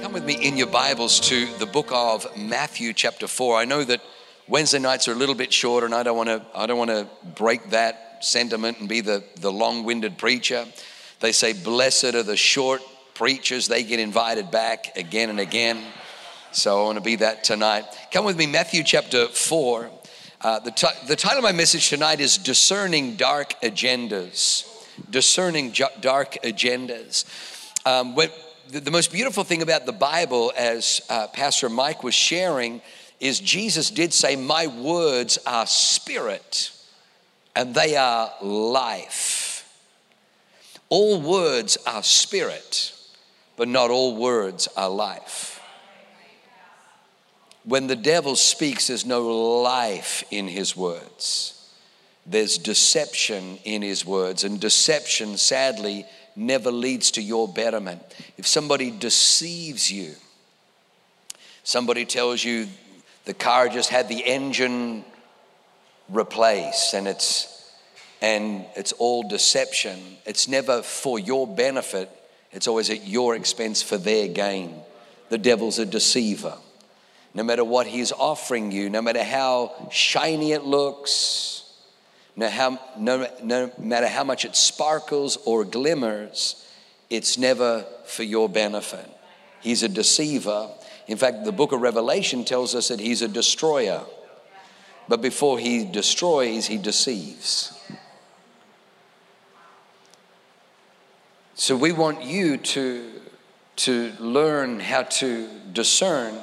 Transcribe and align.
Come 0.00 0.12
with 0.12 0.24
me 0.24 0.34
in 0.34 0.56
your 0.56 0.68
Bibles 0.68 1.18
to 1.28 1.46
the 1.58 1.66
book 1.66 1.88
of 1.90 2.24
Matthew, 2.36 2.92
chapter 2.92 3.26
4. 3.26 3.56
I 3.56 3.64
know 3.64 3.82
that 3.82 4.00
Wednesday 4.46 4.78
nights 4.78 5.08
are 5.08 5.12
a 5.12 5.16
little 5.16 5.34
bit 5.34 5.52
shorter, 5.52 5.86
and 5.86 5.94
I 5.94 6.04
don't 6.04 6.16
want 6.16 6.28
to, 6.28 6.40
I 6.54 6.66
don't 6.66 6.78
want 6.78 6.90
to 6.90 7.08
break 7.36 7.70
that 7.70 8.24
sentiment 8.24 8.78
and 8.78 8.88
be 8.88 9.00
the, 9.00 9.24
the 9.40 9.50
long 9.50 9.82
winded 9.82 10.16
preacher. 10.16 10.66
They 11.18 11.32
say, 11.32 11.52
Blessed 11.52 12.14
are 12.14 12.22
the 12.22 12.36
short 12.36 12.80
preachers, 13.14 13.66
they 13.66 13.82
get 13.82 13.98
invited 13.98 14.52
back 14.52 14.96
again 14.96 15.30
and 15.30 15.40
again. 15.40 15.82
So 16.52 16.80
I 16.80 16.84
want 16.84 16.98
to 16.98 17.04
be 17.04 17.16
that 17.16 17.42
tonight. 17.42 17.84
Come 18.12 18.24
with 18.24 18.38
me, 18.38 18.46
Matthew 18.46 18.84
chapter 18.84 19.26
4. 19.26 19.90
Uh, 20.40 20.60
the, 20.60 20.70
t- 20.70 20.86
the 21.08 21.16
title 21.16 21.38
of 21.38 21.44
my 21.44 21.50
message 21.50 21.88
tonight 21.88 22.20
is 22.20 22.38
Discerning 22.38 23.16
Dark 23.16 23.60
Agendas. 23.62 24.64
Discerning 25.10 25.72
J- 25.72 25.86
Dark 26.00 26.34
Agendas. 26.44 27.24
Um, 27.84 28.14
when, 28.14 28.30
the, 28.70 28.80
the, 28.80 28.90
most 28.90 29.12
beautiful 29.12 29.44
thing 29.44 29.62
about 29.62 29.86
the 29.86 29.92
Bible, 29.92 30.52
as 30.56 31.00
uh, 31.08 31.26
Pastor 31.28 31.68
Mike 31.68 32.02
was 32.02 32.14
sharing, 32.14 32.82
is 33.18 33.40
Jesus 33.40 33.90
did 33.90 34.12
say, 34.12 34.36
My 34.36 34.66
words 34.66 35.38
are 35.46 35.66
spirit 35.66 36.70
and 37.56 37.74
they 37.74 37.96
are 37.96 38.32
life. 38.42 39.64
All 40.90 41.20
words 41.20 41.76
are 41.86 42.02
spirit, 42.02 42.92
but 43.56 43.68
not 43.68 43.90
all 43.90 44.16
words 44.16 44.68
are 44.76 44.88
life. 44.88 45.60
When 47.64 47.86
the 47.86 47.96
devil 47.96 48.36
speaks, 48.36 48.86
there's 48.86 49.04
no 49.04 49.60
life 49.62 50.24
in 50.30 50.48
his 50.48 50.76
words. 50.76 51.54
There's 52.24 52.58
deception 52.58 53.58
in 53.64 53.82
his 53.82 54.04
words, 54.06 54.44
and 54.44 54.60
deception, 54.60 55.36
sadly, 55.36 56.06
never 56.38 56.70
leads 56.70 57.10
to 57.12 57.22
your 57.22 57.48
betterment. 57.48 58.00
If 58.36 58.46
somebody 58.46 58.90
deceives 58.90 59.90
you, 59.90 60.14
somebody 61.64 62.04
tells 62.04 62.42
you 62.42 62.68
the 63.24 63.34
car 63.34 63.68
just 63.68 63.90
had 63.90 64.08
the 64.08 64.24
engine 64.24 65.04
replaced 66.08 66.94
and 66.94 67.06
it's 67.06 67.54
and 68.20 68.66
it's 68.74 68.92
all 68.92 69.28
deception. 69.28 69.98
It's 70.26 70.48
never 70.48 70.82
for 70.82 71.18
your 71.18 71.46
benefit, 71.46 72.10
it's 72.52 72.66
always 72.66 72.90
at 72.90 73.06
your 73.06 73.36
expense 73.36 73.82
for 73.82 73.96
their 73.96 74.28
gain. 74.28 74.74
The 75.28 75.38
devil's 75.38 75.78
a 75.78 75.86
deceiver. 75.86 76.56
No 77.34 77.42
matter 77.42 77.64
what 77.64 77.86
he's 77.86 78.10
offering 78.10 78.72
you, 78.72 78.88
no 78.90 79.02
matter 79.02 79.22
how 79.22 79.90
shiny 79.92 80.52
it 80.52 80.64
looks, 80.64 81.57
no, 82.38 82.48
how, 82.48 82.78
no, 82.96 83.28
no 83.42 83.72
matter 83.78 84.06
how 84.06 84.22
much 84.22 84.44
it 84.44 84.54
sparkles 84.54 85.38
or 85.44 85.64
glimmers, 85.64 86.64
it's 87.10 87.36
never 87.36 87.84
for 88.04 88.22
your 88.22 88.48
benefit. 88.48 89.10
He's 89.60 89.82
a 89.82 89.88
deceiver. 89.88 90.70
In 91.08 91.16
fact, 91.16 91.44
the 91.44 91.50
book 91.50 91.72
of 91.72 91.80
Revelation 91.80 92.44
tells 92.44 92.76
us 92.76 92.88
that 92.88 93.00
he's 93.00 93.22
a 93.22 93.28
destroyer. 93.28 94.02
But 95.08 95.20
before 95.20 95.58
he 95.58 95.84
destroys, 95.84 96.66
he 96.66 96.78
deceives. 96.78 97.76
So 101.54 101.74
we 101.74 101.90
want 101.90 102.22
you 102.22 102.56
to, 102.56 103.10
to 103.76 104.12
learn 104.20 104.78
how 104.78 105.02
to 105.02 105.48
discern 105.72 106.38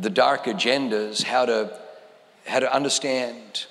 the 0.00 0.10
dark 0.10 0.44
agendas, 0.44 1.24
how 1.24 1.46
to, 1.46 1.76
how 2.46 2.60
to 2.60 2.72
understand 2.72 3.66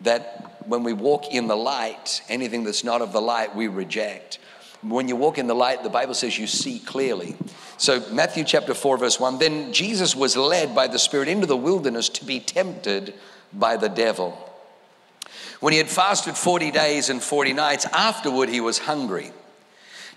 that 0.00 0.62
when 0.66 0.82
we 0.82 0.92
walk 0.92 1.32
in 1.32 1.46
the 1.46 1.56
light, 1.56 2.22
anything 2.28 2.64
that's 2.64 2.84
not 2.84 3.02
of 3.02 3.12
the 3.12 3.20
light, 3.20 3.54
we 3.54 3.68
reject. 3.68 4.38
When 4.82 5.08
you 5.08 5.16
walk 5.16 5.38
in 5.38 5.46
the 5.46 5.54
light, 5.54 5.82
the 5.82 5.88
Bible 5.88 6.14
says 6.14 6.38
you 6.38 6.46
see 6.46 6.78
clearly. 6.78 7.36
So, 7.78 8.02
Matthew 8.10 8.44
chapter 8.44 8.74
4, 8.74 8.98
verse 8.98 9.20
1 9.20 9.38
Then 9.38 9.72
Jesus 9.72 10.14
was 10.14 10.36
led 10.36 10.74
by 10.74 10.86
the 10.86 10.98
Spirit 10.98 11.28
into 11.28 11.46
the 11.46 11.56
wilderness 11.56 12.08
to 12.10 12.24
be 12.24 12.40
tempted 12.40 13.14
by 13.52 13.76
the 13.76 13.88
devil. 13.88 14.38
When 15.60 15.72
he 15.72 15.78
had 15.78 15.88
fasted 15.88 16.36
40 16.36 16.70
days 16.70 17.08
and 17.08 17.22
40 17.22 17.54
nights, 17.54 17.86
afterward 17.86 18.48
he 18.48 18.60
was 18.60 18.78
hungry. 18.78 19.32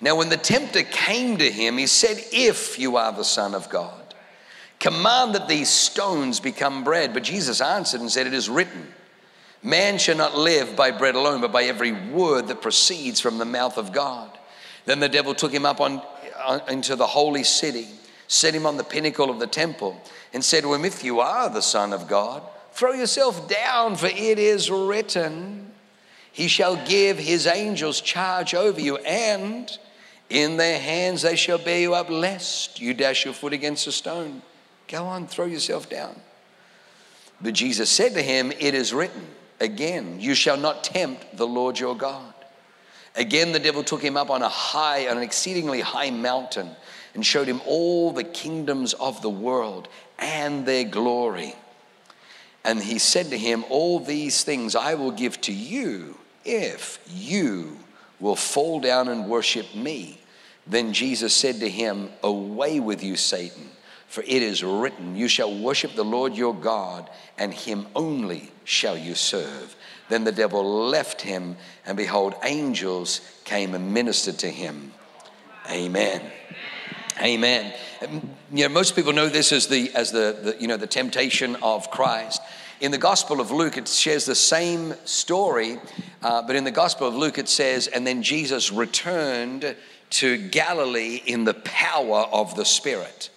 Now, 0.02 0.16
when 0.16 0.30
the 0.30 0.38
tempter 0.38 0.84
came 0.84 1.38
to 1.38 1.52
him, 1.52 1.78
he 1.78 1.88
said, 1.88 2.18
If 2.32 2.80
you 2.80 2.98
are 2.98 3.12
the 3.12 3.24
Son 3.24 3.54
of 3.54 3.70
God, 3.70 4.14
command 4.80 5.36
that 5.36 5.48
these 5.48 5.70
stones 5.70 6.40
become 6.40 6.84
bread. 6.84 7.14
But 7.14 7.24
Jesus 7.24 7.62
answered 7.62 8.02
and 8.02 8.12
said, 8.12 8.28
It 8.28 8.34
is 8.34 8.50
written, 8.50 8.94
Man 9.62 9.98
shall 9.98 10.16
not 10.16 10.38
live 10.38 10.76
by 10.76 10.92
bread 10.92 11.16
alone, 11.16 11.42
but 11.42 11.52
by 11.52 11.64
every 11.64 11.92
word 11.92 12.48
that 12.48 12.62
proceeds 12.62 13.20
from 13.20 13.38
the 13.38 13.46
mouth 13.46 13.78
of 13.78 13.92
God. 13.92 14.38
Then 14.86 15.00
the 15.00 15.10
devil 15.10 15.36
took 15.36 15.52
him 15.52 15.66
up 15.66 15.82
on, 15.82 16.02
on, 16.44 16.62
into 16.70 16.96
the 16.96 17.08
holy 17.08 17.44
city, 17.44 17.88
set 18.28 18.56
him 18.56 18.66
on 18.66 18.78
the 18.78 18.84
pinnacle 18.84 19.30
of 19.30 19.40
the 19.40 19.48
temple, 19.48 20.02
and 20.34 20.44
said 20.44 20.64
to 20.64 20.74
him, 20.74 20.86
If 20.86 21.04
you 21.04 21.20
are 21.20 21.50
the 21.50 21.62
Son 21.62 21.92
of 21.92 22.08
God, 22.08 22.42
throw 22.72 22.94
yourself 22.94 23.50
down, 23.50 23.98
for 23.98 24.08
it 24.08 24.40
is 24.40 24.72
written, 24.72 25.72
He 26.32 26.48
shall 26.48 26.78
give 26.86 27.20
His 27.20 27.46
angels 27.46 28.00
charge 28.00 28.54
over 28.56 28.80
you, 28.80 28.98
and 28.98 29.78
in 30.30 30.56
their 30.58 30.80
hands 30.80 31.24
they 31.24 31.36
shall 31.36 31.58
bear 31.58 31.80
you 31.80 31.94
up, 31.94 32.10
lest 32.10 32.80
you 32.80 32.94
dash 32.94 33.26
your 33.26 33.34
foot 33.34 33.52
against 33.52 33.88
a 33.88 33.92
stone. 33.92 34.42
Go 34.88 35.04
on, 35.06 35.28
throw 35.28 35.46
yourself 35.46 35.90
down. 35.90 36.16
But 37.42 37.54
Jesus 37.54 37.90
said 37.90 38.14
to 38.14 38.22
him, 38.22 38.52
It 38.52 38.74
is 38.74 38.94
written, 38.94 39.28
again, 39.60 40.20
you 40.20 40.34
shall 40.34 40.58
not 40.58 40.84
tempt 40.84 41.38
the 41.38 41.48
Lord 41.48 41.80
your 41.80 41.96
God. 41.96 42.34
Again, 43.16 43.52
the 43.52 43.60
devil 43.60 43.84
took 43.84 44.02
him 44.02 44.16
up 44.16 44.30
on 44.30 44.42
a 44.42 44.50
high, 44.50 45.08
on 45.08 45.18
an 45.18 45.24
exceedingly 45.24 45.82
high 45.82 46.12
mountain, 46.12 46.70
and 47.14 47.26
showed 47.26 47.48
him 47.48 47.62
all 47.66 48.12
the 48.12 48.24
kingdoms 48.24 48.94
of 48.94 49.22
the 49.22 49.30
world 49.30 49.88
and 50.18 50.66
their 50.66 50.84
glory. 50.84 51.56
And 52.64 52.82
he 52.82 53.00
said 53.00 53.30
to 53.32 53.38
him, 53.38 53.66
All 53.70 54.00
these 54.00 54.44
things 54.44 54.76
I 54.76 54.94
will 54.94 55.12
give 55.12 55.42
to 55.42 55.54
you 55.54 56.18
if 56.46 57.00
you 57.10 57.78
will 58.20 58.36
fall 58.36 58.80
down 58.80 59.08
and 59.08 59.28
worship 59.28 59.74
me. 59.74 60.20
Then 60.68 60.94
Jesus 60.94 61.34
said 61.34 61.60
to 61.62 61.70
him, 61.70 62.10
Away 62.22 62.80
with 62.80 63.04
you, 63.04 63.16
Satan, 63.16 63.70
for 64.10 64.22
it 64.24 64.42
is 64.42 64.64
written, 64.64 65.16
You 65.16 65.28
shall 65.28 65.56
worship 65.56 65.94
the 65.94 66.04
Lord 66.04 66.36
your 66.36 66.56
God, 66.56 67.10
and 67.38 67.54
him 67.54 67.86
only 67.96 68.52
shall 68.64 68.98
you 68.98 69.14
serve. 69.14 69.76
Then 70.10 70.24
the 70.24 70.32
devil 70.32 70.88
left 70.88 71.22
him, 71.22 71.56
and 71.86 71.96
behold, 71.96 72.34
angels 72.44 73.22
came 73.46 73.76
and 73.76 73.94
ministered 73.94 74.40
to 74.40 74.50
him. 74.50 74.92
Amen. 75.70 76.24
Amen. 77.22 77.72
You 78.52 78.64
know, 78.64 78.70
most 78.70 78.96
people 78.96 79.14
know 79.14 79.30
this 79.30 79.52
as 79.52 79.68
the 79.68 79.92
as 79.94 80.12
the, 80.12 80.38
the 80.42 80.58
you 80.60 80.68
know 80.68 80.78
the 80.78 80.88
temptation 80.88 81.56
of 81.62 81.92
Christ. 81.92 82.42
In 82.80 82.92
the 82.92 82.98
Gospel 82.98 83.42
of 83.42 83.52
Luke, 83.52 83.78
it 83.78 83.88
shares 83.88 84.26
the 84.26 84.34
same 84.34 84.96
story, 85.06 85.78
uh, 86.24 86.42
but 86.42 86.56
in 86.56 86.64
the 86.64 86.72
Gospel 86.72 87.08
of 87.08 87.14
Luke, 87.14 87.38
it 87.38 87.50
says, 87.50 87.88
and 87.88 88.08
then 88.08 88.24
Jesus 88.24 88.72
returned 88.72 89.76
to 90.12 90.38
Galilee 90.50 91.22
in 91.26 91.44
the 91.44 91.54
power 91.54 92.22
of 92.32 92.56
the 92.56 92.64
Spirit. 92.64 93.30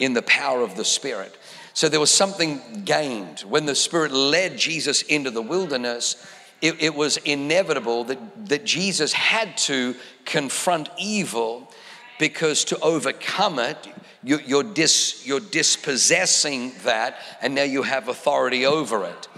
In 0.00 0.12
the 0.14 0.22
power 0.22 0.62
of 0.62 0.74
the 0.76 0.84
Spirit. 0.84 1.36
So 1.72 1.88
there 1.88 2.00
was 2.00 2.10
something 2.10 2.82
gained. 2.84 3.40
When 3.40 3.66
the 3.66 3.74
Spirit 3.74 4.10
led 4.10 4.58
Jesus 4.58 5.02
into 5.02 5.30
the 5.30 5.42
wilderness, 5.42 6.16
it, 6.60 6.82
it 6.82 6.94
was 6.94 7.16
inevitable 7.18 8.04
that, 8.04 8.48
that 8.48 8.64
Jesus 8.64 9.12
had 9.12 9.56
to 9.58 9.94
confront 10.24 10.88
evil 10.98 11.70
because 12.18 12.64
to 12.64 12.78
overcome 12.80 13.58
it, 13.58 13.76
you, 14.22 14.38
you're, 14.44 14.62
dis, 14.62 15.26
you're 15.26 15.40
dispossessing 15.40 16.72
that, 16.84 17.18
and 17.40 17.54
now 17.54 17.62
you 17.62 17.82
have 17.82 18.08
authority 18.08 18.66
over 18.66 19.04
it. 19.04 19.28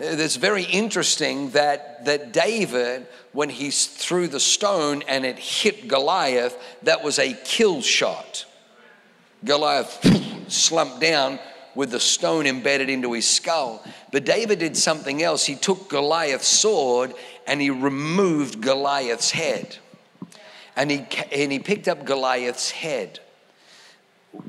It's 0.00 0.36
very 0.36 0.64
interesting 0.64 1.50
that, 1.50 2.04
that 2.04 2.32
David, 2.32 3.06
when 3.32 3.48
he 3.48 3.70
threw 3.70 4.28
the 4.28 4.40
stone 4.40 5.02
and 5.08 5.24
it 5.24 5.38
hit 5.38 5.88
Goliath, 5.88 6.58
that 6.82 7.02
was 7.02 7.18
a 7.18 7.32
kill 7.44 7.80
shot. 7.80 8.45
Goliath 9.44 10.50
slumped 10.50 11.00
down 11.00 11.38
with 11.74 11.90
the 11.90 12.00
stone 12.00 12.46
embedded 12.46 12.88
into 12.88 13.12
his 13.12 13.28
skull. 13.28 13.84
But 14.10 14.24
David 14.24 14.58
did 14.58 14.76
something 14.76 15.22
else. 15.22 15.44
He 15.44 15.56
took 15.56 15.90
Goliath's 15.90 16.48
sword 16.48 17.14
and 17.46 17.60
he 17.60 17.70
removed 17.70 18.60
Goliath's 18.62 19.30
head. 19.30 19.76
And 20.74 20.90
he, 20.90 21.06
and 21.32 21.52
he 21.52 21.58
picked 21.58 21.88
up 21.88 22.04
Goliath's 22.04 22.70
head 22.70 23.20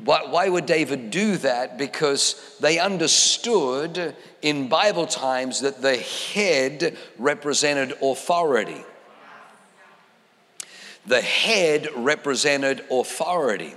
Why, 0.04 0.26
why 0.26 0.50
would 0.50 0.66
David 0.66 1.10
do 1.10 1.38
that? 1.38 1.78
Because 1.78 2.36
they 2.60 2.80
understood 2.80 4.16
in 4.42 4.68
Bible 4.68 5.08
times 5.08 5.62
that 5.62 5.82
the 5.82 5.98
head 5.98 6.98
represented 7.18 7.94
authority. 8.02 8.84
The 11.06 11.22
head 11.22 11.88
represented 11.96 12.84
authority. 12.92 13.74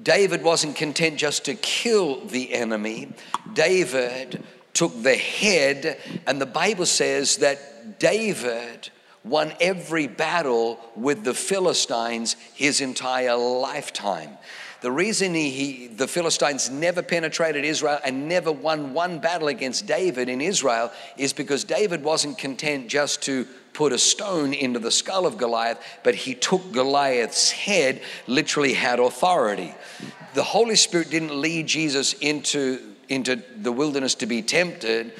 David 0.00 0.42
wasn't 0.42 0.76
content 0.76 1.18
just 1.18 1.44
to 1.46 1.54
kill 1.54 2.24
the 2.26 2.54
enemy. 2.54 3.12
David 3.52 4.42
took 4.72 5.02
the 5.02 5.16
head, 5.16 5.98
and 6.26 6.40
the 6.40 6.46
Bible 6.46 6.86
says 6.86 7.38
that 7.38 7.98
David 7.98 8.90
won 9.24 9.52
every 9.60 10.06
battle 10.06 10.80
with 10.96 11.24
the 11.24 11.34
Philistines 11.34 12.36
his 12.54 12.80
entire 12.80 13.36
lifetime. 13.36 14.38
The 14.80 14.90
reason 14.90 15.32
he, 15.32 15.50
he, 15.50 15.86
the 15.86 16.08
Philistines 16.08 16.68
never 16.68 17.02
penetrated 17.02 17.64
Israel 17.64 18.00
and 18.04 18.28
never 18.28 18.50
won 18.50 18.94
one 18.94 19.20
battle 19.20 19.46
against 19.46 19.86
David 19.86 20.28
in 20.28 20.40
Israel 20.40 20.90
is 21.16 21.32
because 21.32 21.62
David 21.62 22.02
wasn't 22.02 22.36
content 22.36 22.88
just 22.88 23.22
to 23.22 23.46
put 23.72 23.92
a 23.92 23.98
stone 23.98 24.52
into 24.52 24.78
the 24.78 24.90
skull 24.90 25.26
of 25.26 25.38
Goliath, 25.38 25.78
but 26.02 26.14
he 26.14 26.34
took 26.34 26.72
Goliath's 26.72 27.50
head, 27.50 28.02
literally 28.26 28.74
had 28.74 29.00
authority. 29.00 29.74
The 30.34 30.42
Holy 30.42 30.76
Spirit 30.76 31.10
didn't 31.10 31.40
lead 31.40 31.66
Jesus 31.66 32.14
into, 32.14 32.94
into 33.08 33.42
the 33.56 33.72
wilderness 33.72 34.14
to 34.16 34.26
be 34.26 34.42
tempted 34.42 35.12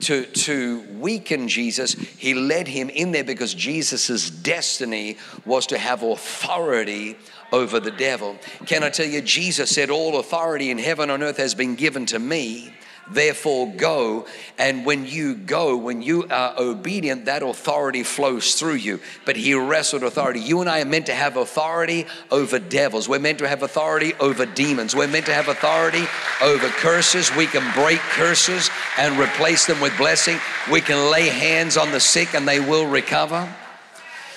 to, 0.00 0.24
to 0.24 0.80
weaken 0.98 1.48
Jesus, 1.48 1.92
he 1.92 2.34
led 2.34 2.68
him 2.68 2.88
in 2.88 3.12
there 3.12 3.24
because 3.24 3.54
Jesus' 3.54 4.30
destiny 4.30 5.18
was 5.44 5.66
to 5.68 5.78
have 5.78 6.02
authority 6.02 7.16
over 7.52 7.80
the 7.80 7.90
devil. 7.90 8.36
Can 8.66 8.82
I 8.82 8.90
tell 8.90 9.06
you, 9.06 9.20
Jesus 9.20 9.70
said, 9.70 9.90
All 9.90 10.18
authority 10.18 10.70
in 10.70 10.78
heaven 10.78 11.10
and 11.10 11.22
earth 11.22 11.36
has 11.36 11.54
been 11.54 11.74
given 11.74 12.06
to 12.06 12.18
me. 12.18 12.72
Therefore, 13.12 13.72
go. 13.74 14.26
And 14.58 14.86
when 14.86 15.06
you 15.06 15.34
go, 15.34 15.76
when 15.76 16.02
you 16.02 16.26
are 16.30 16.54
obedient, 16.58 17.24
that 17.24 17.42
authority 17.42 18.02
flows 18.02 18.54
through 18.54 18.74
you. 18.74 19.00
But 19.24 19.36
he 19.36 19.54
wrestled 19.54 20.02
authority. 20.02 20.40
You 20.40 20.60
and 20.60 20.70
I 20.70 20.80
are 20.82 20.84
meant 20.84 21.06
to 21.06 21.14
have 21.14 21.36
authority 21.36 22.06
over 22.30 22.58
devils. 22.58 23.08
We're 23.08 23.18
meant 23.18 23.38
to 23.38 23.48
have 23.48 23.62
authority 23.62 24.14
over 24.20 24.46
demons. 24.46 24.94
We're 24.94 25.08
meant 25.08 25.26
to 25.26 25.34
have 25.34 25.48
authority 25.48 26.04
over 26.42 26.68
curses. 26.68 27.34
We 27.34 27.46
can 27.46 27.72
break 27.74 27.98
curses 27.98 28.70
and 28.98 29.18
replace 29.18 29.66
them 29.66 29.80
with 29.80 29.96
blessing. 29.96 30.38
We 30.70 30.80
can 30.80 31.10
lay 31.10 31.28
hands 31.28 31.76
on 31.76 31.90
the 31.90 32.00
sick 32.00 32.34
and 32.34 32.46
they 32.46 32.60
will 32.60 32.86
recover. 32.86 33.48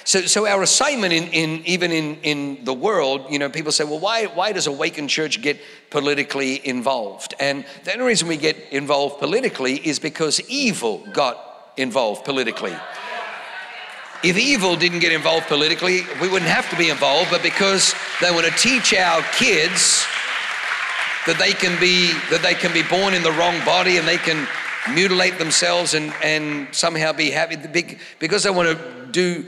So, 0.05 0.21
so 0.21 0.45
our 0.47 0.61
assignment 0.61 1.13
in, 1.13 1.27
in 1.29 1.65
even 1.65 1.91
in, 1.91 2.15
in 2.23 2.65
the 2.65 2.73
world, 2.73 3.25
you 3.29 3.39
know, 3.39 3.49
people 3.49 3.71
say, 3.71 3.83
well, 3.83 3.99
why, 3.99 4.25
why 4.25 4.51
does 4.51 4.67
Awakened 4.67 5.09
Church 5.09 5.41
get 5.41 5.59
politically 5.89 6.65
involved? 6.67 7.33
And 7.39 7.65
the 7.85 7.93
only 7.93 8.05
reason 8.05 8.27
we 8.27 8.37
get 8.37 8.57
involved 8.71 9.19
politically 9.19 9.75
is 9.75 9.99
because 9.99 10.41
evil 10.49 11.05
got 11.13 11.71
involved 11.77 12.25
politically. 12.25 12.75
If 14.23 14.37
evil 14.37 14.75
didn't 14.75 14.99
get 14.99 15.11
involved 15.11 15.47
politically, 15.47 16.01
we 16.21 16.29
wouldn't 16.29 16.49
have 16.49 16.69
to 16.69 16.77
be 16.77 16.89
involved, 16.89 17.29
but 17.29 17.43
because 17.43 17.93
they 18.21 18.31
want 18.31 18.45
to 18.45 18.53
teach 18.53 18.93
our 18.93 19.21
kids 19.33 20.05
that 21.25 21.37
they 21.37 21.51
can 21.51 21.79
be 21.79 22.11
that 22.29 22.41
they 22.41 22.53
can 22.53 22.73
be 22.73 22.83
born 22.83 23.13
in 23.13 23.23
the 23.23 23.31
wrong 23.31 23.63
body 23.65 23.97
and 23.97 24.07
they 24.07 24.17
can 24.17 24.47
mutilate 24.93 25.37
themselves 25.37 25.93
and, 25.93 26.13
and 26.21 26.73
somehow 26.73 27.13
be 27.13 27.31
happy 27.31 27.55
because 28.19 28.43
they 28.43 28.49
want 28.49 28.67
to 28.69 29.07
do 29.11 29.45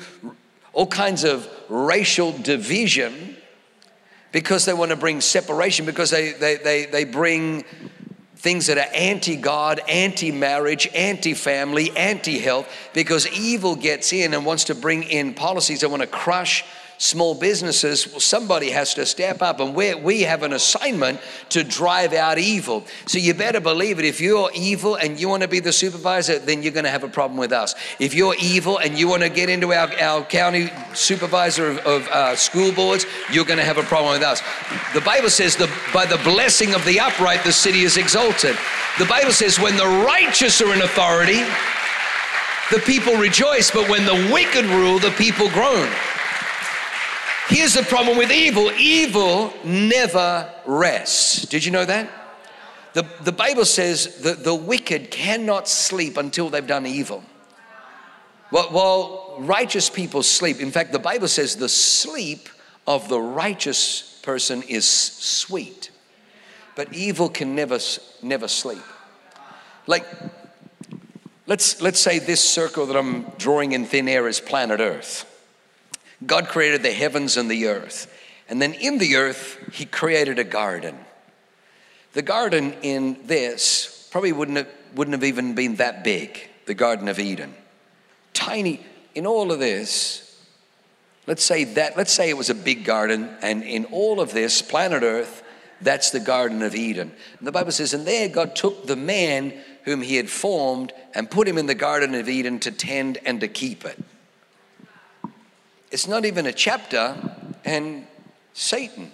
all 0.75 0.86
kinds 0.86 1.24
of 1.24 1.50
racial 1.69 2.33
division 2.33 3.36
because 4.31 4.66
they 4.66 4.74
want 4.74 4.92
to 4.92 4.98
bring 4.98 5.22
separation, 5.22 5.86
because 5.86 6.12
they, 6.12 6.33
they, 6.33 6.57
they, 6.57 6.86
they 6.86 7.06
bring 7.06 7.63
things 8.36 8.68
that 8.68 8.77
are 8.77 8.94
anti 8.94 9.38
God, 9.38 9.80
anti 9.88 10.31
marriage, 10.31 10.89
anti 10.94 11.33
family, 11.33 11.95
anti 11.95 12.38
health, 12.38 12.68
because 12.94 13.27
evil 13.30 13.77
gets 13.77 14.12
in 14.12 14.33
and 14.33 14.45
wants 14.45 14.66
to 14.66 14.75
bring 14.75 15.04
in 15.04 15.33
policies 15.33 15.80
that 15.80 15.89
want 15.89 16.01
to 16.01 16.07
crush 16.07 16.66
small 16.97 17.36
businesses, 17.36 18.07
well, 18.07 18.19
somebody 18.19 18.69
has 18.69 18.94
to 18.94 19.06
step 19.06 19.42
up, 19.42 19.59
and 19.59 19.75
we 19.75 19.94
we 19.95 20.21
have 20.21 20.44
an 20.44 20.53
assignment 20.53 21.19
to 21.50 21.63
drive 21.63 22.13
out 22.13 22.38
evil. 22.38 22.83
So 23.06 23.18
you 23.18 23.33
better 23.33 23.59
believe 23.59 24.00
it. 24.00 24.06
If 24.06 24.21
you're 24.21 24.50
evil 24.53 24.95
and 24.95 25.19
you 25.19 25.30
want 25.30 25.44
to 25.44 25.47
be 25.47 25.59
the 25.59 25.74
supervisor, 25.74 26.39
then 26.39 26.63
you're 26.63 26.71
going 26.71 26.86
to 26.86 26.92
have 26.92 27.03
a 27.03 27.09
problem 27.09 27.38
with 27.38 27.51
us. 27.51 27.75
If 28.00 28.13
you're 28.13 28.36
evil 28.39 28.77
and 28.77 28.97
you 28.97 29.07
want 29.07 29.24
to 29.24 29.30
get 29.30 29.50
into 29.50 29.74
our, 29.74 29.92
our 30.01 30.24
county 30.24 30.71
supervisor 30.94 31.71
of, 31.71 31.77
of 31.80 32.07
uh, 32.07 32.36
school 32.36 32.71
boards, 32.71 33.06
you're 33.31 33.45
going 33.45 33.59
to 33.59 33.65
have 33.65 33.77
a 33.77 33.83
problem 33.83 34.13
with 34.13 34.24
us. 34.24 34.42
The 34.94 35.01
Bible 35.01 35.30
says, 35.30 35.56
the, 35.56 35.69
by 35.94 36.06
the 36.06 36.18
blessing 36.18 36.74
of 36.74 36.83
the 36.86 37.00
upright, 37.00 37.44
the 37.44 37.51
city 37.51 37.81
is 37.81 37.97
exalted. 37.97 38.56
The 39.00 39.06
Bible 39.06 39.31
says, 39.31 39.59
when 39.59 39.75
the 39.75 40.06
righteous 40.06 40.62
are 40.62 40.74
in 40.74 40.81
authority, 40.81 41.44
the 42.71 42.80
people 42.86 43.15
rejoice, 43.15 43.69
but 43.69 43.89
when 43.89 44.06
the 44.06 44.30
wicked 44.33 44.65
rule, 44.65 45.00
the 45.00 45.12
people 45.12 45.50
groan. 45.50 45.89
Here's 47.47 47.75
the 47.75 47.83
problem 47.83 48.18
with 48.18 48.31
evil 48.31 48.71
evil 48.77 49.53
never 49.63 50.51
rests. 50.65 51.45
Did 51.45 51.63
you 51.63 51.71
know 51.71 51.86
that? 51.86 52.09
The, 52.94 53.06
the 53.24 53.31
Bible 53.31 53.65
says 53.65 54.21
that 54.21 54.44
the 54.44 54.56
wicked 54.56 55.12
cannot 55.12 55.68
sleep 55.68 56.18
until 56.18 56.50
they've 56.50 56.65
done 56.65 56.86
evil. 56.86 57.24
While, 58.50 59.36
righteous 59.39 59.89
people 59.89 60.24
sleep, 60.24 60.62
in 60.62 60.71
fact, 60.71 60.94
the 60.94 61.00
Bible 61.00 61.27
says 61.27 61.57
the 61.57 61.68
sleep 61.68 62.47
of 62.88 63.09
the 63.09 63.19
righteous 63.19 64.19
person 64.24 64.63
is 64.63 64.88
sweet, 64.88 65.92
but 66.75 66.94
evil 66.94 67.27
can 67.27 67.53
never, 67.53 67.80
never 68.24 68.47
sleep. 68.47 68.83
Like, 69.88 70.06
let's, 71.47 71.81
let's 71.81 72.00
say 72.00 72.19
this 72.19 72.42
circle 72.42 72.86
that 72.86 72.95
I'm 72.95 73.24
drawing 73.38 73.74
in 73.74 73.86
thin 73.86 74.07
air 74.07 74.27
is 74.30 74.39
planet 74.39 74.80
Earth. 74.80 75.30
God 76.26 76.48
created 76.48 76.84
the 76.84 76.92
heavens 76.92 77.38
and 77.38 77.50
the 77.50 77.68
earth. 77.68 78.12
And 78.48 78.62
then 78.62 78.74
in 78.74 79.00
the 79.00 79.16
earth, 79.16 79.58
He 79.74 79.86
created 79.86 80.38
a 80.38 80.44
garden. 80.44 80.98
The 82.14 82.22
garden 82.22 82.74
in 82.82 83.26
this 83.26 84.08
probably 84.12 84.32
wouldn't 84.32 84.58
have, 84.58 84.70
wouldn't 84.96 85.14
have 85.14 85.26
even 85.26 85.56
been 85.56 85.76
that 85.76 86.04
big, 86.04 86.50
the 86.66 86.74
Garden 86.74 87.10
of 87.10 87.20
Eden. 87.20 87.54
Tiny, 88.34 88.80
in 89.14 89.26
all 89.26 89.52
of 89.52 89.60
this, 89.60 90.42
let's 91.28 91.44
say 91.44 91.66
that, 91.66 91.98
let's 91.98 92.14
say 92.14 92.30
it 92.30 92.38
was 92.38 92.50
a 92.50 92.56
big 92.56 92.86
garden, 92.86 93.30
and 93.42 93.62
in 93.64 93.84
all 93.86 94.22
of 94.22 94.32
this, 94.32 94.62
planet 94.62 95.04
Earth, 95.04 95.44
that's 95.82 96.12
the 96.12 96.22
Garden 96.22 96.62
of 96.62 96.74
Eden. 96.74 97.12
And 97.40 97.45
the 97.45 97.52
Bible 97.52 97.74
says, 97.74 97.94
and 97.94 98.07
there 98.07 98.30
God 98.30 98.56
took 98.56 98.88
the 98.88 98.95
man 98.95 99.54
whom 99.84 100.02
He 100.02 100.16
had 100.16 100.30
formed 100.30 100.94
and 101.14 101.30
put 101.30 101.48
him 101.48 101.57
in 101.57 101.66
the 101.66 101.76
Garden 101.76 102.16
of 102.16 102.30
Eden 102.30 102.60
to 102.62 102.72
tend 102.72 103.18
and 103.26 103.42
to 103.42 103.50
keep 103.50 103.84
it. 103.84 104.00
It's 105.95 106.09
not 106.09 106.25
even 106.25 106.45
a 106.45 106.52
chapter, 106.52 107.16
and 107.64 108.06
Satan 108.52 109.14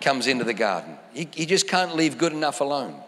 comes 0.00 0.26
into 0.26 0.44
the 0.44 0.54
garden. 0.54 0.96
He, 1.12 1.28
he 1.30 1.44
just 1.44 1.68
can't 1.68 1.94
leave 1.94 2.16
good 2.16 2.32
enough 2.32 2.62
alone. 2.62 2.98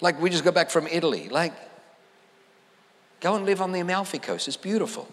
Like 0.00 0.20
we 0.20 0.30
just 0.30 0.42
got 0.42 0.52
back 0.52 0.68
from 0.68 0.88
Italy. 0.88 1.28
Like, 1.28 1.52
go 3.20 3.36
and 3.36 3.46
live 3.46 3.60
on 3.60 3.70
the 3.70 3.78
Amalfi 3.78 4.18
Coast. 4.18 4.48
It's 4.48 4.56
beautiful. 4.56 5.06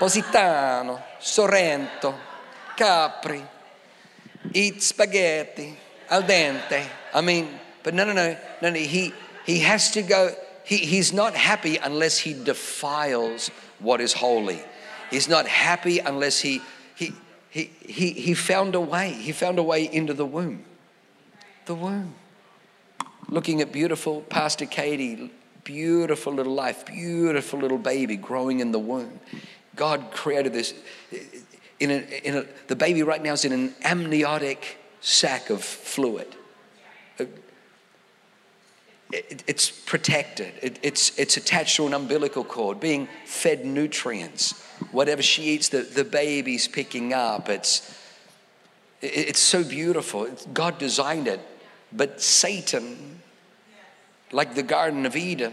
Positano, 0.00 1.00
Sorrento, 1.20 2.12
Capri, 2.76 3.44
eat 4.52 4.82
spaghetti, 4.82 5.72
al 6.10 6.24
dente. 6.24 6.84
I 7.14 7.20
mean, 7.20 7.48
but 7.84 7.94
no, 7.94 8.04
no, 8.04 8.12
no, 8.12 8.36
no, 8.60 8.70
no. 8.70 8.76
He, 8.76 9.14
he 9.46 9.60
has 9.60 9.92
to 9.92 10.02
go. 10.02 10.34
He, 10.64 10.78
he's 10.78 11.12
not 11.12 11.36
happy 11.36 11.76
unless 11.76 12.18
he 12.18 12.34
defiles 12.34 13.52
what 13.78 14.00
is 14.00 14.12
holy. 14.12 14.64
He's 15.10 15.28
not 15.28 15.46
happy 15.46 15.98
unless 15.98 16.40
he, 16.40 16.62
he, 16.94 17.12
he, 17.50 17.70
he, 17.80 18.10
he 18.10 18.34
found 18.34 18.74
a 18.74 18.80
way. 18.80 19.12
He 19.12 19.32
found 19.32 19.58
a 19.58 19.62
way 19.62 19.84
into 19.84 20.14
the 20.14 20.24
womb. 20.26 20.64
The 21.66 21.74
womb. 21.74 22.14
Looking 23.28 23.60
at 23.60 23.72
beautiful 23.72 24.22
Pastor 24.22 24.66
Katie, 24.66 25.30
beautiful 25.64 26.32
little 26.32 26.54
life, 26.54 26.86
beautiful 26.86 27.60
little 27.60 27.78
baby 27.78 28.16
growing 28.16 28.60
in 28.60 28.72
the 28.72 28.78
womb. 28.78 29.20
God 29.76 30.10
created 30.12 30.52
this. 30.52 30.74
In 31.78 31.90
a, 31.90 32.26
in 32.26 32.36
a, 32.36 32.44
the 32.66 32.76
baby 32.76 33.02
right 33.02 33.22
now 33.22 33.32
is 33.32 33.44
in 33.44 33.52
an 33.52 33.74
amniotic 33.82 34.78
sac 35.00 35.50
of 35.50 35.62
fluid. 35.62 36.36
It, 39.12 39.42
it's 39.46 39.70
protected. 39.70 40.52
It, 40.62 40.78
it's, 40.82 41.18
it's 41.18 41.36
attached 41.36 41.76
to 41.76 41.86
an 41.86 41.94
umbilical 41.94 42.44
cord, 42.44 42.80
being 42.80 43.08
fed 43.24 43.64
nutrients 43.64 44.66
whatever 44.92 45.22
she 45.22 45.44
eats, 45.44 45.68
the, 45.68 45.82
the 45.82 46.04
baby's 46.04 46.68
picking 46.68 47.12
up. 47.12 47.48
It's, 47.48 47.96
it's 49.00 49.40
so 49.40 49.62
beautiful. 49.62 50.28
God 50.52 50.78
designed 50.78 51.28
it. 51.28 51.40
But 51.92 52.20
Satan, 52.20 53.20
like 54.32 54.54
the 54.54 54.62
Garden 54.62 55.06
of 55.06 55.16
Eden, 55.16 55.52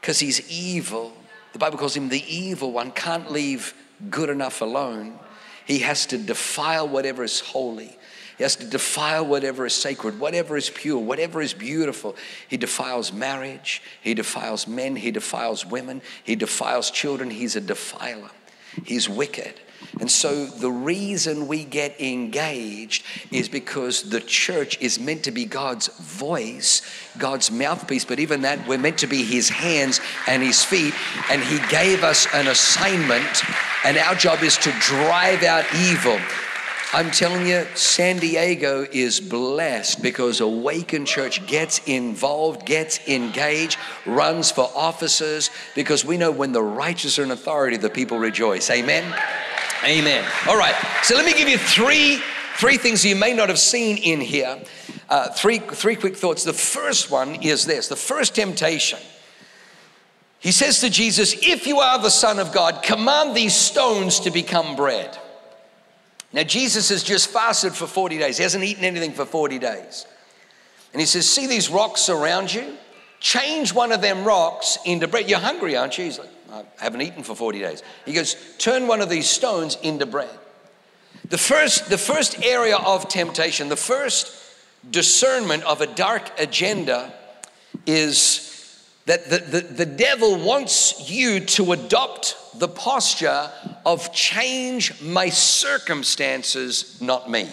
because 0.00 0.18
he's 0.18 0.50
evil, 0.50 1.12
the 1.52 1.58
Bible 1.58 1.78
calls 1.78 1.96
him 1.96 2.08
the 2.08 2.24
evil 2.32 2.72
one, 2.72 2.90
can't 2.90 3.30
leave 3.30 3.74
good 4.10 4.28
enough 4.28 4.60
alone. 4.60 5.18
He 5.64 5.80
has 5.80 6.06
to 6.06 6.18
defile 6.18 6.88
whatever 6.88 7.24
is 7.24 7.40
holy. 7.40 7.96
He 8.36 8.42
has 8.42 8.56
to 8.56 8.66
defile 8.66 9.24
whatever 9.24 9.64
is 9.64 9.74
sacred, 9.74 10.20
whatever 10.20 10.56
is 10.56 10.68
pure, 10.68 10.98
whatever 10.98 11.40
is 11.40 11.54
beautiful. 11.54 12.16
He 12.48 12.56
defiles 12.56 13.12
marriage. 13.12 13.82
He 14.02 14.12
defiles 14.12 14.68
men. 14.68 14.96
He 14.96 15.10
defiles 15.10 15.64
women. 15.64 16.02
He 16.22 16.36
defiles 16.36 16.90
children. 16.90 17.30
He's 17.30 17.56
a 17.56 17.60
defiler. 17.62 18.30
He's 18.84 19.08
wicked. 19.08 19.54
And 20.00 20.10
so 20.10 20.46
the 20.46 20.70
reason 20.70 21.48
we 21.48 21.64
get 21.64 21.98
engaged 22.00 23.04
is 23.30 23.48
because 23.48 24.10
the 24.10 24.20
church 24.20 24.80
is 24.80 24.98
meant 24.98 25.24
to 25.24 25.30
be 25.30 25.44
God's 25.46 25.88
voice, 25.88 26.82
God's 27.18 27.50
mouthpiece, 27.50 28.04
but 28.04 28.18
even 28.18 28.42
that, 28.42 28.66
we're 28.68 28.78
meant 28.78 28.98
to 28.98 29.06
be 29.06 29.22
His 29.22 29.48
hands 29.48 30.00
and 30.26 30.42
His 30.42 30.62
feet. 30.62 30.94
And 31.30 31.42
He 31.42 31.58
gave 31.68 32.04
us 32.04 32.26
an 32.34 32.48
assignment, 32.48 33.42
and 33.84 33.96
our 33.96 34.14
job 34.14 34.42
is 34.42 34.58
to 34.58 34.70
drive 34.80 35.42
out 35.42 35.64
evil. 35.74 36.18
I'm 36.92 37.10
telling 37.10 37.46
you, 37.46 37.66
San 37.74 38.18
Diego 38.18 38.86
is 38.92 39.18
blessed 39.20 40.02
because 40.02 40.40
Awaken 40.40 41.04
Church 41.04 41.44
gets 41.46 41.80
involved, 41.86 42.64
gets 42.64 43.06
engaged, 43.08 43.78
runs 44.06 44.52
for 44.52 44.70
offices, 44.74 45.50
because 45.74 46.04
we 46.04 46.16
know 46.16 46.30
when 46.30 46.52
the 46.52 46.62
righteous 46.62 47.18
are 47.18 47.24
in 47.24 47.32
authority, 47.32 47.76
the 47.76 47.90
people 47.90 48.18
rejoice. 48.18 48.70
Amen? 48.70 49.04
Amen. 49.84 50.24
All 50.48 50.56
right, 50.56 50.74
so 51.02 51.16
let 51.16 51.26
me 51.26 51.34
give 51.34 51.48
you 51.48 51.58
three, 51.58 52.20
three 52.56 52.76
things 52.76 53.04
you 53.04 53.16
may 53.16 53.34
not 53.34 53.48
have 53.48 53.58
seen 53.58 53.98
in 53.98 54.20
here. 54.20 54.58
Uh, 55.08 55.28
three, 55.30 55.58
three 55.58 55.96
quick 55.96 56.16
thoughts. 56.16 56.44
The 56.44 56.52
first 56.52 57.10
one 57.10 57.42
is 57.42 57.66
this 57.66 57.88
the 57.88 57.96
first 57.96 58.34
temptation. 58.36 59.00
He 60.38 60.52
says 60.52 60.80
to 60.80 60.90
Jesus, 60.90 61.34
If 61.42 61.66
you 61.66 61.80
are 61.80 61.98
the 61.98 62.10
Son 62.10 62.38
of 62.38 62.52
God, 62.52 62.82
command 62.82 63.36
these 63.36 63.54
stones 63.54 64.20
to 64.20 64.30
become 64.30 64.76
bread. 64.76 65.18
Now, 66.36 66.42
Jesus 66.42 66.90
has 66.90 67.02
just 67.02 67.30
fasted 67.30 67.72
for 67.74 67.86
40 67.86 68.18
days. 68.18 68.36
He 68.36 68.42
hasn't 68.42 68.62
eaten 68.62 68.84
anything 68.84 69.12
for 69.12 69.24
40 69.24 69.58
days. 69.58 70.04
And 70.92 71.00
he 71.00 71.06
says, 71.06 71.26
See 71.26 71.46
these 71.46 71.70
rocks 71.70 72.10
around 72.10 72.52
you? 72.52 72.76
Change 73.20 73.72
one 73.72 73.90
of 73.90 74.02
them 74.02 74.22
rocks 74.22 74.76
into 74.84 75.08
bread. 75.08 75.30
You're 75.30 75.38
hungry, 75.38 75.78
aren't 75.78 75.96
you? 75.96 76.04
He's 76.04 76.18
like, 76.18 76.28
I 76.52 76.62
haven't 76.76 77.00
eaten 77.00 77.22
for 77.22 77.34
40 77.34 77.60
days. 77.60 77.82
He 78.04 78.12
goes, 78.12 78.36
Turn 78.58 78.86
one 78.86 79.00
of 79.00 79.08
these 79.08 79.26
stones 79.26 79.78
into 79.82 80.04
bread. 80.04 80.28
The 81.30 81.38
first, 81.38 81.88
the 81.88 81.96
first 81.96 82.44
area 82.44 82.76
of 82.76 83.08
temptation, 83.08 83.70
the 83.70 83.76
first 83.76 84.30
discernment 84.90 85.62
of 85.62 85.80
a 85.80 85.86
dark 85.86 86.38
agenda 86.38 87.14
is 87.86 88.55
that 89.06 89.30
the, 89.30 89.38
the, 89.38 89.60
the 89.60 89.86
devil 89.86 90.36
wants 90.36 91.08
you 91.08 91.40
to 91.40 91.72
adopt 91.72 92.36
the 92.58 92.68
posture 92.68 93.50
of 93.84 94.12
change 94.12 95.00
my 95.00 95.28
circumstances, 95.28 97.00
not 97.00 97.30
me. 97.30 97.48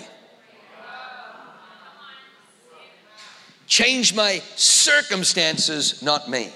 Change 3.67 4.15
my 4.15 4.39
circumstances, 4.55 6.01
not 6.01 6.29
me. 6.29 6.51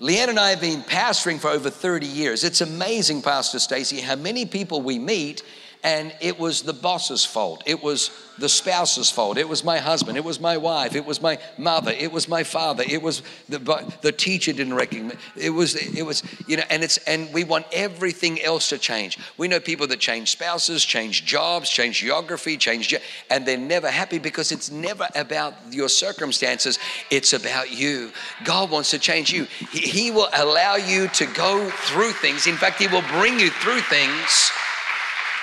Leanne 0.00 0.28
and 0.28 0.38
I 0.38 0.50
have 0.50 0.60
been 0.60 0.82
pastoring 0.82 1.38
for 1.38 1.48
over 1.48 1.70
30 1.70 2.06
years. 2.06 2.44
It's 2.44 2.60
amazing, 2.60 3.22
Pastor 3.22 3.58
Stacy, 3.58 4.00
how 4.00 4.16
many 4.16 4.44
people 4.44 4.82
we 4.82 4.98
meet 4.98 5.42
and 5.86 6.12
it 6.20 6.36
was 6.36 6.62
the 6.62 6.72
boss's 6.72 7.24
fault. 7.24 7.62
It 7.64 7.80
was 7.80 8.10
the 8.38 8.48
spouse's 8.48 9.08
fault. 9.08 9.38
It 9.38 9.48
was 9.48 9.62
my 9.62 9.78
husband. 9.78 10.18
It 10.18 10.24
was 10.24 10.40
my 10.40 10.56
wife. 10.56 10.96
It 10.96 11.06
was 11.06 11.22
my 11.22 11.38
mother. 11.56 11.92
It 11.92 12.10
was 12.10 12.28
my 12.28 12.42
father. 12.42 12.82
It 12.86 13.00
was 13.00 13.22
the, 13.48 13.60
the 14.02 14.10
teacher 14.10 14.52
didn't 14.52 14.74
recognize. 14.74 15.16
It 15.36 15.50
was, 15.50 15.76
it 15.76 16.02
was, 16.02 16.24
you 16.48 16.56
know, 16.56 16.64
and 16.70 16.82
it's, 16.82 16.98
and 17.06 17.32
we 17.32 17.44
want 17.44 17.66
everything 17.72 18.42
else 18.42 18.68
to 18.70 18.78
change. 18.78 19.16
We 19.38 19.46
know 19.46 19.60
people 19.60 19.86
that 19.86 20.00
change 20.00 20.32
spouses, 20.32 20.84
change 20.84 21.24
jobs, 21.24 21.70
change 21.70 22.00
geography, 22.00 22.56
change, 22.56 22.92
and 23.30 23.46
they're 23.46 23.56
never 23.56 23.88
happy 23.88 24.18
because 24.18 24.50
it's 24.50 24.72
never 24.72 25.06
about 25.14 25.54
your 25.70 25.88
circumstances. 25.88 26.80
It's 27.12 27.32
about 27.32 27.70
you. 27.70 28.10
God 28.42 28.72
wants 28.72 28.90
to 28.90 28.98
change 28.98 29.32
you. 29.32 29.44
He, 29.70 29.78
he 29.78 30.10
will 30.10 30.30
allow 30.34 30.74
you 30.74 31.06
to 31.08 31.26
go 31.26 31.70
through 31.70 32.10
things. 32.10 32.48
In 32.48 32.56
fact, 32.56 32.80
He 32.80 32.88
will 32.88 33.04
bring 33.12 33.38
you 33.38 33.50
through 33.50 33.82
things 33.82 34.50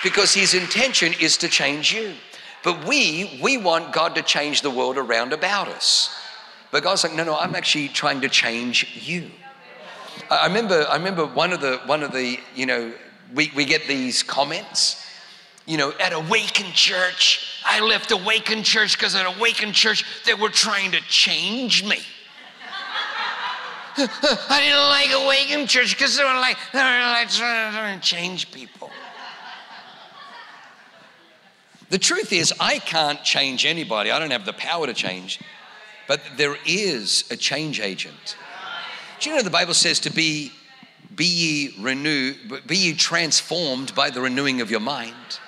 because 0.04 0.34
his 0.34 0.54
intention 0.54 1.14
is 1.20 1.38
to 1.38 1.48
change 1.48 1.94
you. 1.94 2.14
But 2.64 2.86
we, 2.86 3.40
we 3.42 3.58
want 3.58 3.94
God 3.94 4.16
to 4.16 4.22
change 4.22 4.62
the 4.62 4.70
world 4.70 4.98
around 4.98 5.34
about 5.34 5.68
us. 5.68 6.16
But 6.72 6.84
God's 6.84 7.04
like, 7.04 7.14
no, 7.14 7.24
no, 7.24 7.38
I'm 7.38 7.56
actually 7.56 7.88
trying 7.88 8.22
to 8.22 8.30
change 8.30 9.02
you. 9.06 9.30
I 10.30 10.48
remember, 10.48 10.86
I 10.90 10.96
remember 10.96 11.26
one 11.26 11.54
of 11.54 11.62
the, 11.62 11.80
one 11.86 12.04
of 12.04 12.12
the, 12.12 12.38
you 12.56 12.66
know, 12.66 12.94
we, 13.34 13.52
we 13.56 13.66
get 13.66 13.88
these 13.88 14.24
comments, 14.24 15.06
you 15.66 15.78
know, 15.78 15.94
at 16.00 16.14
Awaken 16.14 16.72
Church, 16.74 17.62
I 17.66 17.80
left 17.80 18.12
Awaken 18.12 18.64
Church 18.64 18.98
because 18.98 19.16
at 19.16 19.26
Awaken 19.38 19.72
Church, 19.72 20.04
they 20.26 20.34
were 20.34 20.50
trying 20.50 20.92
to 20.92 21.02
change 21.02 21.84
me. 21.84 22.00
I 23.98 24.60
didn't 24.62 24.80
like 24.80 25.26
Awaken 25.26 25.68
Church 25.68 25.96
because 25.96 26.18
they 26.18 26.24
were 26.24 26.34
like, 26.34 26.58
they 26.72 26.80
were 26.80 26.84
like 26.84 27.30
trying 27.30 28.00
to 28.00 28.06
change 28.06 28.52
people. 28.52 28.90
The 31.94 32.00
truth 32.00 32.34
is, 32.34 32.52
I 32.60 32.80
can't 32.80 33.24
change 33.24 33.68
anybody. 33.68 34.10
I 34.10 34.18
don't 34.18 34.32
have 34.32 34.48
the 34.48 34.54
power 34.54 34.88
to 34.88 34.96
change. 34.96 35.40
But 36.08 36.22
there 36.38 36.58
is 36.66 37.24
a 37.30 37.38
change 37.38 37.80
agent. 37.80 38.36
Do 39.20 39.30
you 39.30 39.36
know 39.36 39.44
the 39.44 39.52
Bible 39.52 39.76
says 39.76 40.00
to 40.00 40.10
be 40.10 40.52
be 41.16 41.26
ye 41.26 41.76
renewed, 41.80 42.66
be 42.66 42.78
ye 42.78 42.94
transformed 42.96 43.94
by 43.94 44.10
the 44.10 44.22
renewing 44.22 44.60
of 44.60 44.72
your 44.72 44.80
mind? 44.80 45.40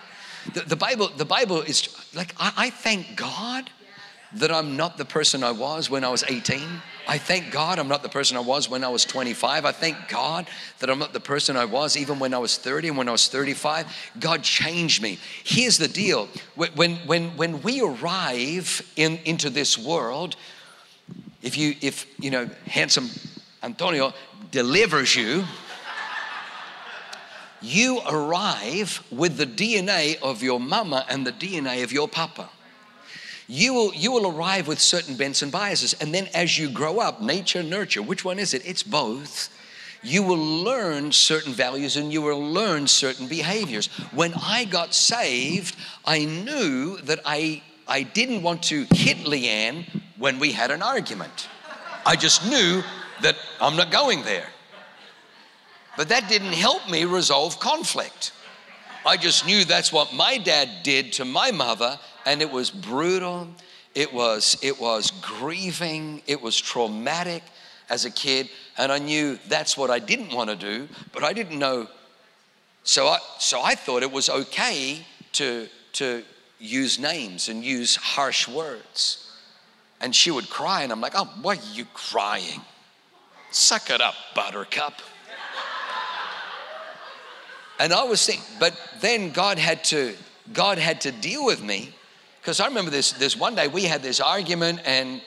The, 0.54 0.60
the 0.60 0.76
Bible, 0.76 1.10
the 1.18 1.26
Bible 1.26 1.64
is 1.64 1.90
like 2.14 2.36
I, 2.38 2.54
I 2.56 2.70
thank 2.70 3.16
God 3.16 3.72
that 4.34 4.52
I'm 4.52 4.78
not 4.78 5.00
the 5.00 5.06
person 5.06 5.44
I 5.44 5.50
was 5.50 5.90
when 5.90 6.04
I 6.04 6.10
was 6.10 6.24
18. 6.28 6.62
I 7.08 7.18
thank 7.18 7.52
God 7.52 7.80
I'm 7.80 7.88
not 7.88 8.04
the 8.04 8.10
person 8.10 8.38
I 8.38 8.42
was 8.42 8.70
when 8.70 8.84
I 8.84 8.90
was 8.90 9.06
25. 9.06 9.66
I 9.66 9.72
thank 9.72 10.08
God 10.08 10.48
that 10.80 10.90
I'm 10.90 11.00
not 11.00 11.14
the 11.14 11.20
person 11.20 11.56
I 11.56 11.66
was 11.66 11.98
even 11.98 12.20
when 12.20 12.34
I 12.34 12.38
was 12.38 12.58
30 12.58 12.90
and 12.90 12.98
when 12.98 13.08
I 13.08 13.12
was 13.12 13.28
35. 13.28 13.86
God 14.20 14.44
changed 14.44 15.02
me. 15.02 15.20
Here's 15.44 15.78
the 15.78 15.88
deal 15.88 16.28
when, 16.56 16.96
when, 17.08 17.38
when 17.38 17.62
we 17.62 17.82
arrive 17.82 18.82
in, 18.96 19.20
into 19.26 19.50
this 19.50 19.78
world, 19.78 20.36
if 21.42 21.58
you, 21.58 21.76
if, 21.82 22.08
you 22.20 22.32
know, 22.32 22.50
handsome 22.66 23.10
Antonio 23.62 24.14
delivers 24.52 25.16
you, 25.16 25.44
you 27.62 28.00
arrive 28.08 29.04
with 29.12 29.38
the 29.38 29.46
DNA 29.46 30.20
of 30.22 30.44
your 30.44 30.60
mama 30.60 31.06
and 31.10 31.26
the 31.26 31.32
DNA 31.32 31.84
of 31.84 31.92
your 31.92 32.08
papa 32.08 32.50
you 33.48 33.74
will, 33.74 33.94
you 33.94 34.12
will 34.12 34.28
arrive 34.28 34.68
with 34.68 34.80
certain 34.80 35.16
bents 35.16 35.42
and 35.42 35.52
biases. 35.52 35.94
And 35.94 36.14
then 36.14 36.28
as 36.34 36.58
you 36.58 36.70
grow 36.70 37.00
up, 37.00 37.22
nature, 37.22 37.62
nurture, 37.62 38.02
which 38.02 38.26
one 38.26 38.40
is 38.40 38.54
it? 38.54 38.66
It's 38.66 38.84
both. 38.84 39.50
You 40.02 40.24
will 40.24 40.38
learn 40.38 41.12
certain 41.12 41.54
values 41.54 41.98
and 41.98 42.12
you 42.12 42.22
will 42.22 42.42
learn 42.42 42.88
certain 42.88 43.28
behaviors. 43.28 43.88
When 44.14 44.34
I 44.36 44.66
got 44.66 44.94
saved, 44.94 45.76
I 46.06 46.26
knew 46.26 46.98
that 47.02 47.20
I, 47.26 47.62
I 47.88 48.04
didn't 48.04 48.42
want 48.44 48.64
to 48.64 48.86
hit 48.92 49.18
Leanne 49.18 49.86
when 50.18 50.40
we 50.40 50.52
had 50.52 50.72
an 50.72 50.82
argument. 50.82 51.50
I 52.06 52.16
just 52.16 52.48
knew 52.48 52.84
that 53.22 53.36
I'm 53.60 53.76
not 53.76 53.92
going 53.92 54.24
there. 54.24 54.48
But 55.98 56.10
that 56.10 56.30
didn't 56.30 56.54
help 56.54 56.90
me 56.90 57.06
resolve 57.06 57.60
conflict. 57.60 58.34
I 59.06 59.18
just 59.18 59.46
knew 59.46 59.66
that's 59.66 59.94
what 59.94 60.14
my 60.14 60.40
dad 60.40 60.70
did 60.82 61.14
to 61.14 61.26
my 61.26 61.52
mother, 61.52 62.00
and 62.26 62.42
it 62.42 62.52
was 62.52 62.72
brutal. 62.72 63.48
It 63.94 64.12
was, 64.12 64.58
it 64.64 64.82
was 64.82 65.12
grieving. 65.22 66.24
It 66.26 66.42
was 66.42 66.60
traumatic 66.60 67.44
as 67.90 68.06
a 68.06 68.12
kid. 68.12 68.50
And 68.78 68.92
I 68.92 68.98
knew 68.98 69.38
that's 69.48 69.78
what 69.78 69.92
I 69.92 70.00
didn't 70.00 70.34
want 70.34 70.50
to 70.50 70.56
do, 70.56 70.88
but 71.14 71.24
I 71.24 71.34
didn't 71.34 71.60
know. 71.60 71.88
So 72.84 73.08
I, 73.08 73.20
so 73.38 73.62
I 73.62 73.76
thought 73.76 74.02
it 74.02 74.12
was 74.12 74.28
okay 74.28 75.06
to, 75.34 75.68
to 75.94 76.24
use 76.60 76.98
names 77.00 77.48
and 77.48 77.64
use 77.64 77.96
harsh 77.96 78.48
words. 78.48 79.32
And 80.02 80.16
she 80.16 80.32
would 80.32 80.50
cry, 80.50 80.84
and 80.84 80.92
I'm 80.92 81.00
like, 81.00 81.14
oh, 81.16 81.30
why 81.42 81.56
are 81.56 81.60
you 81.74 81.86
crying? 81.94 82.62
Suck 83.52 83.90
it 83.92 84.02
up, 84.02 84.16
buttercup. 84.36 85.02
And 87.80 87.94
I 87.94 88.04
was 88.04 88.26
thinking, 88.26 88.46
but 88.60 88.78
then 89.02 89.32
God 89.32 89.58
had 89.58 89.84
to, 89.86 90.16
God 90.54 90.78
had 90.78 91.02
to 91.02 91.12
deal 91.12 91.46
with 91.46 91.62
me. 91.62 91.94
Because 92.42 92.60
I 92.60 92.68
remember 92.68 92.92
this, 92.92 93.12
this 93.14 93.36
one 93.36 93.56
day 93.56 93.68
we 93.68 93.84
had 93.84 94.04
this 94.04 94.20
argument 94.20 94.80
and 94.86 95.22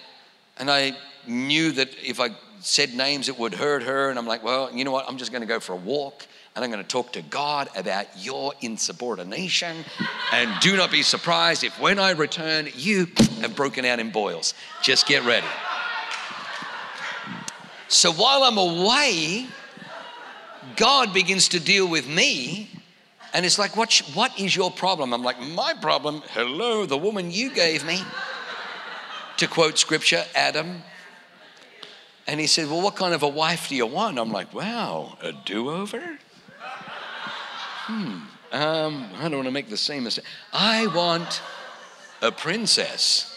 and 0.59 0.71
I 0.71 0.97
knew 1.27 1.73
that 1.73 1.89
if 2.03 2.21
I 2.21 2.31
said 2.61 2.95
names 2.95 3.29
it 3.29 3.39
would 3.39 3.55
hurt 3.55 3.83
her. 3.85 4.11
And 4.11 4.19
I'm 4.19 4.27
like, 4.27 4.43
well, 4.43 4.71
you 4.73 4.85
know 4.85 4.91
what? 4.91 5.09
I'm 5.09 5.19
just 5.19 5.33
gonna 5.33 5.47
go 5.47 5.61
for 5.61 5.73
a 5.73 5.77
walk 5.77 6.27
and 6.55 6.65
I'm 6.65 6.71
gonna 6.71 6.85
talk 6.85 7.13
to 7.13 7.23
God 7.23 7.69
about 7.77 8.07
your 8.17 8.53
insubordination. 8.61 9.85
And 10.33 10.61
do 10.61 10.77
not 10.77 10.91
be 10.91 11.03
surprised 11.03 11.65
if 11.65 11.79
when 11.81 11.99
I 11.99 12.11
return, 12.11 12.69
you 12.75 13.07
have 13.41 13.55
broken 13.55 13.85
out 13.85 14.01
in 14.01 14.11
boils. 14.11 14.55
Just 14.83 15.07
get 15.07 15.25
ready. 15.25 15.47
So 17.89 18.13
while 18.13 18.43
I'm 18.43 18.59
away, 18.59 19.47
God 20.79 21.13
begins 21.13 21.49
to 21.49 21.61
deal 21.61 21.87
with 21.89 22.09
me 22.09 22.71
And 23.35 23.45
it's 23.45 23.59
like, 23.59 23.77
what, 23.77 23.95
what 24.15 24.39
is 24.41 24.57
your 24.57 24.71
problem? 24.71 25.13
I'm 25.13 25.23
like, 25.23 25.39
my 25.39 25.75
problem, 25.75 26.23
hello, 26.31 26.87
the 26.87 26.97
woman 26.97 27.31
you 27.31 27.51
gave 27.51 27.85
me. 27.85 28.01
to 29.37 29.47
quote 29.47 29.79
scripture, 29.79 30.25
Adam. 30.35 30.83
And 32.27 32.41
he 32.41 32.47
said, 32.47 32.69
Well, 32.69 32.83
what 32.83 32.97
kind 32.97 33.15
of 33.15 33.23
a 33.23 33.29
wife 33.29 33.69
do 33.69 33.77
you 33.77 33.87
want? 33.87 34.19
I'm 34.19 34.33
like, 34.33 34.55
Wow, 34.55 35.17
a 35.23 35.33
do 35.33 35.71
over? 35.71 36.19
Hmm, 37.87 38.21
um, 38.53 39.11
I 39.19 39.23
don't 39.23 39.37
want 39.37 39.47
to 39.47 39.51
make 39.51 39.71
the 39.71 39.77
same 39.77 40.05
mistake. 40.05 40.27
I 40.53 40.87
want 40.89 41.41
a 42.21 42.31
princess. 42.31 43.35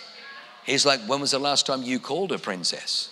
He's 0.66 0.86
like, 0.86 1.00
When 1.02 1.22
was 1.22 1.32
the 1.32 1.40
last 1.40 1.66
time 1.66 1.84
you 1.84 2.00
called 2.00 2.32
a 2.32 2.38
princess? 2.38 3.10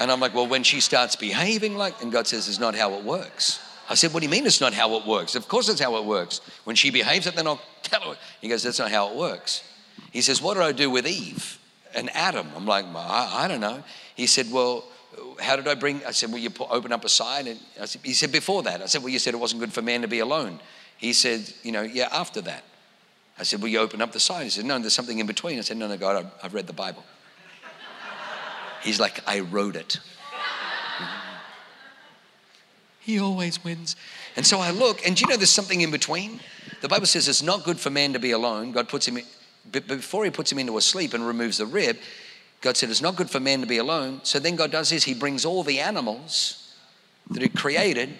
And 0.00 0.10
I'm 0.10 0.18
like, 0.18 0.34
Well, 0.34 0.48
when 0.48 0.64
she 0.64 0.80
starts 0.80 1.14
behaving 1.14 1.76
like, 1.76 2.02
and 2.02 2.10
God 2.10 2.26
says, 2.26 2.48
It's 2.48 2.58
not 2.58 2.74
how 2.74 2.94
it 2.94 3.04
works. 3.04 3.60
I 3.88 3.94
said, 3.94 4.12
What 4.12 4.20
do 4.20 4.26
you 4.26 4.30
mean 4.30 4.46
it's 4.46 4.60
not 4.60 4.72
how 4.72 4.96
it 4.96 5.06
works? 5.06 5.34
Of 5.36 5.46
course 5.46 5.68
it's 5.68 5.80
how 5.80 5.96
it 5.96 6.04
works. 6.04 6.40
When 6.64 6.74
she 6.74 6.90
behaves 6.90 7.26
it, 7.26 7.36
then 7.36 7.46
I'll 7.46 7.60
tell 7.82 8.00
her. 8.00 8.16
He 8.40 8.48
goes, 8.48 8.62
That's 8.62 8.78
not 8.78 8.90
how 8.90 9.10
it 9.10 9.16
works. 9.16 9.62
He 10.10 10.22
says, 10.22 10.40
What 10.40 10.54
did 10.54 10.62
I 10.62 10.72
do 10.72 10.90
with 10.90 11.06
Eve 11.06 11.58
and 11.94 12.08
Adam? 12.16 12.48
I'm 12.56 12.66
like, 12.66 12.86
I, 12.86 13.44
I 13.44 13.48
don't 13.48 13.60
know. 13.60 13.84
He 14.16 14.26
said, 14.26 14.50
Well, 14.50 14.84
how 15.38 15.56
did 15.56 15.68
I 15.68 15.74
bring? 15.74 16.04
I 16.06 16.12
said, 16.12 16.30
Well, 16.30 16.38
you 16.38 16.50
open 16.70 16.92
up 16.92 17.04
a 17.04 17.08
sign. 17.08 17.46
And 17.46 17.58
said, 17.84 18.00
he 18.02 18.14
said, 18.14 18.32
Before 18.32 18.62
that. 18.62 18.80
I 18.80 18.86
said, 18.86 19.02
Well, 19.02 19.10
you 19.10 19.18
said 19.18 19.34
it 19.34 19.38
wasn't 19.38 19.60
good 19.60 19.72
for 19.72 19.82
man 19.82 20.00
to 20.02 20.08
be 20.08 20.20
alone. 20.20 20.60
He 20.96 21.12
said, 21.12 21.52
You 21.62 21.72
know, 21.72 21.82
yeah, 21.82 22.08
after 22.10 22.40
that. 22.42 22.64
I 23.38 23.42
said, 23.42 23.60
Well, 23.60 23.68
you 23.68 23.80
open 23.80 24.00
up 24.00 24.12
the 24.12 24.20
sign. 24.20 24.44
He 24.44 24.50
said, 24.50 24.64
No, 24.64 24.78
there's 24.78 24.94
something 24.94 25.18
in 25.18 25.26
between. 25.26 25.58
I 25.58 25.62
said, 25.62 25.76
No, 25.76 25.88
no, 25.88 25.96
God, 25.96 26.30
I've 26.42 26.54
read 26.54 26.66
the 26.66 26.72
Bible. 26.72 27.04
He's 28.82 29.00
like, 29.00 29.22
I 29.26 29.40
wrote 29.40 29.76
it. 29.76 29.98
He 33.00 33.18
always 33.18 33.62
wins. 33.64 33.96
And 34.36 34.46
so 34.46 34.60
I 34.60 34.70
look, 34.70 35.04
and 35.06 35.16
do 35.16 35.22
you 35.22 35.28
know 35.28 35.36
there's 35.36 35.50
something 35.50 35.80
in 35.80 35.90
between? 35.90 36.38
The 36.80 36.88
Bible 36.88 37.06
says 37.06 37.28
it's 37.28 37.42
not 37.42 37.64
good 37.64 37.80
for 37.80 37.90
man 37.90 38.12
to 38.12 38.18
be 38.18 38.30
alone. 38.30 38.72
God 38.72 38.88
puts 38.88 39.08
him, 39.08 39.16
in, 39.16 39.24
before 39.70 40.24
he 40.24 40.30
puts 40.30 40.52
him 40.52 40.58
into 40.58 40.76
a 40.76 40.80
sleep 40.80 41.14
and 41.14 41.26
removes 41.26 41.58
the 41.58 41.66
rib, 41.66 41.96
God 42.60 42.76
said 42.76 42.90
it's 42.90 43.00
not 43.00 43.16
good 43.16 43.30
for 43.30 43.40
man 43.40 43.62
to 43.62 43.66
be 43.66 43.78
alone. 43.78 44.20
So 44.22 44.38
then 44.38 44.54
God 44.54 44.70
does 44.70 44.90
this 44.90 45.04
He 45.04 45.14
brings 45.14 45.44
all 45.44 45.62
the 45.62 45.80
animals 45.80 46.76
that 47.30 47.42
He 47.42 47.48
created, 47.48 48.10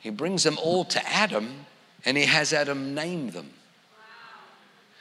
He 0.00 0.10
brings 0.10 0.44
them 0.44 0.56
all 0.62 0.84
to 0.84 1.08
Adam, 1.08 1.66
and 2.04 2.16
He 2.16 2.24
has 2.24 2.52
Adam 2.52 2.94
name 2.94 3.30
them. 3.30 3.50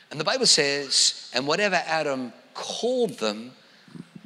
And 0.10 0.20
the 0.20 0.24
Bible 0.24 0.46
says, 0.46 1.30
and 1.34 1.48
whatever 1.48 1.76
Adam 1.76 2.34
called 2.54 3.20
them, 3.20 3.52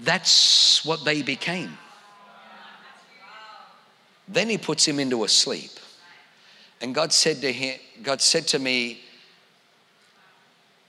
that's 0.01 0.85
what 0.85 1.03
they 1.03 1.21
became. 1.21 1.77
Then 4.27 4.49
he 4.49 4.57
puts 4.57 4.87
him 4.87 4.99
into 4.99 5.23
a 5.23 5.27
sleep. 5.27 5.71
And 6.81 6.95
God 6.95 7.11
said 7.11 7.41
to 7.41 7.51
him, 7.51 7.79
God 8.03 8.21
said 8.21 8.47
to 8.49 8.59
me, 8.59 9.01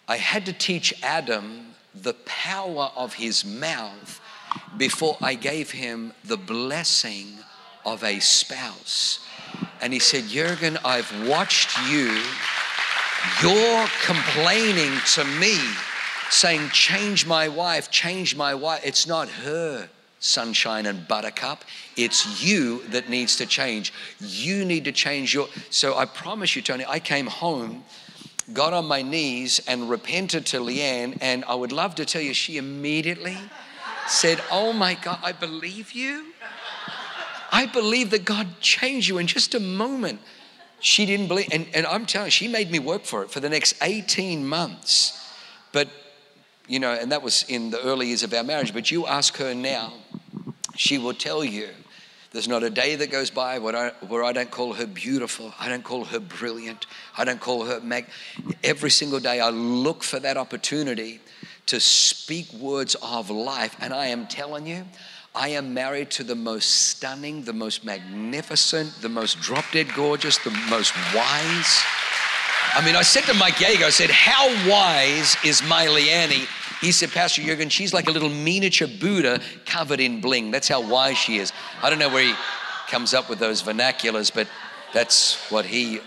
I 0.06 0.16
had 0.16 0.46
to 0.46 0.52
teach 0.52 0.92
Adam 1.02 1.74
the 1.94 2.14
power 2.24 2.90
of 2.94 3.14
his 3.14 3.44
mouth 3.44 4.20
before 4.76 5.16
I 5.20 5.34
gave 5.34 5.70
him 5.70 6.12
the 6.24 6.36
blessing 6.36 7.38
of 7.84 8.04
a 8.04 8.20
spouse. 8.20 9.20
And 9.80 9.92
he 9.92 9.98
said, 9.98 10.24
Jurgen, 10.28 10.78
I've 10.84 11.10
watched 11.28 11.76
you. 11.88 12.22
You're 13.42 13.86
complaining 14.04 14.92
to 15.14 15.24
me, 15.24 15.58
saying, 16.30 16.70
Change 16.70 17.26
my 17.26 17.48
wife, 17.48 17.90
change 17.90 18.36
my 18.36 18.54
wife. 18.54 18.80
It's 18.84 19.06
not 19.06 19.28
her 19.28 19.88
sunshine 20.20 20.86
and 20.86 21.08
buttercup. 21.08 21.64
It's 21.96 22.42
you 22.42 22.82
that 22.88 23.08
needs 23.08 23.36
to 23.36 23.46
change. 23.46 23.92
You 24.20 24.64
need 24.64 24.84
to 24.84 24.92
change 24.92 25.34
your. 25.34 25.48
So 25.70 25.96
I 25.96 26.04
promise 26.04 26.54
you, 26.54 26.62
Tony, 26.62 26.84
I 26.86 27.00
came 27.00 27.26
home, 27.26 27.84
got 28.52 28.72
on 28.72 28.86
my 28.86 29.02
knees, 29.02 29.60
and 29.66 29.90
repented 29.90 30.46
to 30.46 30.58
Leanne. 30.58 31.18
And 31.20 31.44
I 31.46 31.54
would 31.54 31.72
love 31.72 31.94
to 31.96 32.04
tell 32.04 32.22
you, 32.22 32.34
she 32.34 32.58
immediately 32.58 33.38
said, 34.06 34.40
Oh 34.50 34.72
my 34.72 34.94
God, 34.94 35.18
I 35.22 35.32
believe 35.32 35.92
you. 35.92 36.26
I 37.52 37.66
believe 37.66 38.10
that 38.10 38.24
God 38.24 38.60
changed 38.60 39.08
you 39.08 39.18
in 39.18 39.26
just 39.26 39.54
a 39.54 39.60
moment. 39.60 40.20
She 40.78 41.04
didn't 41.04 41.26
believe, 41.28 41.48
and, 41.52 41.66
and 41.74 41.84
I'm 41.84 42.06
telling 42.06 42.28
you, 42.28 42.30
she 42.30 42.48
made 42.48 42.70
me 42.70 42.78
work 42.78 43.04
for 43.04 43.22
it 43.22 43.30
for 43.30 43.40
the 43.40 43.50
next 43.50 43.74
18 43.82 44.46
months. 44.46 45.16
But 45.72 45.88
you 46.70 46.78
know, 46.78 46.92
and 46.92 47.10
that 47.10 47.20
was 47.20 47.44
in 47.48 47.70
the 47.70 47.82
early 47.82 48.06
years 48.06 48.22
of 48.22 48.32
our 48.32 48.44
marriage. 48.44 48.72
But 48.72 48.92
you 48.92 49.04
ask 49.04 49.36
her 49.38 49.54
now, 49.54 49.92
she 50.76 50.98
will 50.98 51.14
tell 51.14 51.44
you 51.44 51.68
there's 52.30 52.46
not 52.46 52.62
a 52.62 52.70
day 52.70 52.94
that 52.94 53.10
goes 53.10 53.28
by 53.28 53.58
where 53.58 53.74
I, 53.74 53.88
where 54.06 54.22
I 54.22 54.32
don't 54.32 54.52
call 54.52 54.74
her 54.74 54.86
beautiful. 54.86 55.52
I 55.58 55.68
don't 55.68 55.82
call 55.82 56.04
her 56.04 56.20
brilliant. 56.20 56.86
I 57.18 57.24
don't 57.24 57.40
call 57.40 57.64
her 57.64 57.80
mag. 57.80 58.06
Every 58.62 58.90
single 58.90 59.18
day 59.18 59.40
I 59.40 59.50
look 59.50 60.04
for 60.04 60.20
that 60.20 60.36
opportunity 60.36 61.18
to 61.66 61.80
speak 61.80 62.52
words 62.52 62.94
of 63.02 63.30
life. 63.30 63.76
And 63.80 63.92
I 63.92 64.06
am 64.06 64.28
telling 64.28 64.64
you, 64.68 64.84
I 65.34 65.48
am 65.48 65.74
married 65.74 66.12
to 66.12 66.24
the 66.24 66.36
most 66.36 66.70
stunning, 66.70 67.42
the 67.42 67.52
most 67.52 67.84
magnificent, 67.84 68.92
the 69.02 69.08
most 69.08 69.40
drop 69.40 69.64
dead 69.72 69.92
gorgeous, 69.96 70.38
the 70.38 70.52
most 70.70 70.94
wise. 71.16 71.82
I 72.72 72.82
mean, 72.84 72.94
I 72.94 73.02
said 73.02 73.24
to 73.24 73.34
Mike 73.34 73.54
Yeager, 73.54 73.86
I 73.86 73.90
said, 73.90 74.10
How 74.10 74.46
wise 74.70 75.36
is 75.44 75.60
my 75.64 75.86
Leanne? 75.86 76.46
He 76.80 76.92
said, 76.92 77.10
Pastor 77.10 77.42
Jurgen, 77.42 77.68
she's 77.68 77.92
like 77.92 78.08
a 78.08 78.10
little 78.10 78.30
miniature 78.30 78.88
Buddha 78.88 79.40
covered 79.66 80.00
in 80.00 80.20
bling. 80.20 80.50
That's 80.50 80.68
how 80.68 80.80
wise 80.80 81.18
she 81.18 81.36
is. 81.36 81.52
I 81.82 81.90
don't 81.90 81.98
know 81.98 82.08
where 82.08 82.24
he 82.24 82.34
comes 82.88 83.12
up 83.12 83.28
with 83.28 83.38
those 83.38 83.62
vernaculars, 83.62 84.34
but 84.34 84.48
that's 84.94 85.36
what 85.50 85.66
he, 85.66 86.00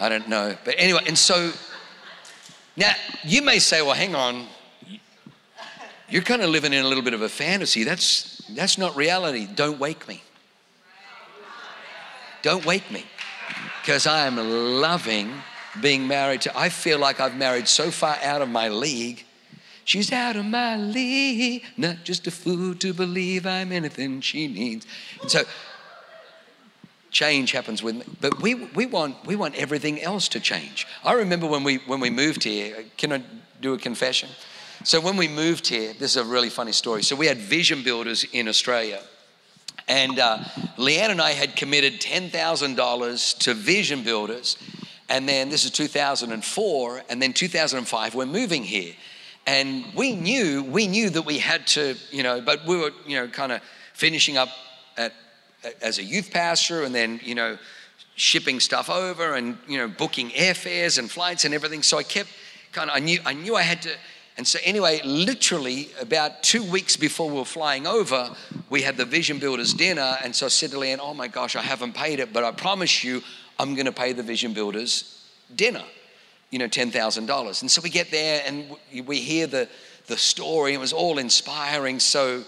I 0.00 0.08
don't 0.08 0.28
know. 0.28 0.56
But 0.64 0.74
anyway, 0.78 1.00
and 1.06 1.16
so 1.16 1.52
now 2.76 2.92
you 3.24 3.40
may 3.40 3.60
say, 3.60 3.82
well, 3.82 3.94
hang 3.94 4.16
on. 4.16 4.46
You're 6.08 6.22
kind 6.22 6.42
of 6.42 6.50
living 6.50 6.72
in 6.72 6.84
a 6.84 6.88
little 6.88 7.04
bit 7.04 7.14
of 7.14 7.22
a 7.22 7.28
fantasy. 7.28 7.84
That's, 7.84 8.42
that's 8.50 8.78
not 8.78 8.96
reality. 8.96 9.46
Don't 9.46 9.78
wake 9.78 10.06
me. 10.08 10.22
Don't 12.42 12.66
wake 12.66 12.90
me. 12.90 13.04
Because 13.80 14.06
I 14.06 14.26
am 14.26 14.36
loving 14.36 15.32
being 15.80 16.08
married 16.08 16.42
to, 16.42 16.58
I 16.58 16.68
feel 16.68 16.98
like 16.98 17.20
I've 17.20 17.36
married 17.36 17.68
so 17.68 17.92
far 17.92 18.16
out 18.22 18.42
of 18.42 18.48
my 18.48 18.68
league 18.68 19.24
She's 19.86 20.10
out 20.10 20.34
of 20.34 20.44
my 20.44 20.76
league, 20.76 21.62
not 21.76 21.98
just 22.02 22.26
a 22.26 22.32
fool 22.32 22.74
to 22.74 22.92
believe 22.92 23.46
I'm 23.46 23.70
anything 23.70 24.20
she 24.20 24.48
needs. 24.48 24.84
And 25.22 25.30
so 25.30 25.44
change 27.12 27.52
happens 27.52 27.84
with 27.84 27.94
me. 27.94 28.02
But 28.20 28.42
we, 28.42 28.54
we, 28.54 28.86
want, 28.86 29.24
we 29.24 29.36
want 29.36 29.54
everything 29.54 30.02
else 30.02 30.26
to 30.30 30.40
change. 30.40 30.88
I 31.04 31.12
remember 31.12 31.46
when 31.46 31.62
we, 31.62 31.76
when 31.86 32.00
we 32.00 32.10
moved 32.10 32.42
here, 32.42 32.84
can 32.98 33.12
I 33.12 33.22
do 33.62 33.74
a 33.74 33.78
confession? 33.78 34.28
So 34.82 35.00
when 35.00 35.16
we 35.16 35.28
moved 35.28 35.68
here, 35.68 35.92
this 35.92 36.16
is 36.16 36.16
a 36.16 36.24
really 36.24 36.50
funny 36.50 36.72
story. 36.72 37.04
So 37.04 37.14
we 37.14 37.26
had 37.26 37.38
vision 37.38 37.84
builders 37.84 38.24
in 38.32 38.48
Australia. 38.48 39.00
And 39.86 40.18
uh, 40.18 40.38
Leanne 40.78 41.10
and 41.10 41.22
I 41.22 41.30
had 41.30 41.54
committed 41.54 42.00
$10,000 42.00 43.38
to 43.38 43.54
vision 43.54 44.02
builders. 44.02 44.56
And 45.08 45.28
then 45.28 45.48
this 45.48 45.64
is 45.64 45.70
2004. 45.70 47.02
And 47.08 47.22
then 47.22 47.32
2005, 47.32 48.16
we're 48.16 48.26
moving 48.26 48.64
here 48.64 48.92
and 49.46 49.84
we 49.94 50.14
knew 50.14 50.62
we 50.64 50.86
knew 50.86 51.08
that 51.10 51.22
we 51.22 51.38
had 51.38 51.66
to 51.66 51.96
you 52.10 52.22
know 52.22 52.40
but 52.40 52.66
we 52.66 52.76
were 52.76 52.90
you 53.06 53.16
know 53.16 53.28
kind 53.28 53.52
of 53.52 53.60
finishing 53.94 54.36
up 54.36 54.48
at, 54.96 55.12
as 55.80 55.98
a 55.98 56.04
youth 56.04 56.30
pastor 56.30 56.82
and 56.82 56.94
then 56.94 57.20
you 57.22 57.34
know 57.34 57.56
shipping 58.16 58.60
stuff 58.60 58.90
over 58.90 59.34
and 59.34 59.56
you 59.68 59.78
know 59.78 59.88
booking 59.88 60.30
airfares 60.30 60.98
and 60.98 61.10
flights 61.10 61.44
and 61.44 61.54
everything. 61.54 61.82
So 61.82 61.98
i 61.98 62.02
kept 62.02 62.30
kind 62.72 62.90
of 62.90 62.96
i 62.96 63.00
knew 63.00 63.20
i 63.24 63.32
knew 63.32 63.54
i 63.54 63.62
had 63.62 63.82
to 63.82 63.90
and 64.36 64.46
so 64.46 64.58
anyway 64.64 65.00
literally 65.04 65.88
about 66.00 66.42
two 66.42 66.62
weeks 66.62 66.96
before 66.96 67.28
we 67.28 67.36
were 67.36 67.44
flying 67.44 67.86
over 67.86 68.34
we 68.68 68.82
had 68.82 68.96
the 68.96 69.04
vision 69.04 69.38
builders 69.38 69.72
dinner. 69.72 70.18
And 70.22 70.34
so 70.34 70.46
i 70.46 70.48
said 70.48 70.70
to 70.72 70.76
leanne 70.76 70.98
oh 71.00 71.14
my 71.14 71.28
gosh 71.28 71.56
i 71.56 71.62
haven't 71.62 71.94
paid 71.94 72.20
it 72.20 72.32
but 72.32 72.42
i 72.42 72.50
promise 72.50 73.04
you 73.04 73.22
i'm 73.58 73.74
going 73.74 73.86
to 73.86 73.92
pay 73.92 74.12
the 74.12 74.22
vision 74.22 74.52
builders 74.52 75.22
dinner 75.54 75.84
you 76.50 76.58
know, 76.58 76.68
$10,000. 76.68 77.60
And 77.60 77.70
so 77.70 77.80
we 77.82 77.90
get 77.90 78.10
there 78.10 78.42
and 78.46 78.76
we 79.04 79.20
hear 79.20 79.46
the, 79.46 79.68
the 80.06 80.16
story. 80.16 80.74
It 80.74 80.80
was 80.80 80.92
all 80.92 81.18
inspiring. 81.18 81.98
So 81.98 82.44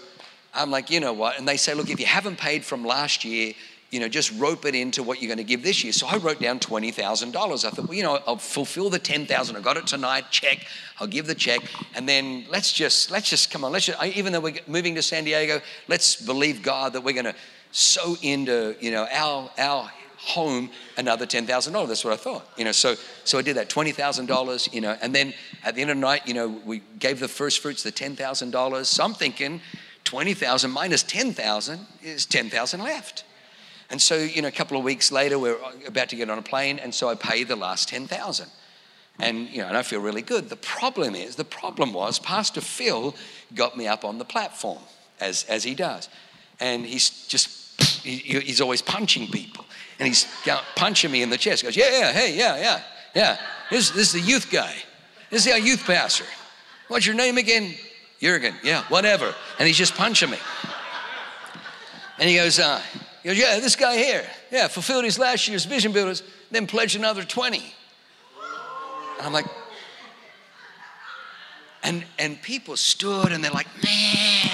I'm 0.53 0.71
like, 0.71 0.89
you 0.89 0.99
know 0.99 1.13
what? 1.13 1.37
And 1.37 1.47
they 1.47 1.57
say, 1.57 1.73
look, 1.73 1.89
if 1.89 1.99
you 1.99 2.05
haven't 2.05 2.37
paid 2.37 2.63
from 2.63 2.85
last 2.85 3.25
year, 3.25 3.53
you 3.91 3.99
know, 3.99 4.07
just 4.07 4.31
rope 4.39 4.65
it 4.65 4.75
into 4.75 5.01
what 5.01 5.21
you're 5.21 5.27
going 5.27 5.39
to 5.39 5.43
give 5.43 5.63
this 5.63 5.83
year. 5.83 5.91
So 5.91 6.07
I 6.07 6.17
wrote 6.17 6.39
down 6.39 6.59
$20,000. 6.59 7.65
I 7.65 7.69
thought, 7.69 7.87
well, 7.87 7.97
you 7.97 8.03
know, 8.03 8.19
I'll 8.27 8.37
fulfill 8.37 8.89
the 8.89 8.99
10,000. 8.99 9.55
I 9.55 9.61
got 9.61 9.77
it 9.77 9.87
tonight, 9.87 10.25
check. 10.29 10.65
I'll 10.99 11.07
give 11.07 11.25
the 11.25 11.35
check. 11.35 11.61
And 11.95 12.07
then 12.07 12.45
let's 12.49 12.71
just, 12.71 13.09
let's 13.09 13.29
just, 13.29 13.51
come 13.51 13.63
on, 13.63 13.71
let's 13.71 13.87
just, 13.87 14.03
even 14.03 14.31
though 14.31 14.41
we're 14.41 14.59
moving 14.67 14.93
to 14.95 15.01
San 15.01 15.23
Diego, 15.23 15.59
let's 15.87 16.15
believe 16.15 16.61
God 16.61 16.93
that 16.93 17.01
we're 17.01 17.13
going 17.13 17.25
to 17.25 17.35
sow 17.71 18.15
into, 18.21 18.75
you 18.79 18.91
know, 18.91 19.07
our, 19.11 19.49
our 19.57 19.91
home 20.19 20.69
another 20.97 21.25
$10,000. 21.25 21.87
That's 21.87 22.03
what 22.03 22.13
I 22.13 22.17
thought, 22.17 22.47
you 22.57 22.65
know. 22.65 22.71
So, 22.71 22.95
so 23.23 23.37
I 23.37 23.41
did 23.41 23.55
that 23.55 23.69
$20,000, 23.69 24.73
you 24.73 24.81
know, 24.81 24.97
and 25.01 25.15
then 25.15 25.33
at 25.63 25.75
the 25.75 25.81
end 25.81 25.91
of 25.91 25.97
the 25.97 26.01
night, 26.01 26.27
you 26.27 26.33
know, 26.33 26.47
we 26.65 26.81
gave 26.99 27.19
the 27.19 27.27
first 27.27 27.59
fruits 27.59 27.83
the 27.83 27.91
$10,000. 27.91 28.85
So 28.85 29.03
I'm 29.03 29.13
thinking 29.13 29.61
20,000 30.03 30.71
minus 30.71 31.03
10,000 31.03 31.79
is 32.03 32.25
10,000 32.25 32.81
left. 32.81 33.23
And 33.89 34.01
so, 34.01 34.17
you 34.17 34.41
know, 34.41 34.47
a 34.49 34.51
couple 34.51 34.77
of 34.77 34.83
weeks 34.83 35.11
later, 35.11 35.39
we're 35.39 35.57
about 35.87 36.09
to 36.09 36.15
get 36.15 36.29
on 36.29 36.37
a 36.37 36.43
plane, 36.43 36.79
and 36.79 36.93
so 36.93 37.09
I 37.09 37.15
pay 37.15 37.43
the 37.43 37.55
last 37.55 37.89
10,000. 37.89 38.47
And, 39.19 39.49
you 39.49 39.61
know, 39.61 39.67
and 39.67 39.75
I 39.75 39.83
feel 39.83 39.99
really 39.99 40.21
good. 40.21 40.49
The 40.49 40.55
problem 40.55 41.15
is, 41.15 41.35
the 41.35 41.45
problem 41.45 41.93
was 41.93 42.19
Pastor 42.19 42.61
Phil 42.61 43.15
got 43.55 43.75
me 43.77 43.87
up 43.87 44.05
on 44.05 44.17
the 44.17 44.25
platform, 44.25 44.79
as, 45.19 45.43
as 45.45 45.63
he 45.63 45.73
does. 45.73 46.07
And 46.59 46.85
he's 46.85 47.27
just, 47.27 47.81
he, 48.03 48.17
he's 48.17 48.61
always 48.61 48.81
punching 48.81 49.27
people. 49.27 49.65
And 49.99 50.07
he's 50.07 50.25
punching 50.75 51.11
me 51.11 51.21
in 51.21 51.29
the 51.29 51.37
chest. 51.37 51.61
He 51.61 51.67
goes, 51.67 51.75
yeah, 51.75 51.91
yeah, 51.91 52.11
hey, 52.13 52.35
yeah, 52.35 52.57
yeah, 52.57 52.81
yeah. 53.13 53.37
This, 53.69 53.91
this 53.91 54.13
is 54.13 54.23
the 54.23 54.27
youth 54.27 54.49
guy. 54.49 54.73
This 55.29 55.45
is 55.45 55.51
our 55.51 55.59
youth 55.59 55.85
pastor. 55.85 56.25
What's 56.87 57.05
your 57.05 57.15
name 57.15 57.37
again? 57.37 57.73
Jurgen. 58.21 58.55
Yeah, 58.63 58.83
whatever. 58.89 59.33
And 59.59 59.67
he's 59.67 59.77
just 59.77 59.95
punching 59.95 60.29
me. 60.29 60.37
And 62.17 62.29
he 62.29 62.35
goes, 62.35 62.59
uh, 62.59 62.81
he 63.23 63.29
goes, 63.29 63.37
yeah, 63.37 63.59
this 63.59 63.75
guy 63.75 63.95
here, 63.95 64.25
yeah, 64.51 64.67
fulfilled 64.67 65.05
his 65.05 65.19
last 65.19 65.47
year's 65.47 65.65
vision 65.65 65.91
builders, 65.91 66.23
then 66.51 66.67
pledged 66.67 66.95
another 66.95 67.23
20. 67.23 67.57
And 67.57 69.27
I'm 69.27 69.33
like, 69.33 69.45
and, 71.83 72.05
and 72.17 72.41
people 72.41 72.75
stood 72.75 73.31
and 73.31 73.43
they're 73.43 73.51
like, 73.51 73.67
man, 73.83 74.51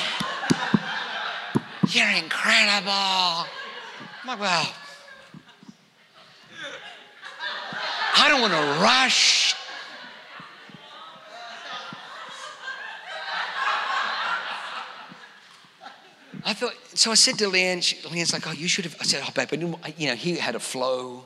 you're 1.89 2.23
incredible. 2.23 2.91
I'm 2.91 4.27
like, 4.27 4.39
well, 4.39 4.73
I 8.17 8.30
don't 8.30 8.41
want 8.41 8.54
to 8.54 8.84
rush. 8.84 9.56
I 16.47 16.54
thought, 16.54 16.73
so 16.93 17.12
I 17.12 17.15
said 17.15 17.39
to 17.39 17.45
Leanne, 17.45 17.80
Leanne's 18.04 18.32
like, 18.32 18.47
oh, 18.47 18.51
you 18.51 18.67
should 18.67 18.86
have. 18.86 18.95
I 19.01 19.04
said, 19.04 19.23
oh, 19.25 19.32
babe, 19.36 19.49
but 19.49 19.60
you 19.99 20.08
know, 20.08 20.15
he 20.15 20.38
had 20.38 20.56
a 20.56 20.60
flow. 20.60 21.23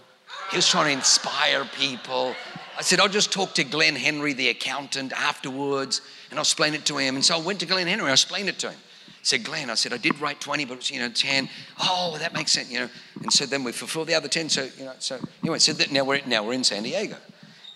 He 0.49 0.55
was 0.55 0.67
trying 0.67 0.85
to 0.85 0.91
inspire 0.91 1.65
people. 1.77 2.33
I 2.77 2.81
said, 2.81 2.99
I'll 2.99 3.09
just 3.09 3.31
talk 3.31 3.53
to 3.55 3.63
Glenn 3.63 3.95
Henry, 3.95 4.33
the 4.33 4.49
accountant, 4.49 5.11
afterwards, 5.11 6.01
and 6.29 6.39
I'll 6.39 6.43
explain 6.43 6.73
it 6.73 6.85
to 6.85 6.97
him. 6.97 7.15
And 7.15 7.25
so 7.25 7.35
I 7.37 7.41
went 7.41 7.59
to 7.59 7.65
Glenn 7.65 7.87
Henry, 7.87 8.09
I 8.09 8.13
explained 8.13 8.49
it 8.49 8.57
to 8.59 8.71
him. 8.71 8.79
Said, 9.21 9.43
Glenn, 9.43 9.69
I 9.69 9.75
said, 9.75 9.93
I 9.93 9.97
did 9.97 10.19
write 10.19 10.39
20, 10.39 10.65
but 10.65 10.73
it 10.73 10.77
was, 10.77 10.91
you 10.91 10.99
know, 10.99 11.09
10. 11.09 11.49
Oh, 11.81 12.17
that 12.19 12.33
makes 12.33 12.51
sense, 12.51 12.71
you 12.71 12.79
know. 12.79 12.89
And 13.21 13.31
so 13.31 13.45
then 13.45 13.63
we 13.63 13.71
fulfilled 13.71 14.07
the 14.07 14.15
other 14.15 14.27
10. 14.27 14.49
So, 14.49 14.69
you 14.77 14.85
know, 14.85 14.93
so 14.99 15.19
anyway, 15.43 15.59
so 15.59 15.73
that 15.73 15.91
now 15.91 16.05
we're, 16.05 16.21
now 16.25 16.43
we're 16.43 16.53
in 16.53 16.63
San 16.63 16.83
Diego. 16.83 17.17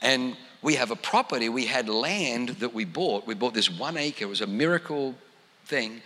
And 0.02 0.38
we 0.62 0.76
have 0.76 0.92
a 0.92 0.96
property, 0.96 1.50
we 1.50 1.66
had 1.66 1.90
land 1.90 2.50
that 2.60 2.74
we 2.74 2.86
bought. 2.86 3.28
We 3.28 3.34
bought 3.34 3.54
this 3.54 3.70
one 3.70 3.98
acre, 3.98 4.24
it 4.24 4.30
was 4.30 4.42
a 4.42 4.48
miracle 4.48 5.16
thing. 5.66 6.02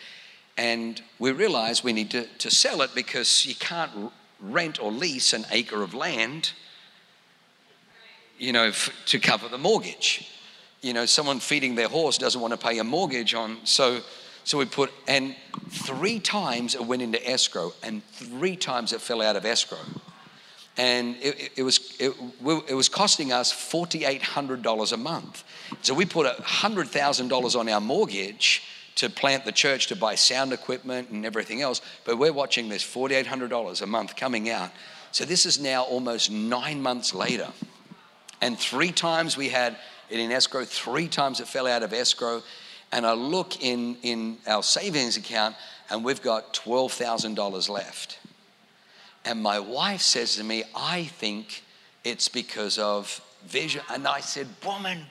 And 0.57 0.99
we 1.19 1.31
realized 1.31 1.83
we 1.83 1.93
need 1.93 2.09
to, 2.11 2.25
to 2.25 2.49
sell 2.49 2.81
it 2.81 2.95
because 2.95 3.45
you 3.45 3.53
can't 3.53 3.91
rent 4.39 4.81
or 4.81 4.91
lease 4.91 5.33
an 5.33 5.45
acre 5.51 5.83
of 5.83 5.93
land, 5.93 6.53
you 8.39 8.51
know, 8.51 8.65
f- 8.65 8.89
to 9.05 9.19
cover 9.19 9.47
the 9.47 9.57
mortgage. 9.59 10.27
You 10.81 10.93
know, 10.93 11.05
someone 11.05 11.39
feeding 11.39 11.75
their 11.75 11.87
horse 11.87 12.17
doesn't 12.17 12.41
want 12.41 12.53
to 12.53 12.59
pay 12.59 12.79
a 12.79 12.83
mortgage 12.83 13.35
on. 13.35 13.57
So, 13.63 14.01
so 14.47 14.57
we 14.57 14.63
put, 14.63 14.93
and 15.09 15.35
three 15.71 16.21
times 16.21 16.73
it 16.73 16.85
went 16.85 17.01
into 17.01 17.19
escrow, 17.29 17.73
and 17.83 18.01
three 18.13 18.55
times 18.55 18.93
it 18.93 19.01
fell 19.01 19.21
out 19.21 19.35
of 19.35 19.45
escrow. 19.45 19.77
And 20.77 21.17
it, 21.17 21.51
it, 21.57 21.63
was, 21.63 21.97
it, 21.99 22.13
it 22.69 22.73
was 22.73 22.87
costing 22.87 23.33
us 23.33 23.51
$4,800 23.51 24.93
a 24.93 24.95
month. 24.95 25.43
So 25.81 25.93
we 25.93 26.05
put 26.05 26.25
$100,000 26.37 27.59
on 27.59 27.67
our 27.67 27.81
mortgage 27.81 28.63
to 28.95 29.09
plant 29.09 29.43
the 29.43 29.51
church 29.51 29.87
to 29.87 29.97
buy 29.97 30.15
sound 30.15 30.53
equipment 30.53 31.09
and 31.09 31.25
everything 31.25 31.61
else. 31.61 31.81
But 32.05 32.17
we're 32.17 32.31
watching 32.31 32.69
this 32.69 32.85
$4,800 32.85 33.81
a 33.81 33.85
month 33.85 34.15
coming 34.15 34.49
out. 34.49 34.71
So 35.11 35.25
this 35.25 35.45
is 35.45 35.59
now 35.59 35.83
almost 35.83 36.31
nine 36.31 36.81
months 36.81 37.13
later. 37.13 37.49
And 38.39 38.57
three 38.57 38.93
times 38.93 39.35
we 39.35 39.49
had 39.49 39.75
it 40.09 40.21
in 40.21 40.31
escrow, 40.31 40.63
three 40.63 41.09
times 41.09 41.41
it 41.41 41.49
fell 41.49 41.67
out 41.67 41.83
of 41.83 41.91
escrow. 41.91 42.43
And 42.91 43.05
I 43.05 43.13
look 43.13 43.63
in, 43.63 43.97
in 44.01 44.37
our 44.47 44.63
savings 44.63 45.17
account 45.17 45.55
and 45.89 46.03
we've 46.03 46.21
got 46.21 46.53
$12,000 46.53 47.69
left. 47.69 48.19
And 49.25 49.41
my 49.41 49.59
wife 49.59 50.01
says 50.01 50.35
to 50.35 50.43
me, 50.43 50.63
I 50.75 51.03
think 51.03 51.63
it's 52.03 52.29
because 52.29 52.77
of 52.77 53.21
vision. 53.45 53.81
And 53.89 54.07
I 54.07 54.21
said, 54.21 54.47
Woman, 54.65 55.05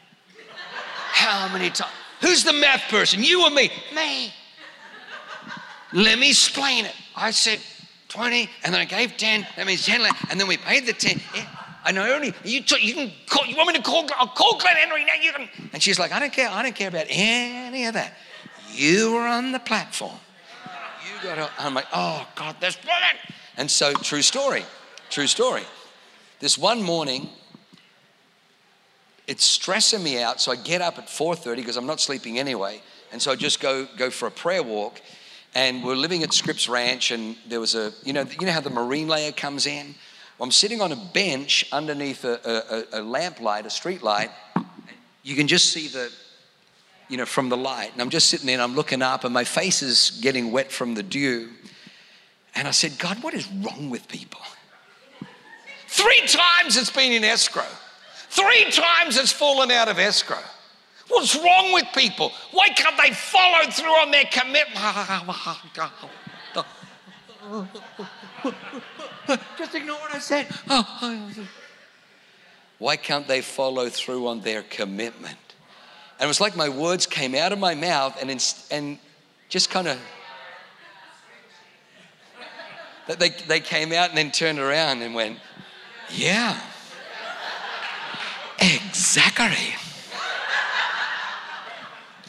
how 1.13 1.53
many 1.53 1.71
times? 1.71 1.93
Who's 2.21 2.45
the 2.45 2.53
math 2.53 2.89
person? 2.89 3.23
You 3.23 3.45
or 3.45 3.51
me? 3.51 3.71
Me. 3.95 4.33
Let 5.93 6.19
me 6.19 6.31
explain 6.31 6.87
it. 6.87 6.95
I 7.15 7.31
said 7.31 7.61
20, 8.09 8.49
and 8.65 8.75
then 8.75 8.81
I 8.81 8.85
gave 8.85 9.17
10. 9.17 9.47
That 9.57 9.67
means 9.67 9.85
10, 9.85 10.01
and 10.31 10.41
then 10.41 10.49
we 10.49 10.57
paid 10.57 10.87
the 10.87 10.93
10. 10.93 11.21
Yeah. 11.35 11.47
And 11.87 11.99
I 11.99 12.11
only, 12.11 12.35
you, 12.45 12.63
t- 12.63 12.85
you 12.85 12.95
can 12.95 13.13
call, 13.29 13.47
you 13.47 13.57
want 13.57 13.69
me 13.69 13.75
to 13.75 13.83
call, 13.83 14.09
I'll 14.17 14.27
call 14.27 14.59
Glenn 14.59 14.77
Henry 14.77 15.05
now. 15.05 15.15
You 15.21 15.33
can. 15.33 15.49
And 15.73 15.83
she's 15.83 15.99
like, 15.99 16.13
I 16.13 16.19
don't 16.19 16.33
care. 16.33 16.49
I 16.49 16.63
don't 16.63 16.75
care 16.75 16.89
about 16.89 17.07
any 17.09 17.87
of 17.87 17.95
that. 17.95 18.15
You 18.73 19.13
were 19.13 19.27
on 19.27 19.53
the 19.53 19.61
platform. 19.61 20.19
You 21.05 21.23
got 21.23 21.37
to, 21.37 21.51
I'm 21.59 21.75
like, 21.75 21.87
oh 21.95 22.27
God, 22.35 22.57
this 22.61 22.77
woman. 22.79 23.35
And 23.57 23.71
so, 23.71 23.93
true 23.95 24.23
story, 24.23 24.65
true 25.11 25.27
story. 25.27 25.63
This 26.41 26.59
one 26.59 26.83
morning, 26.83 27.31
it's 29.27 29.45
stressing 29.45 30.03
me 30.03 30.21
out. 30.23 30.41
So 30.41 30.53
I 30.53 30.57
get 30.57 30.83
up 30.83 30.99
at 30.99 31.07
4:30 31.07 31.57
because 31.57 31.77
I'm 31.77 31.87
not 31.87 32.01
sleeping 32.01 32.39
anyway, 32.39 32.83
and 33.13 33.21
so 33.21 33.33
I 33.33 33.37
just 33.37 33.61
go 33.61 33.87
go 33.97 34.11
for 34.11 34.27
a 34.27 34.31
prayer 34.31 34.63
walk. 34.63 35.01
And 35.55 35.83
we're 35.83 35.97
living 35.97 36.23
at 36.23 36.35
Scripps 36.35 36.69
Ranch, 36.69 37.11
and 37.11 37.37
there 37.49 37.61
was 37.61 37.75
a 37.75 37.93
you 38.05 38.13
know 38.13 38.27
you 38.39 38.47
know 38.47 38.53
how 38.53 38.61
the 38.61 38.71
marine 38.71 39.09
layer 39.09 39.33
comes 39.33 39.67
in. 39.67 39.95
Well, 40.39 40.45
I'm 40.45 40.53
sitting 40.53 40.83
on 40.83 40.93
a 40.93 40.97
bench 40.97 41.67
underneath 41.73 42.25
a, 42.25 42.87
a, 42.93 43.01
a 43.01 43.03
lamp 43.03 43.41
light, 43.41 43.65
a 43.65 43.71
street 43.71 44.03
light. 44.03 44.31
You 45.23 45.35
can 45.35 45.47
just 45.47 45.73
see 45.73 45.89
the 45.89 46.13
you 47.09 47.17
know 47.17 47.25
from 47.25 47.49
the 47.49 47.57
light, 47.57 47.93
and 47.93 48.03
I'm 48.03 48.11
just 48.11 48.29
sitting 48.29 48.47
there, 48.47 48.55
and 48.55 48.63
I'm 48.63 48.75
looking 48.75 49.01
up, 49.01 49.25
and 49.25 49.33
my 49.33 49.45
face 49.45 49.81
is 49.81 50.19
getting 50.23 50.53
wet 50.53 50.71
from 50.71 50.95
the 50.95 51.03
dew. 51.03 51.49
And 52.55 52.69
I 52.69 52.71
said, 52.71 52.99
God, 52.99 53.23
what 53.23 53.33
is 53.33 53.51
wrong 53.51 53.91
with 53.91 54.09
people? 54.09 54.41
Three 55.89 56.23
times 56.27 56.77
it's 56.77 56.91
been 56.91 57.13
in 57.13 57.25
escrow. 57.25 57.65
Three 58.29 58.71
times 58.71 59.17
it's 59.17 59.33
fallen 59.33 59.71
out 59.71 59.89
of 59.89 59.99
escrow. 59.99 60.43
What's 61.09 61.35
wrong 61.37 61.73
with 61.73 61.87
people? 61.95 62.33
Why 62.53 62.69
can't 62.69 62.97
they 63.01 63.15
follow 63.15 63.71
through 63.71 63.89
on 63.89 64.11
their 64.11 64.25
commitment? 64.25 64.77
Just 69.59 69.75
ignore 69.75 69.97
what 69.97 70.15
I 70.15 70.19
said. 70.19 70.47
Oh, 70.69 70.99
oh, 71.03 71.33
oh, 71.39 71.49
Why 72.79 72.97
can't 72.97 73.27
they 73.27 73.41
follow 73.41 73.89
through 73.89 74.27
on 74.29 74.41
their 74.41 74.63
commitment? 74.63 75.39
And 76.19 76.27
it 76.27 76.29
was 76.29 76.41
like 76.41 76.57
my 76.57 76.69
words 76.69 77.07
came 77.07 77.35
out 77.35 77.53
of 77.53 77.59
my 77.59 77.75
mouth 77.75 78.21
and, 78.21 78.31
and 78.71 78.99
just 79.49 79.71
kind 79.71 79.89
of, 79.89 79.99
they, 83.19 83.31
they 83.31 83.61
came 83.61 83.93
out 83.93 84.09
and 84.09 84.19
then 84.19 84.31
turned 84.31 84.59
around 84.59 85.03
and 85.03 85.15
went, 85.15 85.39
yeah. 86.11 86.59
Exactly. 88.59 89.75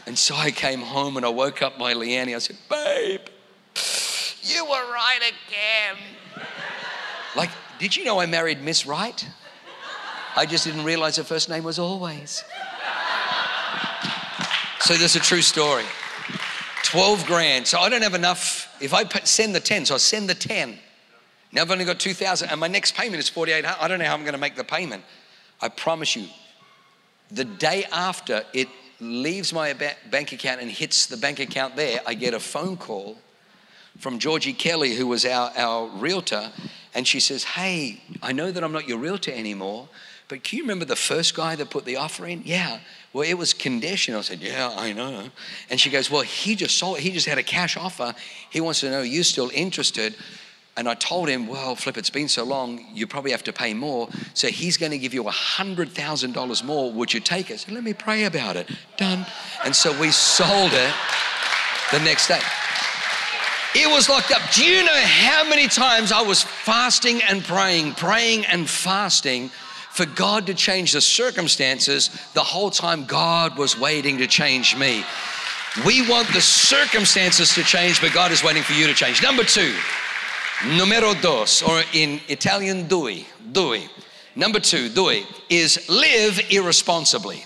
And 0.05 0.17
so 0.17 0.35
I 0.35 0.51
came 0.51 0.81
home 0.81 1.17
and 1.17 1.25
I 1.25 1.29
woke 1.29 1.61
up 1.61 1.77
my 1.77 1.93
Leanne. 1.93 2.33
I 2.33 2.39
said, 2.39 2.57
Babe, 2.69 3.19
you 4.41 4.63
were 4.63 4.71
right 4.71 5.19
again. 5.21 5.97
Like, 7.37 7.51
did 7.77 7.95
you 7.95 8.03
know 8.03 8.19
I 8.19 8.25
married 8.25 8.63
Miss 8.63 8.87
Wright? 8.87 9.23
I 10.35 10.47
just 10.47 10.65
didn't 10.65 10.83
realize 10.83 11.17
her 11.17 11.23
first 11.23 11.49
name 11.49 11.63
was 11.63 11.77
always. 11.77 12.43
So 14.79 14.95
there's 14.95 15.15
a 15.15 15.19
true 15.19 15.43
story. 15.43 15.83
12 16.83 17.27
grand. 17.27 17.67
So 17.67 17.77
I 17.77 17.89
don't 17.89 18.01
have 18.01 18.15
enough. 18.15 18.75
If 18.81 18.91
I 18.91 19.03
send 19.23 19.53
the 19.53 19.59
10, 19.59 19.85
so 19.85 19.95
I 19.95 19.97
send 19.99 20.27
the 20.27 20.33
10. 20.33 20.79
Now 21.51 21.61
I've 21.61 21.69
only 21.69 21.85
got 21.85 21.99
2,000 21.99 22.49
and 22.49 22.59
my 22.59 22.67
next 22.67 22.95
payment 22.95 23.19
is 23.19 23.29
4,800. 23.29 23.83
I 23.83 23.87
don't 23.87 23.99
know 23.99 24.05
how 24.05 24.15
I'm 24.15 24.21
going 24.21 24.33
to 24.33 24.39
make 24.39 24.55
the 24.55 24.63
payment. 24.63 25.03
I 25.61 25.69
promise 25.69 26.15
you, 26.15 26.27
the 27.29 27.45
day 27.45 27.85
after 27.91 28.45
it 28.51 28.67
leaves 28.99 29.53
my 29.53 29.73
bank 30.09 30.31
account 30.31 30.59
and 30.61 30.71
hits 30.71 31.05
the 31.05 31.17
bank 31.17 31.39
account 31.39 31.75
there, 31.75 31.99
I 32.07 32.15
get 32.15 32.33
a 32.33 32.39
phone 32.39 32.77
call 32.77 33.17
from 33.99 34.19
Georgie 34.19 34.53
Kelly, 34.53 34.95
who 34.95 35.07
was 35.07 35.25
our, 35.25 35.51
our 35.55 35.87
realtor, 35.89 36.51
and 36.97 37.07
she 37.07 37.19
says, 37.19 37.43
Hey, 37.43 38.01
I 38.23 38.31
know 38.33 38.51
that 38.51 38.63
I'm 38.63 38.71
not 38.71 38.87
your 38.87 38.97
realtor 38.97 39.31
anymore, 39.31 39.87
but 40.29 40.43
can 40.43 40.57
you 40.57 40.63
remember 40.63 40.83
the 40.83 40.95
first 40.95 41.35
guy 41.35 41.55
that 41.55 41.69
put 41.69 41.85
the 41.85 41.95
offer 41.95 42.25
in? 42.25 42.41
Yeah. 42.43 42.79
Well, 43.13 43.23
it 43.23 43.35
was 43.35 43.53
conditional. 43.53 44.19
I 44.19 44.23
said, 44.23 44.41
Yeah, 44.41 44.73
I 44.75 44.93
know. 44.93 45.29
And 45.69 45.79
she 45.79 45.91
goes, 45.91 46.09
Well, 46.09 46.23
he 46.23 46.55
just 46.55 46.75
sold, 46.75 46.97
he 46.97 47.11
just 47.11 47.27
had 47.27 47.37
a 47.37 47.43
cash 47.43 47.77
offer. 47.77 48.15
He 48.49 48.61
wants 48.61 48.79
to 48.79 48.89
know, 48.89 49.01
you 49.01 49.21
still 49.21 49.51
interested? 49.53 50.15
And 50.75 50.89
I 50.89 50.95
told 50.95 51.27
him, 51.27 51.47
well, 51.47 51.75
Flip, 51.75 51.97
it's 51.97 52.11
been 52.11 52.27
so 52.27 52.43
long, 52.43 52.85
you 52.93 53.07
probably 53.07 53.31
have 53.31 53.43
to 53.45 53.53
pay 53.53 53.73
more. 53.73 54.09
So 54.35 54.47
he's 54.47 54.77
going 54.77 54.91
to 54.91 54.99
give 54.99 55.11
you 55.11 55.23
$100,000 55.23 56.63
more. 56.63 56.91
Would 56.91 57.13
you 57.15 57.19
take 57.19 57.49
it? 57.49 57.61
So 57.61 57.73
let 57.73 57.83
me 57.83 57.93
pray 57.93 58.25
about 58.25 58.57
it. 58.57 58.69
Done. 58.95 59.25
And 59.65 59.75
so 59.75 59.99
we 59.99 60.11
sold 60.11 60.71
it 60.73 60.93
the 61.91 61.99
next 62.01 62.27
day. 62.27 62.41
It 63.75 63.87
was 63.87 64.09
locked 64.09 64.31
up. 64.31 64.41
Do 64.53 64.65
you 64.65 64.83
know 64.83 65.01
how 65.01 65.47
many 65.47 65.67
times 65.67 66.11
I 66.11 66.21
was 66.21 66.41
fasting 66.41 67.21
and 67.23 67.43
praying, 67.43 67.93
praying 67.93 68.45
and 68.45 68.67
fasting 68.67 69.49
for 69.91 70.05
God 70.05 70.47
to 70.47 70.53
change 70.53 70.93
the 70.93 71.01
circumstances 71.01 72.09
the 72.33 72.43
whole 72.43 72.71
time 72.71 73.05
God 73.05 73.57
was 73.57 73.77
waiting 73.79 74.17
to 74.19 74.27
change 74.27 74.75
me? 74.75 75.03
We 75.85 76.07
want 76.09 76.27
the 76.33 76.41
circumstances 76.41 77.53
to 77.53 77.63
change, 77.63 78.01
but 78.01 78.13
God 78.13 78.31
is 78.31 78.43
waiting 78.43 78.63
for 78.63 78.73
you 78.73 78.87
to 78.87 78.93
change. 78.93 79.21
Number 79.21 79.43
two, 79.43 79.75
numero 80.65 81.13
dos, 81.13 81.61
or 81.61 81.83
in 81.93 82.19
Italian, 82.29 82.87
due, 82.87 83.23
due. 83.51 83.81
Number 84.35 84.59
two, 84.59 84.89
due, 84.89 85.23
is 85.49 85.87
live 85.87 86.39
irresponsibly. 86.51 87.43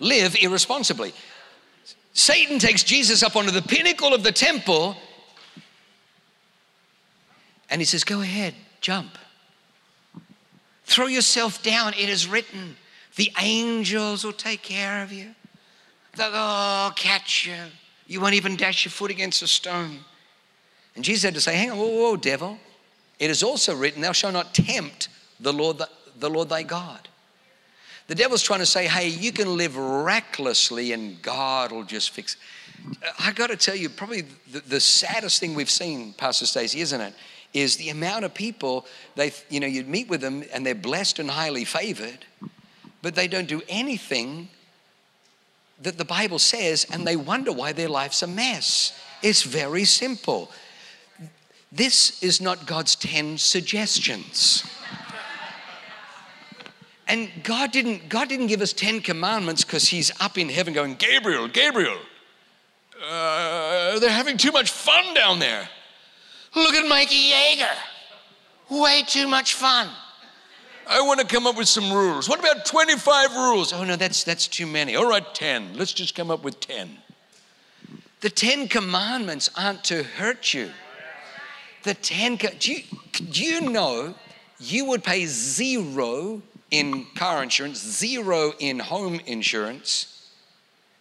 Live 0.00 0.36
irresponsibly. 0.42 1.12
Satan 2.14 2.60
takes 2.60 2.84
Jesus 2.84 3.22
up 3.22 3.36
onto 3.36 3.50
the 3.50 3.60
pinnacle 3.60 4.14
of 4.14 4.22
the 4.22 4.32
temple 4.32 4.96
and 7.68 7.80
he 7.80 7.84
says, 7.84 8.04
Go 8.04 8.20
ahead, 8.20 8.54
jump. 8.80 9.18
Throw 10.84 11.06
yourself 11.06 11.62
down. 11.62 11.92
It 11.94 12.08
is 12.08 12.28
written, 12.28 12.76
the 13.16 13.32
angels 13.40 14.24
will 14.24 14.32
take 14.32 14.62
care 14.62 15.02
of 15.02 15.12
you. 15.12 15.34
They'll 16.16 16.30
oh, 16.32 16.92
catch 16.94 17.46
you. 17.46 17.56
You 18.06 18.20
won't 18.20 18.34
even 18.34 18.54
dash 18.54 18.84
your 18.84 18.92
foot 18.92 19.10
against 19.10 19.42
a 19.42 19.48
stone. 19.48 19.98
And 20.94 21.04
Jesus 21.04 21.24
had 21.24 21.34
to 21.34 21.40
say, 21.40 21.56
Hang 21.56 21.72
on, 21.72 21.78
whoa, 21.78 21.88
whoa, 21.88 22.16
devil. 22.16 22.58
It 23.18 23.30
is 23.30 23.42
also 23.42 23.74
written, 23.74 24.02
Thou 24.02 24.12
shalt 24.12 24.34
not 24.34 24.54
tempt 24.54 25.08
the 25.40 25.52
Lord, 25.52 25.82
the 26.18 26.30
Lord 26.30 26.48
thy 26.48 26.62
God. 26.62 27.08
The 28.06 28.14
devil's 28.14 28.42
trying 28.42 28.60
to 28.60 28.66
say, 28.66 28.86
Hey, 28.86 29.08
you 29.08 29.32
can 29.32 29.56
live 29.56 29.76
recklessly 29.76 30.92
and 30.92 31.20
God 31.22 31.72
will 31.72 31.84
just 31.84 32.10
fix 32.10 32.36
I 33.18 33.32
got 33.32 33.48
to 33.48 33.56
tell 33.56 33.74
you, 33.74 33.88
probably 33.88 34.22
the, 34.50 34.60
the, 34.60 34.80
saddest 34.80 35.40
thing 35.40 35.54
we've 35.54 35.70
seen, 35.70 36.12
Pastor 36.12 36.46
Stacy, 36.46 36.80
isn't 36.80 37.00
it? 37.00 37.14
Is 37.52 37.76
the 37.76 37.90
amount 37.90 38.24
of 38.24 38.34
people 38.34 38.86
they, 39.14 39.32
you 39.48 39.60
know, 39.60 39.66
you'd 39.66 39.88
meet 39.88 40.08
with 40.08 40.20
them 40.20 40.44
and 40.52 40.66
they're 40.66 40.74
blessed 40.74 41.18
and 41.18 41.30
highly 41.30 41.64
favored, 41.64 42.26
but 43.00 43.14
they 43.14 43.28
don't 43.28 43.48
do 43.48 43.62
anything 43.68 44.48
that 45.80 45.98
the 45.98 46.04
Bible 46.04 46.38
says, 46.38 46.86
and 46.92 47.06
they 47.06 47.16
wonder 47.16 47.52
why 47.52 47.72
their 47.72 47.88
life's 47.88 48.22
a 48.22 48.26
mess. 48.26 48.98
It's 49.22 49.42
very 49.42 49.84
simple. 49.84 50.50
This 51.72 52.22
is 52.22 52.40
not 52.40 52.66
God's 52.66 52.96
10 52.96 53.38
suggestions. 53.38 54.64
And 57.06 57.30
God 57.42 57.70
didn't, 57.70 58.08
God 58.08 58.28
didn't 58.28 58.46
give 58.46 58.62
us 58.62 58.72
10 58.72 59.00
commandments 59.00 59.64
because 59.64 59.88
He's 59.88 60.10
up 60.20 60.38
in 60.38 60.48
heaven 60.48 60.72
going, 60.72 60.94
Gabriel, 60.94 61.48
Gabriel, 61.48 61.98
uh, 63.06 63.98
they're 63.98 64.10
having 64.10 64.36
too 64.36 64.52
much 64.52 64.70
fun 64.70 65.14
down 65.14 65.38
there. 65.38 65.68
Look 66.54 66.74
at 66.74 66.88
Mikey 66.88 67.30
Yeager. 67.30 67.74
Way 68.70 69.02
too 69.06 69.28
much 69.28 69.54
fun. 69.54 69.88
I 70.86 71.00
want 71.00 71.20
to 71.20 71.26
come 71.26 71.46
up 71.46 71.56
with 71.56 71.68
some 71.68 71.92
rules. 71.92 72.28
What 72.28 72.40
about 72.40 72.66
25 72.66 73.34
rules? 73.34 73.72
Oh, 73.72 73.84
no, 73.84 73.96
that's, 73.96 74.24
that's 74.24 74.46
too 74.46 74.66
many. 74.66 74.96
All 74.96 75.08
right, 75.08 75.34
10. 75.34 75.76
Let's 75.76 75.92
just 75.92 76.14
come 76.14 76.30
up 76.30 76.42
with 76.42 76.60
10. 76.60 76.90
The 78.20 78.30
10 78.30 78.68
commandments 78.68 79.50
aren't 79.56 79.84
to 79.84 80.02
hurt 80.02 80.54
you. 80.54 80.70
The 81.82 81.94
10, 81.94 82.36
do 82.58 82.72
you, 82.72 82.82
do 83.30 83.44
you 83.44 83.60
know 83.62 84.14
you 84.58 84.86
would 84.86 85.04
pay 85.04 85.26
zero 85.26 86.42
in 86.78 87.04
car 87.14 87.42
insurance, 87.42 87.78
zero 87.78 88.52
in 88.58 88.78
home 88.78 89.20
insurance 89.26 90.30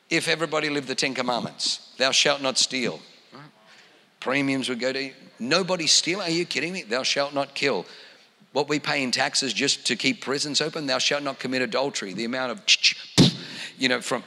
if 0.10 0.28
everybody 0.28 0.70
lived 0.70 0.88
the 0.88 0.96
10 0.96 1.14
commandments? 1.14 1.94
Thou 1.98 2.12
shalt 2.12 2.42
not 2.42 2.58
steal. 2.58 3.00
Premiums 4.20 4.70
would 4.70 4.80
go 4.80 4.94
to 4.94 5.12
nobody 5.40 5.88
steal. 5.88 6.22
Are 6.22 6.30
you 6.30 6.46
kidding 6.46 6.74
me? 6.74 6.84
Thou 6.84 7.04
shalt 7.04 7.34
not 7.34 7.54
kill 7.54 7.86
what 8.54 8.70
we 8.70 8.80
pay 8.80 9.04
in 9.04 9.12
taxes 9.12 9.52
just 9.52 9.86
to 9.88 9.96
keep 9.96 10.22
prisons 10.22 10.62
open, 10.62 10.86
thou 10.86 11.00
shalt 11.00 11.24
not 11.24 11.40
commit 11.40 11.62
adultery. 11.62 12.14
The 12.14 12.26
amount 12.26 12.52
of, 12.52 12.62
you 13.78 13.90
know, 13.90 14.00
from. 14.00 14.24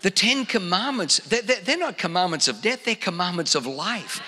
The 0.00 0.10
Ten 0.10 0.46
Commandments, 0.46 1.18
they're 1.18 1.78
not 1.78 1.96
commandments 1.96 2.48
of 2.48 2.60
death, 2.60 2.84
they're 2.84 2.96
commandments 2.96 3.54
of 3.54 3.66
life. 3.66 4.20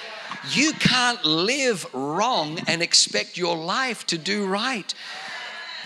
You 0.50 0.72
can't 0.74 1.24
live 1.24 1.86
wrong 1.94 2.58
and 2.66 2.82
expect 2.82 3.36
your 3.36 3.56
life 3.56 4.06
to 4.06 4.18
do 4.18 4.46
right 4.46 4.92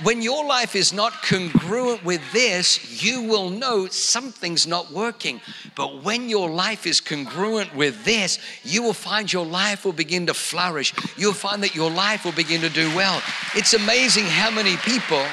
when 0.03 0.23
your 0.23 0.45
life 0.45 0.77
is 0.77 0.93
not 0.93 1.13
congruent 1.23 2.05
with 2.05 2.33
this, 2.33 3.03
you 3.03 3.23
will 3.23 3.51
know 3.51 3.87
something's 3.87 4.67
not 4.67 4.93
working. 4.93 5.41
But 5.75 6.05
when 6.05 6.29
your 6.29 6.49
life 6.49 6.87
is 6.87 7.01
congruent 7.01 7.75
with 7.75 8.05
this, 8.05 8.39
you 8.63 8.83
will 8.83 8.93
find 8.93 9.33
your 9.33 9.47
life 9.47 9.85
will 9.85 9.93
begin 9.93 10.27
to 10.27 10.35
flourish. 10.35 10.95
You'll 11.17 11.33
find 11.33 11.63
that 11.63 11.75
your 11.75 11.91
life 11.91 12.25
will 12.25 12.33
begin 12.33 12.61
to 12.61 12.69
do 12.69 12.95
well. 12.95 13.21
It's 13.55 13.75
amazing 13.75 14.25
how 14.25 14.51
many 14.51 14.77
people 14.79 15.25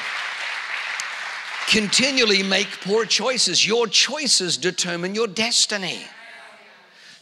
continually 1.70 2.42
make 2.42 2.68
poor 2.82 3.06
choices. 3.06 3.68
Your 3.68 3.88
choices 3.88 4.58
determine 4.58 5.14
your 5.14 5.28
destiny. 5.28 6.00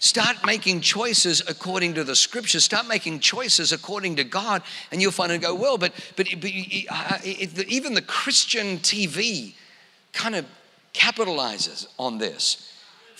Start 0.03 0.45
making 0.45 0.81
choices 0.81 1.41
according 1.47 1.93
to 1.93 2.03
the 2.03 2.13
scriptures. 2.13 2.65
Start 2.65 2.89
making 2.89 3.21
choices 3.21 3.71
according 3.71 4.17
to 4.17 4.25
God, 4.25 4.61
and 4.91 5.01
you'll 5.01 5.13
find 5.13 5.31
and 5.31 5.41
go, 5.41 5.55
well, 5.55 5.77
but, 5.77 5.93
but, 6.17 6.27
but 6.41 6.51
uh, 6.89 7.19
even 7.23 7.93
the 7.93 8.01
Christian 8.01 8.79
TV 8.79 9.53
kind 10.11 10.35
of 10.35 10.45
capitalizes 10.93 11.87
on 11.97 12.17
this 12.17 12.72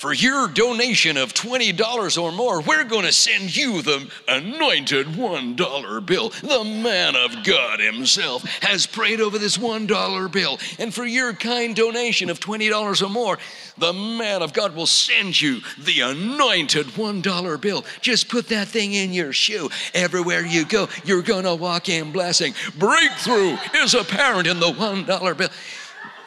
for 0.03 0.11
your 0.11 0.49
donation 0.49 1.15
of 1.15 1.33
$20 1.33 2.21
or 2.21 2.33
more, 2.33 2.59
we're 2.59 2.83
going 2.83 3.05
to 3.05 3.11
send 3.13 3.55
you 3.55 3.81
the 3.81 4.05
anointed 4.27 5.07
$1 5.07 6.05
bill. 6.05 6.27
The 6.27 6.65
man 6.65 7.15
of 7.15 7.45
God 7.45 7.79
himself 7.79 8.43
has 8.63 8.85
prayed 8.85 9.21
over 9.21 9.39
this 9.39 9.57
$1 9.57 10.29
bill. 10.29 10.59
And 10.77 10.93
for 10.93 11.05
your 11.05 11.31
kind 11.31 11.73
donation 11.73 12.29
of 12.29 12.41
$20 12.41 13.01
or 13.01 13.09
more, 13.09 13.37
the 13.77 13.93
man 13.93 14.41
of 14.41 14.51
God 14.51 14.75
will 14.75 14.87
send 14.87 15.39
you 15.39 15.61
the 15.79 16.01
anointed 16.01 16.87
$1 16.87 17.61
bill. 17.61 17.85
Just 18.01 18.27
put 18.27 18.49
that 18.49 18.67
thing 18.67 18.91
in 18.91 19.13
your 19.13 19.31
shoe. 19.31 19.69
Everywhere 19.93 20.45
you 20.45 20.65
go, 20.65 20.89
you're 21.05 21.21
going 21.21 21.45
to 21.45 21.55
walk 21.55 21.87
in 21.87 22.11
blessing. 22.11 22.53
Breakthrough 22.77 23.55
is 23.75 23.93
apparent 23.93 24.47
in 24.47 24.59
the 24.59 24.67
$1 24.69 25.37
bill. 25.37 25.49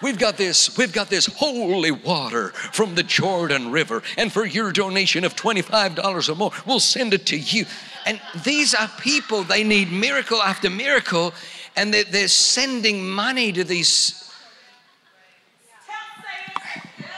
We've 0.03 0.19
got 0.19 0.37
this, 0.37 0.77
we've 0.77 0.93
got 0.93 1.09
this 1.09 1.27
holy 1.27 1.91
water 1.91 2.51
from 2.51 2.95
the 2.95 3.03
Jordan 3.03 3.71
River. 3.71 4.03
And 4.19 4.31
for 4.31 4.45
your 4.45 4.71
donation 4.73 5.25
of 5.25 5.35
$25 5.35 6.29
or 6.29 6.35
more, 6.35 6.51
we'll 6.67 6.81
send 6.81 7.15
it 7.15 7.27
to 7.27 7.39
you. 7.39 7.65
And 8.05 8.21
these 8.45 8.75
are 8.75 8.89
people, 9.01 9.43
they 9.43 9.65
need 9.65 9.91
miracle 9.91 10.41
after 10.43 10.69
miracle, 10.69 11.33
and 11.77 11.93
they're, 11.93 12.05
they're 12.05 12.29
sending 12.29 13.09
money 13.09 13.53
to 13.53 13.65
these. 13.65 14.23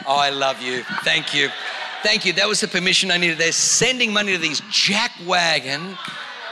Oh, 0.06 0.16
I 0.16 0.30
love 0.30 0.62
you. 0.62 0.84
Thank 1.02 1.34
you. 1.34 1.50
Thank 2.02 2.24
you. 2.24 2.32
That 2.32 2.48
was 2.48 2.60
the 2.60 2.68
permission 2.68 3.10
I 3.10 3.18
needed. 3.18 3.38
They're 3.38 3.52
sending 3.52 4.12
money 4.12 4.32
to 4.32 4.38
these 4.38 4.60
jackwagon, 4.62 5.98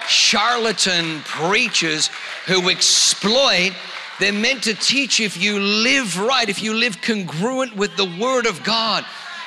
charlatan 0.07 1.21
preachers 1.21 2.11
who 2.47 2.69
exploit 2.69 3.73
they're 4.19 4.33
meant 4.33 4.65
to 4.65 4.75
teach 4.75 5.21
if 5.21 5.37
you 5.37 5.61
live 5.61 6.19
right, 6.19 6.49
if 6.49 6.63
you 6.63 6.73
live 6.73 7.03
congruent 7.03 7.77
with 7.77 7.97
the 7.97 8.07
Word 8.19 8.47
of 8.47 8.65
God. 8.65 9.05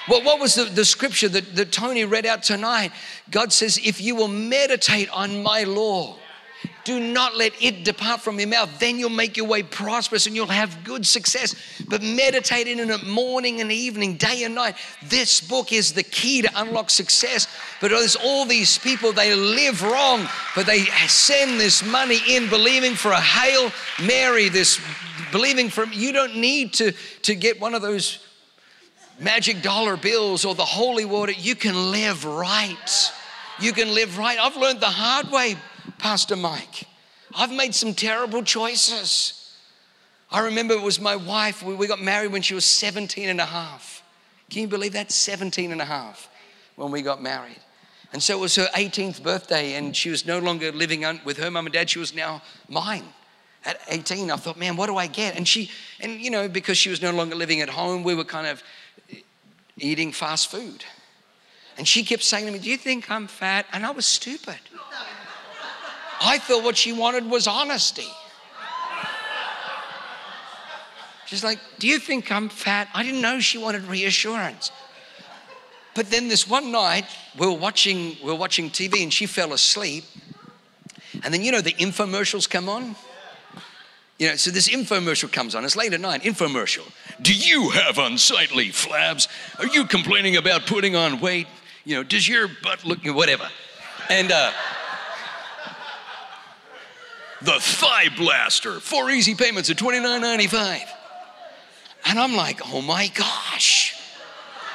Well, 0.08 0.24
what 0.24 0.40
was 0.40 0.56
the, 0.56 0.66
the 0.66 0.86
scripture 0.86 1.30
that, 1.30 1.56
that 1.56 1.72
Tony 1.72 2.06
read 2.06 2.26
out 2.26 2.44
tonight? 2.44 2.92
God 3.32 3.52
says, 3.52 3.80
If 3.84 4.00
you 4.00 4.16
will 4.16 4.28
meditate 4.28 5.10
on 5.10 5.42
my 5.42 5.64
law, 5.64 6.18
do 6.90 7.00
not 7.00 7.38
let 7.38 7.54
it 7.62 7.84
depart 7.84 8.20
from 8.20 8.40
your 8.40 8.50
mouth. 8.50 8.80
Then 8.80 8.98
you'll 8.98 9.12
make 9.12 9.38
your 9.38 9.46
way 9.46 9.62
prosperous 9.62 10.26
and 10.26 10.36
you'll 10.36 10.48
have 10.48 10.84
good 10.84 11.06
success. 11.06 11.54
But 11.88 12.02
meditate 12.02 12.68
in 12.68 12.80
it 12.80 13.06
morning 13.06 13.62
and 13.62 13.72
evening, 13.72 14.16
day 14.16 14.44
and 14.44 14.56
night. 14.56 14.76
This 15.04 15.40
book 15.40 15.72
is 15.72 15.94
the 15.94 16.02
key 16.02 16.42
to 16.42 16.50
unlock 16.56 16.90
success. 16.90 17.48
But 17.80 17.92
there's 17.92 18.16
all 18.16 18.44
these 18.44 18.80
people, 18.80 19.12
they 19.12 19.36
live 19.36 19.84
wrong, 19.84 20.28
but 20.56 20.66
they 20.66 20.86
send 21.06 21.60
this 21.60 21.86
money 21.86 22.22
in 22.28 22.50
believing 22.50 22.96
for 22.96 23.12
a 23.12 23.22
Hail 23.22 23.72
Mary, 24.04 24.50
this 24.50 24.82
believing 25.32 25.70
from 25.70 25.92
you 25.94 26.12
don't 26.12 26.38
need 26.38 26.74
to, 26.74 26.92
to 27.22 27.36
get 27.36 27.62
one 27.62 27.76
of 27.76 27.84
those 27.84 28.18
magic 29.20 29.62
dollar 29.62 29.96
bills 29.96 30.44
or 30.44 30.56
the 30.56 30.66
holy 30.66 31.06
water. 31.06 31.34
You 31.34 31.54
can 31.54 31.92
live 31.92 32.26
right. 32.26 33.12
You 33.60 33.74
can 33.74 33.94
live 33.94 34.18
right. 34.18 34.40
I've 34.40 34.58
learned 34.58 34.80
the 34.80 34.88
hard 34.88 35.30
way 35.30 35.56
Pastor 35.98 36.36
Mike. 36.36 36.86
I've 37.36 37.52
made 37.52 37.76
some 37.76 37.94
terrible 37.94 38.44
choices. 38.44 39.56
I 40.32 40.42
remember 40.42 40.74
it 40.74 40.82
was 40.82 41.00
my 41.00 41.16
wife, 41.16 41.64
we 41.64 41.88
got 41.88 42.02
married 42.02 42.32
when 42.32 42.42
she 42.42 42.54
was 42.54 42.66
17 42.66 43.30
and 43.30 43.42
a 43.42 43.46
half. 43.46 44.04
Can 44.50 44.62
you 44.62 44.68
believe 44.68 44.94
that? 44.94 45.12
17 45.12 45.72
and 45.72 45.82
a 45.82 45.86
half 45.86 46.30
when 46.76 46.92
we 46.92 47.02
got 47.02 47.22
married. 47.22 47.60
And 48.12 48.22
so 48.22 48.38
it 48.38 48.40
was 48.40 48.56
her 48.56 48.68
18th 48.76 49.22
birthday, 49.22 49.76
and 49.76 49.96
she 49.96 50.10
was 50.10 50.26
no 50.26 50.40
longer 50.40 50.72
living 50.72 51.06
with 51.24 51.38
her 51.38 51.52
mum 51.52 51.68
and 51.68 51.74
dad, 51.74 51.90
she 51.90 52.00
was 52.00 52.16
now 52.16 52.42
mine. 52.68 53.06
At 53.66 53.82
18, 53.88 54.32
I 54.32 54.36
thought, 54.38 54.58
man, 54.58 54.78
what 54.78 54.88
do 54.88 54.98
I 54.98 55.08
get? 55.08 55.36
And 55.36 55.48
she, 55.48 55.70
and 56.00 56.20
you 56.20 56.32
know, 56.32 56.48
because 56.48 56.78
she 56.78 56.90
was 56.90 57.02
no 57.02 57.12
longer 57.12 57.36
living 57.36 57.62
at 57.62 57.70
home, 57.70 58.04
we 58.04 58.16
were 58.16 58.24
kind 58.24 58.48
of 58.48 58.64
eating 59.78 60.12
fast 60.12 60.50
food. 60.50 60.86
And 61.78 61.88
she 61.88 62.04
kept 62.04 62.24
saying 62.24 62.46
to 62.46 62.52
me, 62.52 62.60
Do 62.60 62.70
you 62.70 62.78
think 62.78 63.10
I'm 63.12 63.28
fat? 63.28 63.66
And 63.72 63.86
I 63.86 63.92
was 63.92 64.06
stupid. 64.06 64.60
I 66.22 66.38
thought 66.38 66.64
what 66.64 66.78
she 66.78 66.92
wanted 66.92 67.30
was 67.30 67.48
honesty. 67.48 68.08
She's 71.26 71.44
like, 71.44 71.60
Do 71.78 71.88
you 71.88 72.00
think 72.00 72.32
I'm 72.32 72.50
fat? 72.50 72.90
I 72.94 73.04
didn't 73.04 73.22
know 73.22 73.40
she 73.40 73.58
wanted 73.58 73.84
reassurance. 73.84 74.72
But 75.94 76.10
then 76.10 76.28
this 76.28 76.48
one 76.48 76.72
night, 76.72 77.06
we 77.38 77.46
were 77.46 77.54
watching, 77.54 78.16
we 78.24 78.32
were 78.32 78.36
watching 78.36 78.70
TV 78.70 79.04
and 79.04 79.14
she 79.14 79.26
fell 79.26 79.54
asleep. 79.54 80.06
And 81.24 81.34
then 81.34 81.44
you 81.44 81.52
know 81.52 81.62
the 81.62 81.74
infomercials 81.74 82.50
come 82.50 82.70
on? 82.70 82.96
You 84.18 84.30
know, 84.30 84.36
so 84.36 84.52
this 84.52 84.70
infomercial 84.70 85.32
comes 85.32 85.56
on. 85.56 85.64
It's 85.64 85.76
late 85.76 85.94
at 85.94 86.02
night. 86.02 86.24
Infomercial. 86.24 86.90
Do 87.22 87.34
you 87.34 87.70
have 87.70 87.98
unsightly 87.98 88.70
flabs? 88.70 89.28
Are 89.60 89.68
you 89.68 89.86
complaining 89.86 90.36
about 90.36 90.66
putting 90.66 90.96
on 90.96 91.20
weight? 91.22 91.48
You 91.86 91.96
know, 91.96 92.04
does 92.04 92.28
your 92.28 92.48
butt 92.64 92.84
look 92.84 93.00
whatever? 93.06 93.48
And 94.10 94.32
uh, 94.32 94.52
the 97.42 97.60
Thigh 97.60 98.10
Blaster, 98.16 98.80
four 98.80 99.10
easy 99.10 99.36
payments 99.36 99.70
at 99.70 99.78
$29.95. 99.78 100.82
And 102.06 102.20
I'm 102.20 102.36
like, 102.36 102.62
oh 102.74 102.82
my 102.82 103.08
gosh. 103.08 103.96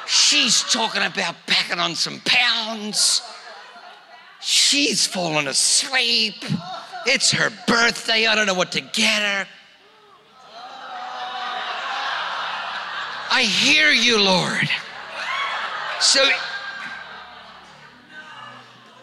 She's 0.07 0.61
talking 0.63 1.01
about 1.01 1.35
packing 1.47 1.79
on 1.79 1.95
some 1.95 2.21
pounds. 2.23 3.21
She's 4.39 5.07
fallen 5.07 5.47
asleep. 5.47 6.35
It's 7.07 7.31
her 7.31 7.51
birthday. 7.67 8.27
I 8.27 8.35
don't 8.35 8.45
know 8.45 8.53
what 8.53 8.71
to 8.73 8.81
get 8.81 9.21
her. 9.21 9.47
I 13.31 13.41
hear 13.41 13.89
you, 13.91 14.21
Lord. 14.21 14.69
So, 15.99 16.25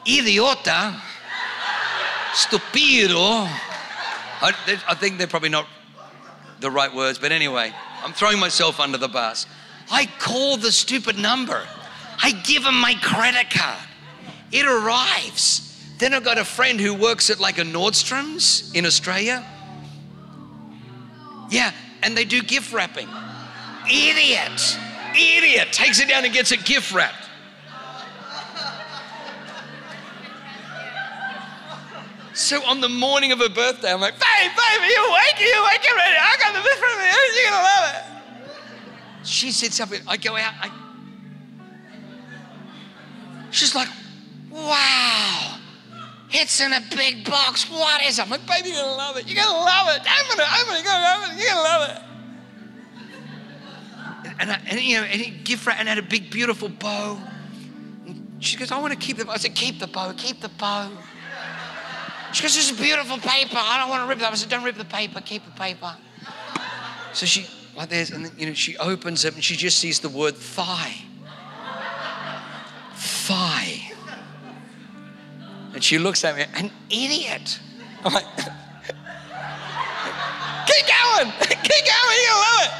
idiota, 0.07 0.98
stupido. 2.32 3.46
I, 4.40 4.52
I 4.88 4.94
think 4.94 5.18
they're 5.18 5.26
probably 5.26 5.48
not 5.48 5.66
the 6.60 6.70
right 6.70 6.92
words, 6.94 7.18
but 7.18 7.32
anyway, 7.32 7.72
I'm 8.02 8.12
throwing 8.12 8.38
myself 8.38 8.80
under 8.80 8.98
the 8.98 9.08
bus. 9.08 9.46
I 9.90 10.06
call 10.18 10.56
the 10.56 10.72
stupid 10.72 11.18
number. 11.18 11.62
I 12.22 12.32
give 12.32 12.64
him 12.64 12.80
my 12.80 12.94
credit 12.94 13.50
card. 13.50 13.88
It 14.50 14.66
arrives. 14.66 15.68
Then 15.98 16.14
I've 16.14 16.24
got 16.24 16.38
a 16.38 16.44
friend 16.44 16.80
who 16.80 16.94
works 16.94 17.30
at 17.30 17.40
like 17.40 17.58
a 17.58 17.62
Nordstrom's 17.62 18.72
in 18.74 18.86
Australia. 18.86 19.44
Yeah, 21.50 21.72
and 22.02 22.16
they 22.16 22.24
do 22.24 22.42
gift 22.42 22.72
wrapping. 22.72 23.08
Idiot, 23.86 24.78
idiot, 25.14 25.68
takes 25.72 26.00
it 26.00 26.08
down 26.08 26.24
and 26.24 26.32
gets 26.32 26.52
it 26.52 26.64
gift 26.64 26.92
wrapped. 26.92 27.21
So 32.34 32.64
on 32.64 32.80
the 32.80 32.88
morning 32.88 33.32
of 33.32 33.38
her 33.40 33.48
birthday, 33.48 33.92
I'm 33.92 34.00
like, 34.00 34.14
babe, 34.14 34.50
babe, 34.50 34.80
are 34.80 34.86
you 34.86 35.08
awake? 35.08 35.36
Are 35.38 35.44
you 35.44 35.60
awake? 35.60 35.82
Get 35.82 35.96
ready. 35.96 36.16
I 36.18 36.36
got 36.40 36.54
the 36.54 36.62
gift 36.62 36.78
from 36.78 36.98
me. 36.98 37.04
You're 37.36 37.50
gonna 37.50 37.62
love 37.62 37.84
it. 37.94 39.26
She 39.26 39.52
sits 39.52 39.80
up, 39.80 39.90
I 40.08 40.16
go 40.16 40.36
out. 40.36 40.54
I... 40.60 40.70
She's 43.50 43.74
like, 43.74 43.88
wow. 44.50 45.58
It's 46.30 46.60
in 46.62 46.72
a 46.72 46.80
big 46.96 47.24
box. 47.28 47.70
What 47.70 48.02
is 48.02 48.18
it? 48.18 48.22
I'm 48.22 48.30
like, 48.30 48.46
baby, 48.46 48.70
you're 48.70 48.78
gonna 48.78 48.96
love 48.96 49.18
it. 49.18 49.28
You're 49.28 49.44
gonna 49.44 49.58
love 49.58 49.88
it. 49.94 50.00
I'm 50.06 50.28
gonna, 50.28 50.44
I'm 50.48 50.66
gonna 50.66 50.82
go, 50.82 50.90
I'm 50.90 51.38
You're 51.38 51.48
gonna 51.48 51.62
love 51.62 51.90
it. 51.90 52.02
And, 54.40 54.50
I, 54.50 54.60
and 54.68 54.80
you 54.80 54.96
know, 54.96 55.04
and 55.04 55.20
he 55.20 55.30
gift 55.30 55.66
wrap 55.66 55.78
and 55.78 55.88
had 55.88 55.98
a 55.98 56.02
big, 56.02 56.30
beautiful 56.30 56.70
bow. 56.70 57.18
And 58.06 58.38
she 58.40 58.56
goes, 58.56 58.72
I 58.72 58.80
want 58.80 58.94
to 58.94 58.98
keep 58.98 59.18
the 59.18 59.26
bow. 59.26 59.32
I 59.32 59.36
said, 59.36 59.54
keep 59.54 59.78
the 59.78 59.86
bow, 59.86 60.14
keep 60.16 60.40
the 60.40 60.48
bow. 60.48 60.90
She 62.32 62.42
goes, 62.42 62.54
this 62.54 62.70
is 62.70 62.78
beautiful 62.78 63.18
paper. 63.18 63.56
I 63.56 63.78
don't 63.78 63.90
want 63.90 64.04
to 64.04 64.08
rip 64.08 64.18
that. 64.20 64.32
I 64.32 64.34
said, 64.34 64.48
don't 64.48 64.64
rip 64.64 64.76
the 64.76 64.84
paper, 64.84 65.20
keep 65.20 65.44
the 65.44 65.50
paper. 65.52 65.94
So 67.12 67.26
she, 67.26 67.46
like 67.76 67.90
this, 67.90 68.10
and 68.10 68.24
then, 68.24 68.32
you 68.38 68.46
know, 68.46 68.54
she 68.54 68.76
opens 68.78 69.26
it 69.26 69.34
and 69.34 69.44
she 69.44 69.54
just 69.54 69.78
sees 69.78 70.00
the 70.00 70.08
word 70.08 70.34
thigh. 70.36 70.94
Thigh. 72.94 73.92
And 75.74 75.84
she 75.84 75.98
looks 75.98 76.24
at 76.24 76.36
me, 76.36 76.44
an 76.54 76.70
idiot. 76.88 77.60
I'm 78.04 78.14
like, 78.14 78.24
keep 78.36 78.46
going, 80.86 81.32
keep 81.40 81.84
going, 81.84 82.18
gonna 82.28 82.40
love 82.40 82.62
it. 82.62 82.70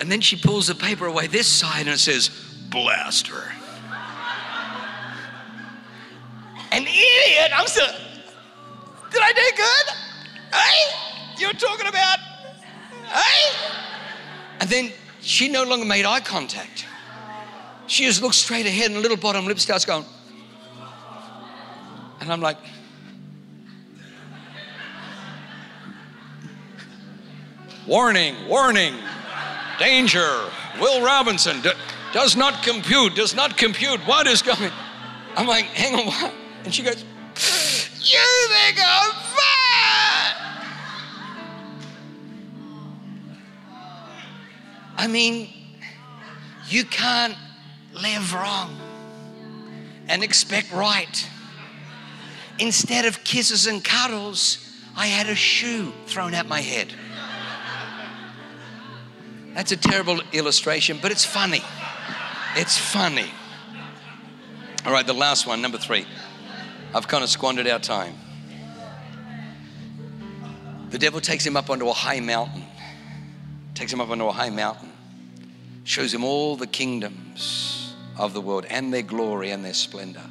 And 0.00 0.10
then 0.12 0.20
she 0.20 0.36
pulls 0.36 0.68
the 0.68 0.74
paper 0.74 1.06
away 1.06 1.26
this 1.26 1.46
side 1.46 1.80
and 1.80 1.90
it 1.90 1.98
says, 1.98 2.30
blaster. 2.70 3.52
An 6.76 6.82
idiot, 6.82 7.52
I'm 7.54 7.66
still, 7.66 7.86
did 9.10 9.22
I 9.22 9.32
do 9.32 9.40
good? 9.56 9.94
Hey, 10.52 11.38
you're 11.38 11.54
talking 11.54 11.86
about, 11.86 12.18
hey? 13.02 13.56
And 14.60 14.68
then 14.68 14.92
she 15.22 15.48
no 15.48 15.64
longer 15.64 15.86
made 15.86 16.04
eye 16.04 16.20
contact. 16.20 16.84
She 17.86 18.04
just 18.04 18.20
looked 18.20 18.34
straight 18.34 18.66
ahead 18.66 18.90
and 18.90 19.00
little 19.00 19.16
bottom 19.16 19.46
lip 19.46 19.58
starts 19.58 19.86
going. 19.86 20.04
And 22.20 22.30
I'm 22.30 22.42
like, 22.42 22.58
warning, 27.86 28.34
warning, 28.48 28.96
danger. 29.78 30.42
Will 30.78 31.02
Robinson 31.02 31.62
d- 31.62 31.72
does 32.12 32.36
not 32.36 32.62
compute, 32.62 33.14
does 33.14 33.34
not 33.34 33.56
compute. 33.56 34.00
What 34.00 34.26
is 34.26 34.42
coming? 34.42 34.72
I'm 35.36 35.46
like, 35.46 35.64
hang 35.64 35.94
on, 35.94 36.06
what? 36.08 36.34
And 36.66 36.74
she 36.74 36.82
goes, 36.82 37.04
You 38.00 38.48
think 38.48 38.80
I'm 38.84 39.12
fat? 39.12 40.36
I 44.98 45.06
mean, 45.06 45.48
you 46.68 46.84
can't 46.84 47.36
live 47.94 48.34
wrong 48.34 48.76
and 50.08 50.24
expect 50.24 50.72
right. 50.72 51.28
Instead 52.58 53.04
of 53.04 53.22
kisses 53.22 53.68
and 53.68 53.84
cuddles, 53.84 54.58
I 54.96 55.06
had 55.06 55.28
a 55.28 55.36
shoe 55.36 55.92
thrown 56.06 56.34
at 56.34 56.48
my 56.48 56.60
head. 56.62 56.92
That's 59.54 59.70
a 59.70 59.76
terrible 59.76 60.20
illustration, 60.32 60.98
but 61.00 61.12
it's 61.12 61.24
funny. 61.24 61.62
It's 62.56 62.76
funny. 62.76 63.30
All 64.84 64.92
right, 64.92 65.06
the 65.06 65.14
last 65.14 65.46
one, 65.46 65.62
number 65.62 65.78
three. 65.78 66.06
I've 66.96 67.06
kind 67.06 67.22
of 67.22 67.28
squandered 67.28 67.66
our 67.66 67.78
time. 67.78 68.14
The 70.88 70.98
devil 70.98 71.20
takes 71.20 71.44
him 71.44 71.54
up 71.54 71.68
onto 71.68 71.90
a 71.90 71.92
high 71.92 72.20
mountain, 72.20 72.64
takes 73.74 73.92
him 73.92 74.00
up 74.00 74.08
onto 74.08 74.24
a 74.24 74.32
high 74.32 74.48
mountain, 74.48 74.90
shows 75.84 76.14
him 76.14 76.24
all 76.24 76.56
the 76.56 76.66
kingdoms 76.66 77.94
of 78.16 78.32
the 78.32 78.40
world 78.40 78.64
and 78.70 78.94
their 78.94 79.02
glory 79.02 79.50
and 79.50 79.62
their 79.62 79.74
splendor. 79.74 80.22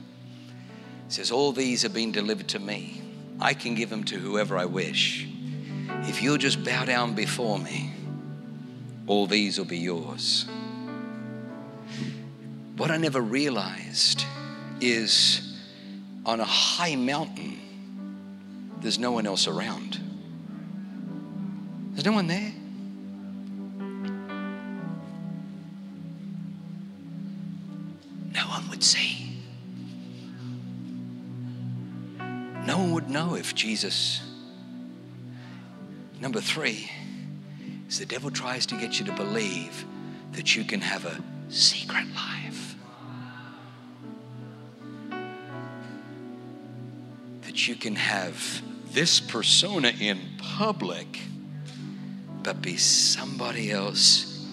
He 1.08 1.14
says, 1.14 1.30
All 1.30 1.52
these 1.52 1.84
have 1.84 1.94
been 1.94 2.12
delivered 2.12 2.48
to 2.48 2.60
me. 2.60 3.00
I 3.40 3.54
can 3.54 3.76
give 3.76 3.92
them 3.92 4.04
to 4.06 4.18
whoever 4.18 4.58
I 4.58 4.66
wish. 4.66 5.28
If 6.08 6.24
you'll 6.24 6.40
just 6.40 6.64
bow 6.64 6.86
down 6.86 7.14
before 7.14 7.60
me, 7.60 7.94
all 9.06 9.28
these 9.28 9.60
will 9.60 9.66
be 9.66 9.78
yours. 9.78 10.48
What 12.76 12.90
I 12.90 12.98
never 12.98 13.22
realized 13.22 14.26
is 14.82 15.55
on 16.26 16.40
a 16.40 16.46
high 16.46 16.96
mountain, 16.96 17.60
there's 18.82 19.00
no 19.00 19.12
one 19.12 19.26
else 19.26 19.48
around. 19.48 20.00
There's 21.92 22.06
no 22.06 22.12
one 22.12 22.28
there. 22.28 22.52
No 28.34 28.42
one 28.48 28.70
would 28.70 28.84
see. 28.84 29.40
No 32.66 32.80
one 32.80 32.92
would 32.94 33.10
know 33.10 33.36
if 33.36 33.56
Jesus. 33.56 34.22
Number 36.20 36.42
three 36.42 36.92
is 37.88 38.00
the 38.00 38.06
devil 38.06 38.32
tries 38.32 38.66
to 38.68 38.76
get 38.76 39.00
you 39.00 39.06
to 39.06 39.14
believe 39.14 39.86
that 40.34 40.56
you 40.56 40.64
can 40.64 40.82
have 40.82 41.06
a 41.06 41.22
secret 41.50 42.08
life. 42.14 42.45
That 47.56 47.70
you 47.70 47.76
can 47.76 47.96
have 47.96 48.62
this 48.92 49.22
persona 49.22 49.94
in 50.02 50.20
public, 50.38 51.22
but 52.44 52.62
be 52.62 52.76
somebody 52.76 53.72
else. 53.72 54.46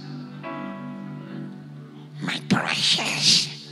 My 2.21 2.41
precious 2.49 3.69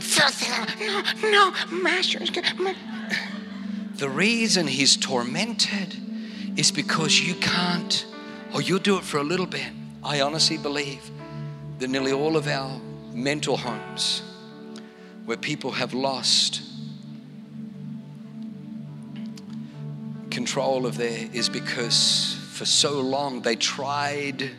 filthy. 0.00 0.50
No, 1.22 1.30
no, 1.30 1.52
master 1.70 2.20
is 2.20 2.30
good. 2.30 2.44
The 3.94 4.08
reason 4.08 4.66
he's 4.66 4.96
tormented 4.96 5.94
is 6.56 6.72
because 6.72 7.20
you 7.20 7.36
can't, 7.36 8.04
or 8.52 8.62
you'll 8.62 8.80
do 8.80 8.98
it 8.98 9.04
for 9.04 9.18
a 9.18 9.22
little 9.22 9.46
bit. 9.46 9.70
I 10.02 10.22
honestly 10.22 10.58
believe 10.58 11.08
that 11.78 11.88
nearly 11.88 12.10
all 12.10 12.36
of 12.36 12.48
our 12.48 12.80
mental 13.12 13.56
homes 13.56 14.22
where 15.24 15.36
people 15.36 15.70
have 15.70 15.94
lost 15.94 16.65
control 20.36 20.84
of 20.84 20.98
there 20.98 21.30
is 21.32 21.48
because 21.48 22.36
for 22.50 22.66
so 22.66 23.00
long 23.00 23.40
they 23.40 23.56
tried, 23.56 24.50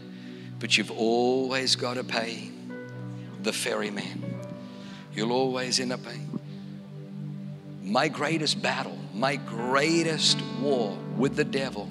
but 0.58 0.76
you've 0.76 0.90
always 0.90 1.76
got 1.76 1.94
to 1.94 2.04
pay 2.04 2.50
the 3.44 3.54
ferryman. 3.54 4.26
You'll 5.14 5.32
always 5.32 5.80
end 5.80 5.94
up 5.94 6.04
paying. 6.04 6.40
My 7.84 8.08
greatest 8.08 8.60
battle, 8.60 8.98
my 9.14 9.36
greatest 9.36 10.42
war 10.60 10.98
with 11.16 11.36
the 11.36 11.46
devil 11.46 11.88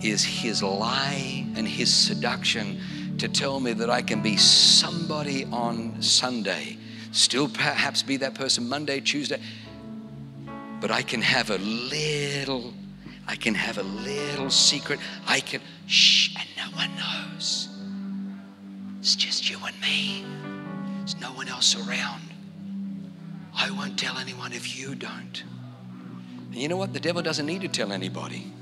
is 0.00 0.24
his 0.24 0.62
lie 0.62 1.44
and 1.56 1.66
his 1.66 1.92
seduction 1.92 3.16
to 3.18 3.26
tell 3.26 3.58
me 3.58 3.72
that 3.72 3.90
I 3.90 4.02
can 4.02 4.22
be 4.22 4.36
somebody 4.36 5.44
on 5.46 6.00
Sunday, 6.00 6.78
still 7.10 7.48
perhaps 7.48 8.00
be 8.00 8.16
that 8.18 8.34
person 8.34 8.68
Monday, 8.68 9.00
Tuesday, 9.00 9.40
but 10.80 10.92
I 10.92 11.02
can 11.02 11.20
have 11.20 11.50
a 11.50 11.58
little, 11.58 12.72
I 13.26 13.36
can 13.36 13.54
have 13.54 13.78
a 13.78 13.82
little 13.82 14.50
secret. 14.50 15.00
I 15.26 15.40
can, 15.40 15.60
shh, 15.86 16.34
and 16.36 16.48
no 16.56 16.76
one 16.76 16.90
knows. 16.96 17.68
It's 19.00 19.16
just 19.16 19.50
you 19.50 19.58
and 19.64 19.78
me. 19.80 20.24
There's 20.98 21.20
no 21.20 21.32
one 21.32 21.48
else 21.48 21.76
around. 21.76 22.22
I 23.54 23.70
won't 23.70 23.98
tell 23.98 24.18
anyone 24.18 24.52
if 24.52 24.78
you 24.78 24.94
don't. 24.94 25.42
And 26.52 26.56
you 26.56 26.68
know 26.68 26.76
what? 26.76 26.92
The 26.92 27.00
devil 27.00 27.22
doesn't 27.22 27.46
need 27.46 27.62
to 27.62 27.68
tell 27.68 27.92
anybody. 27.92 28.52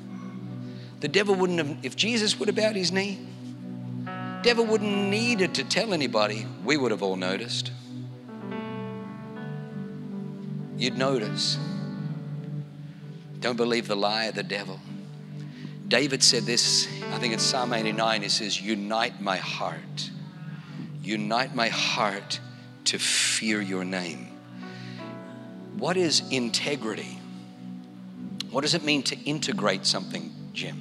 The 1.01 1.09
devil 1.09 1.35
wouldn't 1.35 1.59
have, 1.59 1.77
if 1.83 1.97
Jesus 1.97 2.39
would 2.39 2.49
have 2.49 2.57
bowed 2.57 2.77
his 2.77 2.93
knee, 2.93 3.19
devil 4.43 4.65
wouldn't 4.65 5.11
needed 5.11 5.55
to 5.57 5.65
tell 5.65 5.93
anybody. 5.93 6.47
We 6.65 6.77
would 6.77 6.91
have 6.91 7.03
all 7.03 7.17
noticed. 7.17 7.73
You'd 10.77 10.97
notice. 10.97 11.59
Don't 13.43 13.57
believe 13.57 13.89
the 13.89 13.97
lie 13.97 14.27
of 14.27 14.35
the 14.37 14.43
devil. 14.43 14.81
David 15.89 16.23
said 16.23 16.45
this, 16.45 16.89
I 17.13 17.19
think 17.19 17.35
it's 17.35 17.43
Psalm 17.43 17.73
89. 17.73 18.23
He 18.23 18.29
says, 18.29 18.63
Unite 18.63 19.21
my 19.21 19.37
heart. 19.37 20.11
Unite 21.03 21.55
my 21.55 21.69
heart 21.69 22.41
to 22.85 22.99
fear 22.99 23.61
your 23.61 23.85
name. 23.85 24.29
What 25.77 25.97
is 25.97 26.23
integrity? 26.31 27.19
What 28.51 28.61
does 28.61 28.75
it 28.75 28.85
mean 28.85 29.03
to 29.05 29.19
integrate 29.25 29.87
something, 29.87 30.33
Jim? 30.53 30.77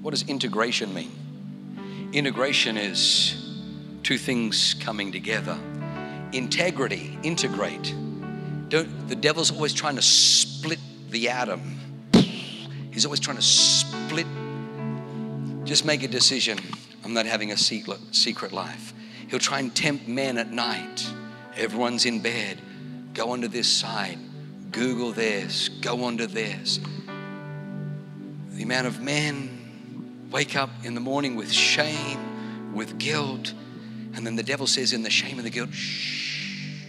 What 0.00 0.12
does 0.12 0.22
integration 0.28 0.94
mean? 0.94 2.10
Integration 2.12 2.76
is 2.76 3.58
two 4.04 4.16
things 4.16 4.74
coming 4.74 5.10
together. 5.10 5.58
Integrity, 6.32 7.18
integrate. 7.24 7.94
Don't, 8.68 9.08
the 9.08 9.16
devil's 9.16 9.50
always 9.50 9.74
trying 9.74 9.96
to 9.96 10.02
split 10.02 10.78
the 11.10 11.28
atom. 11.30 11.79
He's 12.90 13.04
always 13.04 13.20
trying 13.20 13.36
to 13.36 13.42
split. 13.42 14.26
Just 15.64 15.84
make 15.84 16.02
a 16.02 16.08
decision. 16.08 16.58
I'm 17.04 17.12
not 17.12 17.26
having 17.26 17.52
a 17.52 17.56
secret, 17.56 18.52
life. 18.52 18.92
He'll 19.28 19.38
try 19.38 19.60
and 19.60 19.74
tempt 19.74 20.08
men 20.08 20.38
at 20.38 20.50
night. 20.50 21.06
Everyone's 21.56 22.04
in 22.06 22.20
bed. 22.20 22.60
Go 23.14 23.30
onto 23.30 23.48
this 23.48 23.68
side. 23.68 24.18
Google 24.72 25.12
this. 25.12 25.68
Go 25.68 26.04
onto 26.04 26.26
this. 26.26 26.80
The 28.50 28.62
amount 28.62 28.86
of 28.86 29.00
men 29.00 30.28
wake 30.30 30.56
up 30.56 30.70
in 30.84 30.94
the 30.94 31.00
morning 31.00 31.36
with 31.36 31.50
shame, 31.50 32.74
with 32.74 32.98
guilt, 32.98 33.54
and 34.14 34.26
then 34.26 34.36
the 34.36 34.42
devil 34.42 34.66
says, 34.66 34.92
in 34.92 35.02
the 35.02 35.10
shame 35.10 35.38
and 35.38 35.46
the 35.46 35.50
guilt, 35.50 35.72
shh, 35.72 36.84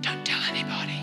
don't 0.00 0.24
tell 0.24 0.40
anybody. 0.48 1.00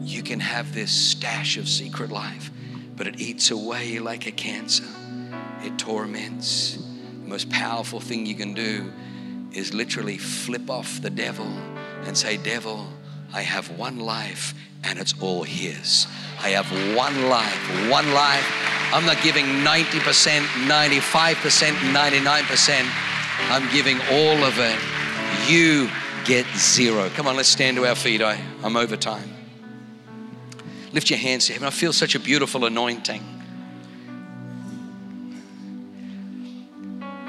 You 0.00 0.22
can 0.22 0.40
have 0.40 0.74
this 0.74 0.90
stash 0.92 1.56
of 1.56 1.68
secret 1.68 2.10
life, 2.10 2.50
but 2.96 3.06
it 3.06 3.20
eats 3.20 3.50
away 3.50 3.98
like 3.98 4.26
a 4.26 4.30
cancer. 4.30 4.84
It 5.62 5.78
torments. 5.78 6.76
The 7.22 7.28
most 7.28 7.50
powerful 7.50 8.00
thing 8.00 8.26
you 8.26 8.34
can 8.34 8.54
do 8.54 8.92
is 9.52 9.72
literally 9.72 10.18
flip 10.18 10.68
off 10.68 11.00
the 11.00 11.10
devil 11.10 11.46
and 12.04 12.16
say, 12.16 12.36
Devil, 12.36 12.86
I 13.32 13.42
have 13.42 13.78
one 13.78 13.98
life 13.98 14.54
and 14.84 14.98
it's 14.98 15.14
all 15.20 15.42
His. 15.42 16.06
I 16.40 16.50
have 16.50 16.70
one 16.96 17.28
life, 17.28 17.90
one 17.90 18.12
life. 18.12 18.44
I'm 18.92 19.06
not 19.06 19.20
giving 19.22 19.44
90%, 19.64 20.40
95%, 20.68 21.72
99%. 21.92 23.14
I'm 23.50 23.72
giving 23.72 23.98
all 24.10 24.44
of 24.44 24.58
it. 24.58 24.78
You 25.50 25.90
get 26.24 26.46
zero. 26.56 27.08
Come 27.10 27.26
on, 27.26 27.36
let's 27.36 27.48
stand 27.48 27.76
to 27.78 27.86
our 27.86 27.94
feet. 27.94 28.22
I, 28.22 28.38
I'm 28.62 28.76
over 28.76 28.96
time. 28.96 29.33
Lift 30.94 31.10
your 31.10 31.18
hands 31.18 31.46
to 31.46 31.52
heaven. 31.52 31.66
I 31.66 31.72
feel 31.72 31.92
such 31.92 32.14
a 32.14 32.20
beautiful 32.20 32.64
anointing. 32.64 33.20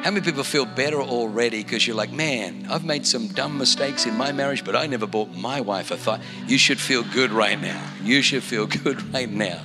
How 0.04 0.12
many 0.12 0.24
people 0.24 0.44
feel 0.44 0.66
better 0.66 1.02
already 1.02 1.64
because 1.64 1.88
you're 1.88 1.96
like, 1.96 2.12
man, 2.12 2.68
I've 2.70 2.86
made 2.86 3.08
some 3.08 3.28
dumb 3.30 3.58
mistakes 3.58 4.06
in 4.06 4.14
my 4.14 4.32
marriage, 4.32 4.64
but 4.64 4.76
I 4.76 4.86
never 4.86 5.08
bought 5.08 5.34
my 5.34 5.62
wife 5.62 5.90
a 5.90 5.98
thought. 5.98 6.22
You 6.46 6.60
should 6.60 6.80
feel 6.80 7.02
good 7.02 7.32
right 7.32 7.60
now. 7.60 7.84
You 8.04 8.22
should 8.22 8.44
feel 8.44 8.68
good 8.84 9.02
right 9.12 9.28
now. 9.28 9.64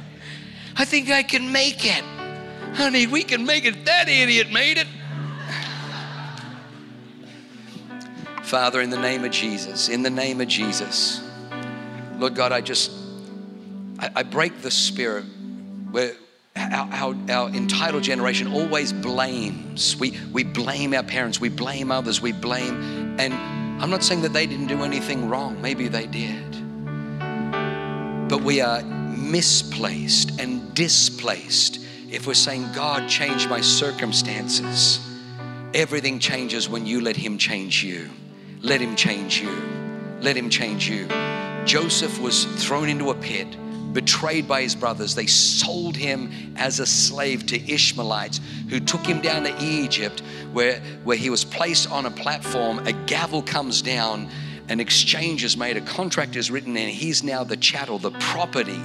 I 0.76 0.86
think 0.86 1.10
I 1.10 1.22
can 1.22 1.52
make 1.52 1.84
it. 1.84 2.02
Honey, 2.76 3.06
we 3.06 3.22
can 3.22 3.44
make 3.44 3.66
it. 3.66 3.84
That 3.84 4.08
idiot 4.08 4.50
made 4.50 4.78
it. 4.78 4.86
Father, 8.42 8.80
in 8.80 8.88
the 8.88 8.98
name 8.98 9.26
of 9.26 9.30
Jesus, 9.30 9.90
in 9.90 10.02
the 10.02 10.08
name 10.08 10.40
of 10.40 10.48
Jesus, 10.48 11.20
Lord 12.16 12.34
God, 12.34 12.50
I 12.50 12.62
just, 12.62 12.92
I, 14.00 14.10
I 14.16 14.22
break 14.22 14.62
the 14.62 14.70
spirit 14.70 15.24
where 15.90 16.14
our, 16.56 16.88
our, 16.92 17.16
our, 17.28 17.48
entitled 17.50 18.02
generation 18.02 18.48
always 18.48 18.92
blames. 18.92 19.96
We, 19.96 20.18
we 20.32 20.42
blame 20.42 20.94
our 20.94 21.02
parents, 21.02 21.38
we 21.40 21.50
blame 21.50 21.92
others, 21.92 22.20
we 22.20 22.32
blame. 22.32 23.20
And 23.20 23.34
I'm 23.82 23.90
not 23.90 24.02
saying 24.02 24.22
that 24.22 24.32
they 24.32 24.46
didn't 24.46 24.68
do 24.68 24.82
anything 24.82 25.28
wrong, 25.28 25.60
maybe 25.60 25.88
they 25.88 26.06
did. 26.06 26.50
But 28.28 28.42
we 28.42 28.60
are 28.60 28.82
misplaced 28.82 30.40
and 30.40 30.72
displaced 30.74 31.78
if 32.10 32.26
we're 32.26 32.34
saying, 32.34 32.72
God, 32.72 33.08
change 33.08 33.48
my 33.48 33.60
circumstances. 33.60 34.98
Everything 35.74 36.18
changes 36.18 36.68
when 36.68 36.86
you 36.86 37.00
let 37.00 37.16
Him 37.16 37.38
change 37.38 37.84
you. 37.84 38.10
Let 38.62 38.80
Him 38.80 38.96
change 38.96 39.40
you. 39.40 39.50
Let 40.20 40.36
Him 40.36 40.48
change 40.48 40.88
you. 40.88 41.06
Joseph 41.64 42.18
was 42.20 42.46
thrown 42.64 42.88
into 42.88 43.10
a 43.10 43.14
pit 43.14 43.56
betrayed 43.92 44.46
by 44.46 44.62
his 44.62 44.74
brothers. 44.74 45.14
They 45.14 45.26
sold 45.26 45.96
him 45.96 46.54
as 46.56 46.80
a 46.80 46.86
slave 46.86 47.46
to 47.46 47.72
Ishmaelites 47.72 48.40
who 48.68 48.80
took 48.80 49.04
him 49.04 49.20
down 49.20 49.44
to 49.44 49.56
Egypt, 49.62 50.20
where, 50.52 50.80
where 51.04 51.16
he 51.16 51.30
was 51.30 51.44
placed 51.44 51.90
on 51.90 52.06
a 52.06 52.10
platform. 52.10 52.86
A 52.86 52.92
gavel 52.92 53.42
comes 53.42 53.82
down, 53.82 54.28
an 54.68 54.80
exchange 54.80 55.44
is 55.44 55.56
made, 55.56 55.76
a 55.76 55.80
contract 55.80 56.36
is 56.36 56.50
written, 56.50 56.76
and 56.76 56.90
he's 56.90 57.22
now 57.22 57.44
the 57.44 57.56
chattel, 57.56 57.98
the 57.98 58.12
property 58.12 58.80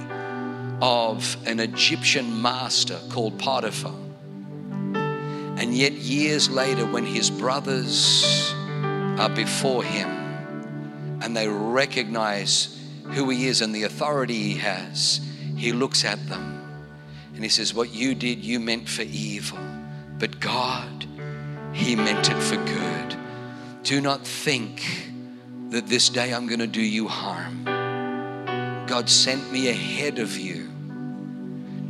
of 0.82 1.36
an 1.46 1.60
Egyptian 1.60 2.42
master 2.42 2.98
called 3.08 3.38
Potiphar. 3.38 3.94
And 5.58 5.74
yet, 5.74 5.92
years 5.92 6.50
later, 6.50 6.84
when 6.84 7.06
his 7.06 7.30
brothers 7.30 8.52
are 9.18 9.30
before 9.30 9.82
him 9.82 10.08
and 11.22 11.34
they 11.34 11.48
recognize 11.48 12.75
who 13.12 13.30
he 13.30 13.46
is 13.46 13.60
and 13.60 13.74
the 13.74 13.84
authority 13.84 14.34
he 14.34 14.54
has, 14.58 15.20
he 15.56 15.72
looks 15.72 16.04
at 16.04 16.24
them 16.28 16.56
and 17.36 17.44
he 17.44 17.50
says, 17.50 17.74
What 17.74 17.92
you 17.92 18.14
did, 18.14 18.44
you 18.44 18.58
meant 18.58 18.88
for 18.88 19.02
evil. 19.02 19.58
But 20.18 20.40
God, 20.40 21.06
he 21.72 21.94
meant 21.94 22.30
it 22.30 22.42
for 22.42 22.56
good. 22.56 23.16
Do 23.82 24.00
not 24.00 24.26
think 24.26 25.10
that 25.68 25.86
this 25.86 26.08
day 26.08 26.32
I'm 26.32 26.46
going 26.46 26.60
to 26.60 26.66
do 26.66 26.80
you 26.80 27.06
harm. 27.06 27.64
God 28.86 29.10
sent 29.10 29.52
me 29.52 29.68
ahead 29.68 30.18
of 30.18 30.38
you. 30.38 30.70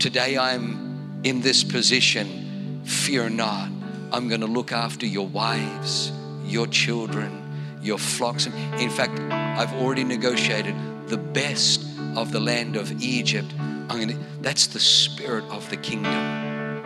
Today 0.00 0.36
I'm 0.36 1.20
in 1.22 1.40
this 1.40 1.62
position. 1.62 2.82
Fear 2.84 3.30
not. 3.30 3.70
I'm 4.12 4.28
going 4.28 4.40
to 4.40 4.46
look 4.46 4.72
after 4.72 5.06
your 5.06 5.28
wives, 5.28 6.10
your 6.44 6.66
children, 6.66 7.78
your 7.82 7.98
flocks. 7.98 8.46
In 8.46 8.90
fact, 8.90 9.20
I've 9.30 9.72
already 9.74 10.04
negotiated 10.04 10.74
the 11.08 11.16
best 11.16 11.84
of 12.16 12.32
the 12.32 12.40
land 12.40 12.76
of 12.76 13.02
Egypt. 13.02 13.52
Gonna, 13.88 14.18
that's 14.40 14.66
the 14.66 14.80
spirit 14.80 15.44
of 15.44 15.68
the 15.70 15.76
kingdom. 15.76 16.82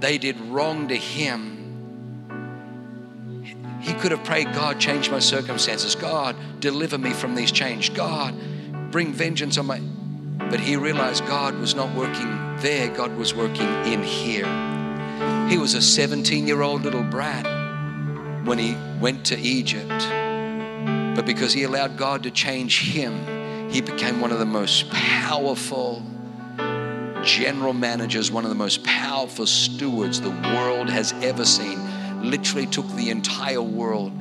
They 0.00 0.18
did 0.18 0.40
wrong 0.40 0.88
to 0.88 0.96
him. 0.96 1.58
He 3.80 3.94
could 3.94 4.10
have 4.10 4.24
prayed, 4.24 4.52
God, 4.52 4.78
change 4.80 5.10
my 5.10 5.18
circumstances. 5.18 5.94
God, 5.94 6.36
deliver 6.60 6.98
me 6.98 7.12
from 7.12 7.34
these 7.34 7.52
chains. 7.52 7.88
God, 7.88 8.34
bring 8.90 9.12
vengeance 9.12 9.58
on 9.58 9.66
my. 9.66 9.80
But 10.38 10.60
he 10.60 10.76
realized 10.76 11.26
God 11.26 11.56
was 11.58 11.74
not 11.74 11.94
working 11.96 12.28
there, 12.58 12.88
God 12.88 13.16
was 13.16 13.34
working 13.34 13.68
in 13.84 14.02
here. 14.02 14.46
He 15.48 15.58
was 15.58 15.74
a 15.74 15.82
17 15.82 16.46
year 16.46 16.62
old 16.62 16.82
little 16.82 17.02
brat 17.02 17.46
when 18.46 18.58
he 18.58 18.76
went 19.00 19.24
to 19.26 19.38
Egypt. 19.38 20.21
But 21.14 21.26
because 21.26 21.52
he 21.52 21.64
allowed 21.64 21.96
God 21.96 22.22
to 22.22 22.30
change 22.30 22.80
him, 22.80 23.70
he 23.70 23.80
became 23.80 24.20
one 24.20 24.32
of 24.32 24.38
the 24.38 24.46
most 24.46 24.90
powerful 24.90 26.02
general 27.22 27.72
managers, 27.72 28.30
one 28.30 28.44
of 28.44 28.50
the 28.50 28.56
most 28.56 28.82
powerful 28.84 29.46
stewards 29.46 30.20
the 30.20 30.30
world 30.30 30.88
has 30.88 31.12
ever 31.22 31.44
seen. 31.44 31.78
Literally 32.22 32.66
took 32.66 32.88
the 32.96 33.10
entire 33.10 33.62
world 33.62 34.12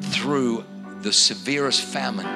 through 0.00 0.64
the 1.00 1.12
severest 1.12 1.82
famine 1.82 2.26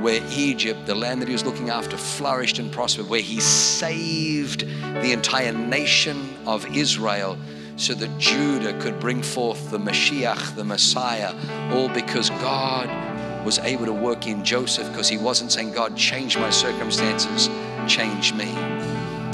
where 0.00 0.22
Egypt, 0.32 0.84
the 0.84 0.94
land 0.94 1.22
that 1.22 1.28
he 1.28 1.32
was 1.32 1.46
looking 1.46 1.70
after, 1.70 1.96
flourished 1.96 2.58
and 2.58 2.70
prospered, 2.70 3.08
where 3.08 3.22
he 3.22 3.40
saved 3.40 4.60
the 4.60 5.12
entire 5.12 5.52
nation 5.52 6.36
of 6.46 6.66
Israel 6.76 7.38
so 7.76 7.94
that 7.94 8.18
Judah 8.18 8.78
could 8.80 9.00
bring 9.00 9.22
forth 9.22 9.70
the 9.70 9.78
Mashiach, 9.78 10.54
the 10.56 10.64
Messiah, 10.64 11.34
all 11.72 11.88
because 11.88 12.28
God 12.30 13.13
was 13.44 13.58
able 13.58 13.84
to 13.84 13.92
work 13.92 14.26
in 14.26 14.42
Joseph 14.44 14.88
because 14.88 15.08
he 15.08 15.18
wasn't 15.18 15.52
saying, 15.52 15.72
God, 15.72 15.96
change 15.96 16.38
my 16.38 16.50
circumstances, 16.50 17.48
change 17.86 18.32
me. 18.32 18.50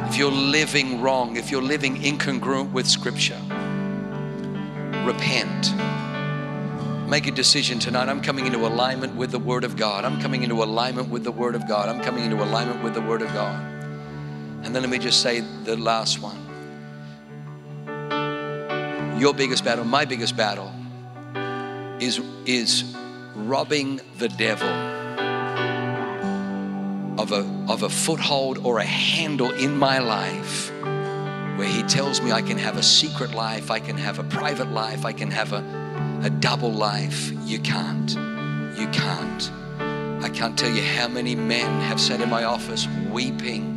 If 0.09 0.17
you're 0.17 0.33
living 0.33 1.01
wrong, 1.01 1.37
if 1.37 1.51
you're 1.51 1.63
living 1.63 1.97
incongruent 2.03 2.73
with 2.73 2.87
Scripture, 2.89 3.41
repent. 5.05 5.73
Make 7.09 7.27
a 7.27 7.31
decision 7.31 7.79
tonight. 7.79 8.09
I'm 8.09 8.21
coming 8.21 8.47
into 8.47 8.67
alignment 8.67 9.15
with 9.15 9.31
the 9.31 9.39
Word 9.39 9.65
of 9.65 9.77
God. 9.77 10.05
I'm 10.05 10.21
coming 10.21 10.43
into 10.43 10.63
alignment 10.63 11.09
with 11.09 11.25
the 11.25 11.33
Word 11.33 11.55
of 11.55 11.67
God. 11.69 11.89
I'm 11.89 12.01
coming 12.01 12.25
into 12.25 12.43
alignment 12.43 12.83
with 12.83 12.95
the 12.95 13.01
Word 13.01 13.23
of 13.23 13.29
God. 13.33 13.61
And 14.63 14.75
then 14.75 14.83
let 14.83 14.91
me 14.91 14.99
just 14.99 15.23
say 15.23 15.41
the 15.65 15.77
last 15.77 16.21
one. 16.21 16.37
Your 19.19 19.35
biggest 19.35 19.65
battle, 19.65 19.85
my 19.85 20.05
biggest 20.05 20.37
battle, 20.37 20.73
is, 22.01 22.21
is 22.47 22.97
robbing 23.35 24.01
the 24.19 24.29
devil 24.29 24.69
of 27.21 27.33
a, 27.33 27.73
of 27.73 27.83
a 27.83 27.89
foothold 27.89 28.59
or 28.65 28.79
a 28.79 28.85
handle 28.85 29.51
in 29.53 29.77
my 29.77 29.99
life 29.99 30.71
where 31.61 31.69
he 31.69 31.83
tells 31.83 32.23
me 32.23 32.33
I 32.33 32.41
can 32.41 32.57
have 32.57 32.77
a 32.77 32.83
secret 32.83 33.35
life, 33.35 33.71
I 33.71 33.81
can 33.81 33.99
have 33.99 34.19
a 34.19 34.25
private 34.25 34.71
life, 34.71 35.05
I 35.05 35.13
can 35.13 35.31
have 35.31 35.53
a, 35.53 35.63
a 36.25 36.31
double 36.31 36.73
life. 36.73 37.31
You 37.45 37.59
can't. 37.59 38.11
You 38.79 38.89
can't. 38.89 39.51
I 40.25 40.31
can't 40.33 40.59
tell 40.59 40.71
you 40.71 40.83
how 40.83 41.09
many 41.09 41.35
men 41.35 41.83
have 41.83 42.01
sat 42.01 42.21
in 42.21 42.31
my 42.31 42.45
office 42.45 42.89
weeping 43.11 43.77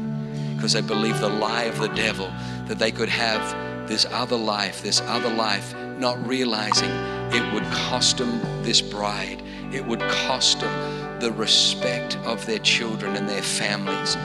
because 0.55 0.73
they 0.73 0.81
believe 0.81 1.19
the 1.19 1.27
lie 1.27 1.63
of 1.63 1.79
the 1.79 1.89
devil 1.89 2.31
that 2.67 2.79
they 2.79 2.91
could 2.91 3.09
have 3.09 3.87
this 3.89 4.05
other 4.11 4.37
life, 4.37 4.81
this 4.81 5.01
other 5.01 5.29
life, 5.29 5.75
not 5.99 6.25
realizing 6.25 6.89
it 7.33 7.53
would 7.53 7.63
cost 7.71 8.19
them 8.19 8.39
this 8.63 8.81
bride. 8.81 9.41
It 9.71 9.83
would 9.85 10.01
cost 10.01 10.59
them 10.59 11.19
the 11.19 11.31
respect 11.31 12.15
of 12.25 12.45
their 12.45 12.59
children 12.59 13.15
and 13.15 13.27
their 13.27 13.41
families. 13.41 14.15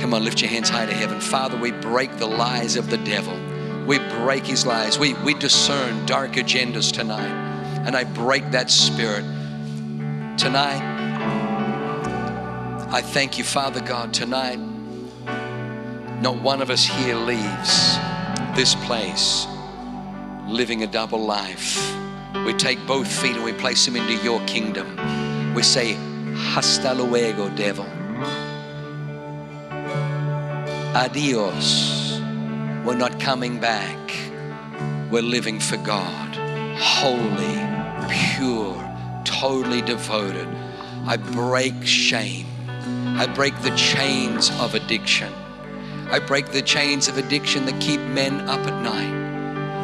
Come 0.00 0.14
on, 0.14 0.24
lift 0.24 0.40
your 0.40 0.50
hands 0.50 0.70
high 0.70 0.86
to 0.86 0.94
heaven. 0.94 1.20
Father, 1.20 1.58
we 1.58 1.70
break 1.72 2.16
the 2.16 2.26
lies 2.26 2.76
of 2.76 2.88
the 2.88 2.96
devil. 2.98 3.38
We 3.86 3.98
break 3.98 4.46
his 4.46 4.64
lies. 4.64 4.98
We, 4.98 5.12
we 5.24 5.34
discern 5.34 6.06
dark 6.06 6.32
agendas 6.32 6.90
tonight. 6.90 7.30
And 7.86 7.94
I 7.94 8.04
break 8.04 8.50
that 8.52 8.70
spirit. 8.70 9.24
Tonight, 10.38 10.80
I 12.90 13.02
thank 13.02 13.36
you, 13.36 13.44
Father 13.44 13.80
God, 13.80 14.14
tonight. 14.14 14.56
Not 16.22 16.40
one 16.40 16.62
of 16.62 16.70
us 16.70 16.84
here 16.84 17.16
leaves 17.16 17.98
this 18.56 18.74
place 18.86 19.46
living 20.48 20.82
a 20.82 20.86
double 20.86 21.24
life. 21.24 21.94
We 22.46 22.52
take 22.54 22.84
both 22.86 23.06
feet 23.06 23.36
and 23.36 23.44
we 23.44 23.52
place 23.52 23.84
them 23.84 23.96
into 23.96 24.14
your 24.24 24.40
kingdom. 24.46 25.54
We 25.54 25.62
say, 25.62 25.94
Hasta 26.34 26.94
luego, 26.94 27.48
devil. 27.50 27.86
Adios. 30.94 32.20
We're 32.84 32.96
not 32.96 33.20
coming 33.20 33.60
back. 33.60 33.98
We're 35.10 35.22
living 35.22 35.60
for 35.60 35.76
God. 35.78 36.36
Holy, 36.78 37.56
pure, 38.10 38.74
totally 39.24 39.82
devoted. 39.82 40.48
I 41.06 41.16
break 41.16 41.74
shame. 41.86 42.46
I 43.18 43.26
break 43.26 43.56
the 43.62 43.74
chains 43.76 44.50
of 44.58 44.74
addiction. 44.74 45.32
I 46.10 46.18
break 46.18 46.46
the 46.46 46.62
chains 46.62 47.08
of 47.08 47.18
addiction 47.18 47.66
that 47.66 47.80
keep 47.80 48.00
men 48.00 48.40
up 48.48 48.60
at 48.66 48.82
night. 48.82 49.21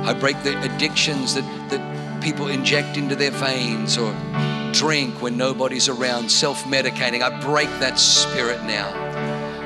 I 0.05 0.15
break 0.15 0.43
the 0.43 0.61
addictions 0.63 1.35
that, 1.35 1.45
that 1.71 2.23
people 2.23 2.49
inject 2.49 2.97
into 2.97 3.15
their 3.15 3.31
veins 3.31 3.99
or 3.99 4.15
drink 4.73 5.21
when 5.23 5.37
nobody's 5.37 5.89
around, 5.89 6.31
self 6.31 6.65
medicating. 6.65 7.23
I 7.23 7.41
break 7.41 7.69
that 7.81 7.99
spirit 7.99 8.63
now. 8.65 8.89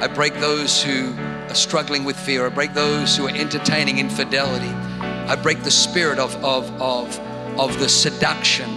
I 0.01 0.09
break 0.09 0.35
those 0.35 0.83
who 0.83 1.15
are 1.19 1.55
struggling 1.55 2.05
with 2.05 2.19
fear. 2.19 2.47
I 2.47 2.49
break 2.49 2.75
those 2.75 3.17
who 3.17 3.27
are 3.27 3.35
entertaining 3.35 3.99
infidelity. 3.99 4.69
I 4.69 5.37
break 5.37 5.63
the 5.63 5.71
spirit 5.71 6.19
of, 6.19 6.35
of, 6.45 6.71
of, 6.81 7.19
of 7.59 7.79
the 7.79 7.89
seduction 7.89 8.69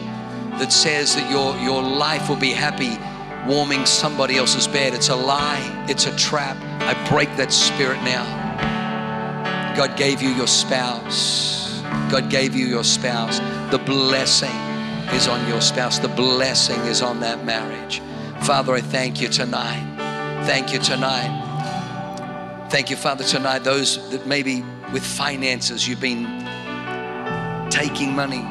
that 0.60 0.72
says 0.72 1.16
that 1.16 1.30
your, 1.32 1.58
your 1.58 1.82
life 1.82 2.30
will 2.30 2.36
be 2.36 2.52
happy 2.52 2.98
warming 3.48 3.86
somebody 3.86 4.38
else's 4.38 4.68
bed. 4.68 4.94
It's 4.94 5.10
a 5.10 5.16
lie, 5.16 5.86
it's 5.88 6.06
a 6.06 6.16
trap. 6.16 6.58
I 6.82 7.10
break 7.10 7.36
that 7.38 7.52
spirit 7.52 8.02
now. 8.04 8.45
God 9.76 9.98
gave 9.98 10.22
you 10.22 10.30
your 10.30 10.48
spouse. 10.48 11.82
God 12.10 12.30
gave 12.30 12.56
you 12.56 12.66
your 12.66 12.84
spouse. 12.84 13.40
The 13.72 13.78
blessing 13.80 14.56
is 15.14 15.28
on 15.28 15.48
your 15.48 15.62
spouse, 15.62 16.00
the 16.00 16.08
blessing 16.08 16.80
is 16.82 17.02
on 17.02 17.20
that 17.20 17.46
marriage. 17.46 18.02
Father, 18.42 18.74
I 18.74 18.82
thank 18.82 19.22
you 19.22 19.28
tonight. 19.28 19.84
Thank 20.46 20.74
you 20.74 20.80
tonight. 20.80 22.68
Thank 22.70 22.90
you, 22.90 22.96
Father, 22.96 23.24
tonight. 23.24 23.60
Those 23.60 24.10
that 24.12 24.26
maybe 24.26 24.64
with 24.94 25.06
finances 25.06 25.88
you've 25.88 26.02
been 26.02 26.24
taking 27.70 28.16
money, 28.16 28.44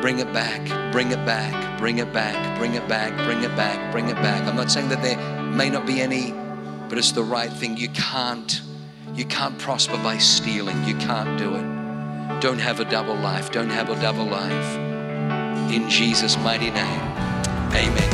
bring 0.00 0.18
it 0.18 0.32
back, 0.32 0.92
bring 0.92 1.10
it 1.10 1.24
back, 1.26 1.78
bring 1.78 1.98
it 1.98 2.12
back, 2.12 2.58
bring 2.58 2.74
it 2.74 2.88
back, 2.88 3.24
bring 3.24 3.42
it 3.42 3.54
back, 3.56 3.92
bring 3.92 4.08
it 4.08 4.16
back. 4.16 4.46
I'm 4.46 4.56
not 4.56 4.70
saying 4.70 4.88
that 4.88 5.02
there 5.02 5.18
may 5.42 5.68
not 5.68 5.86
be 5.86 6.00
any, 6.00 6.32
but 6.88 6.98
it's 6.98 7.12
the 7.12 7.24
right 7.24 7.52
thing. 7.52 7.76
You 7.76 7.88
can't, 7.88 8.60
you 9.16 9.24
can't 9.24 9.58
prosper 9.58 9.96
by 9.96 10.18
stealing. 10.18 10.84
You 10.84 10.94
can't 10.96 11.38
do 11.38 11.54
it. 11.54 11.64
Don't 12.40 12.58
have 12.58 12.80
a 12.80 12.84
double 12.84 13.14
life. 13.14 13.50
Don't 13.50 13.70
have 13.70 13.88
a 13.88 13.98
double 14.00 14.26
life. 14.26 14.76
In 15.72 15.88
Jesus' 15.88 16.36
mighty 16.38 16.70
name. 16.70 17.00
Amen. 17.72 18.12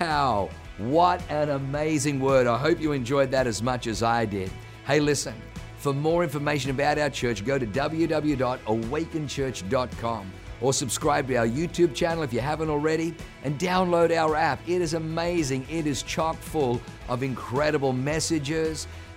Wow. 0.00 0.48
What 0.78 1.20
an 1.30 1.50
amazing 1.50 2.20
word. 2.20 2.46
I 2.46 2.56
hope 2.56 2.80
you 2.80 2.92
enjoyed 2.92 3.30
that 3.32 3.46
as 3.46 3.62
much 3.62 3.86
as 3.86 4.02
I 4.02 4.24
did. 4.24 4.50
Hey, 4.86 4.98
listen, 4.98 5.34
for 5.76 5.92
more 5.92 6.22
information 6.22 6.70
about 6.70 6.96
our 6.98 7.10
church, 7.10 7.44
go 7.44 7.58
to 7.58 7.66
www.awakenchurch.com 7.66 10.32
or 10.62 10.72
subscribe 10.72 11.28
to 11.28 11.36
our 11.36 11.46
YouTube 11.46 11.94
channel 11.94 12.22
if 12.22 12.32
you 12.32 12.40
haven't 12.40 12.70
already 12.70 13.14
and 13.44 13.58
download 13.58 14.16
our 14.16 14.34
app. 14.36 14.66
It 14.66 14.80
is 14.80 14.94
amazing. 14.94 15.66
It 15.68 15.86
is 15.86 16.02
chock 16.02 16.36
full 16.36 16.80
of 17.08 17.22
incredible 17.22 17.92
messages, 17.92 18.86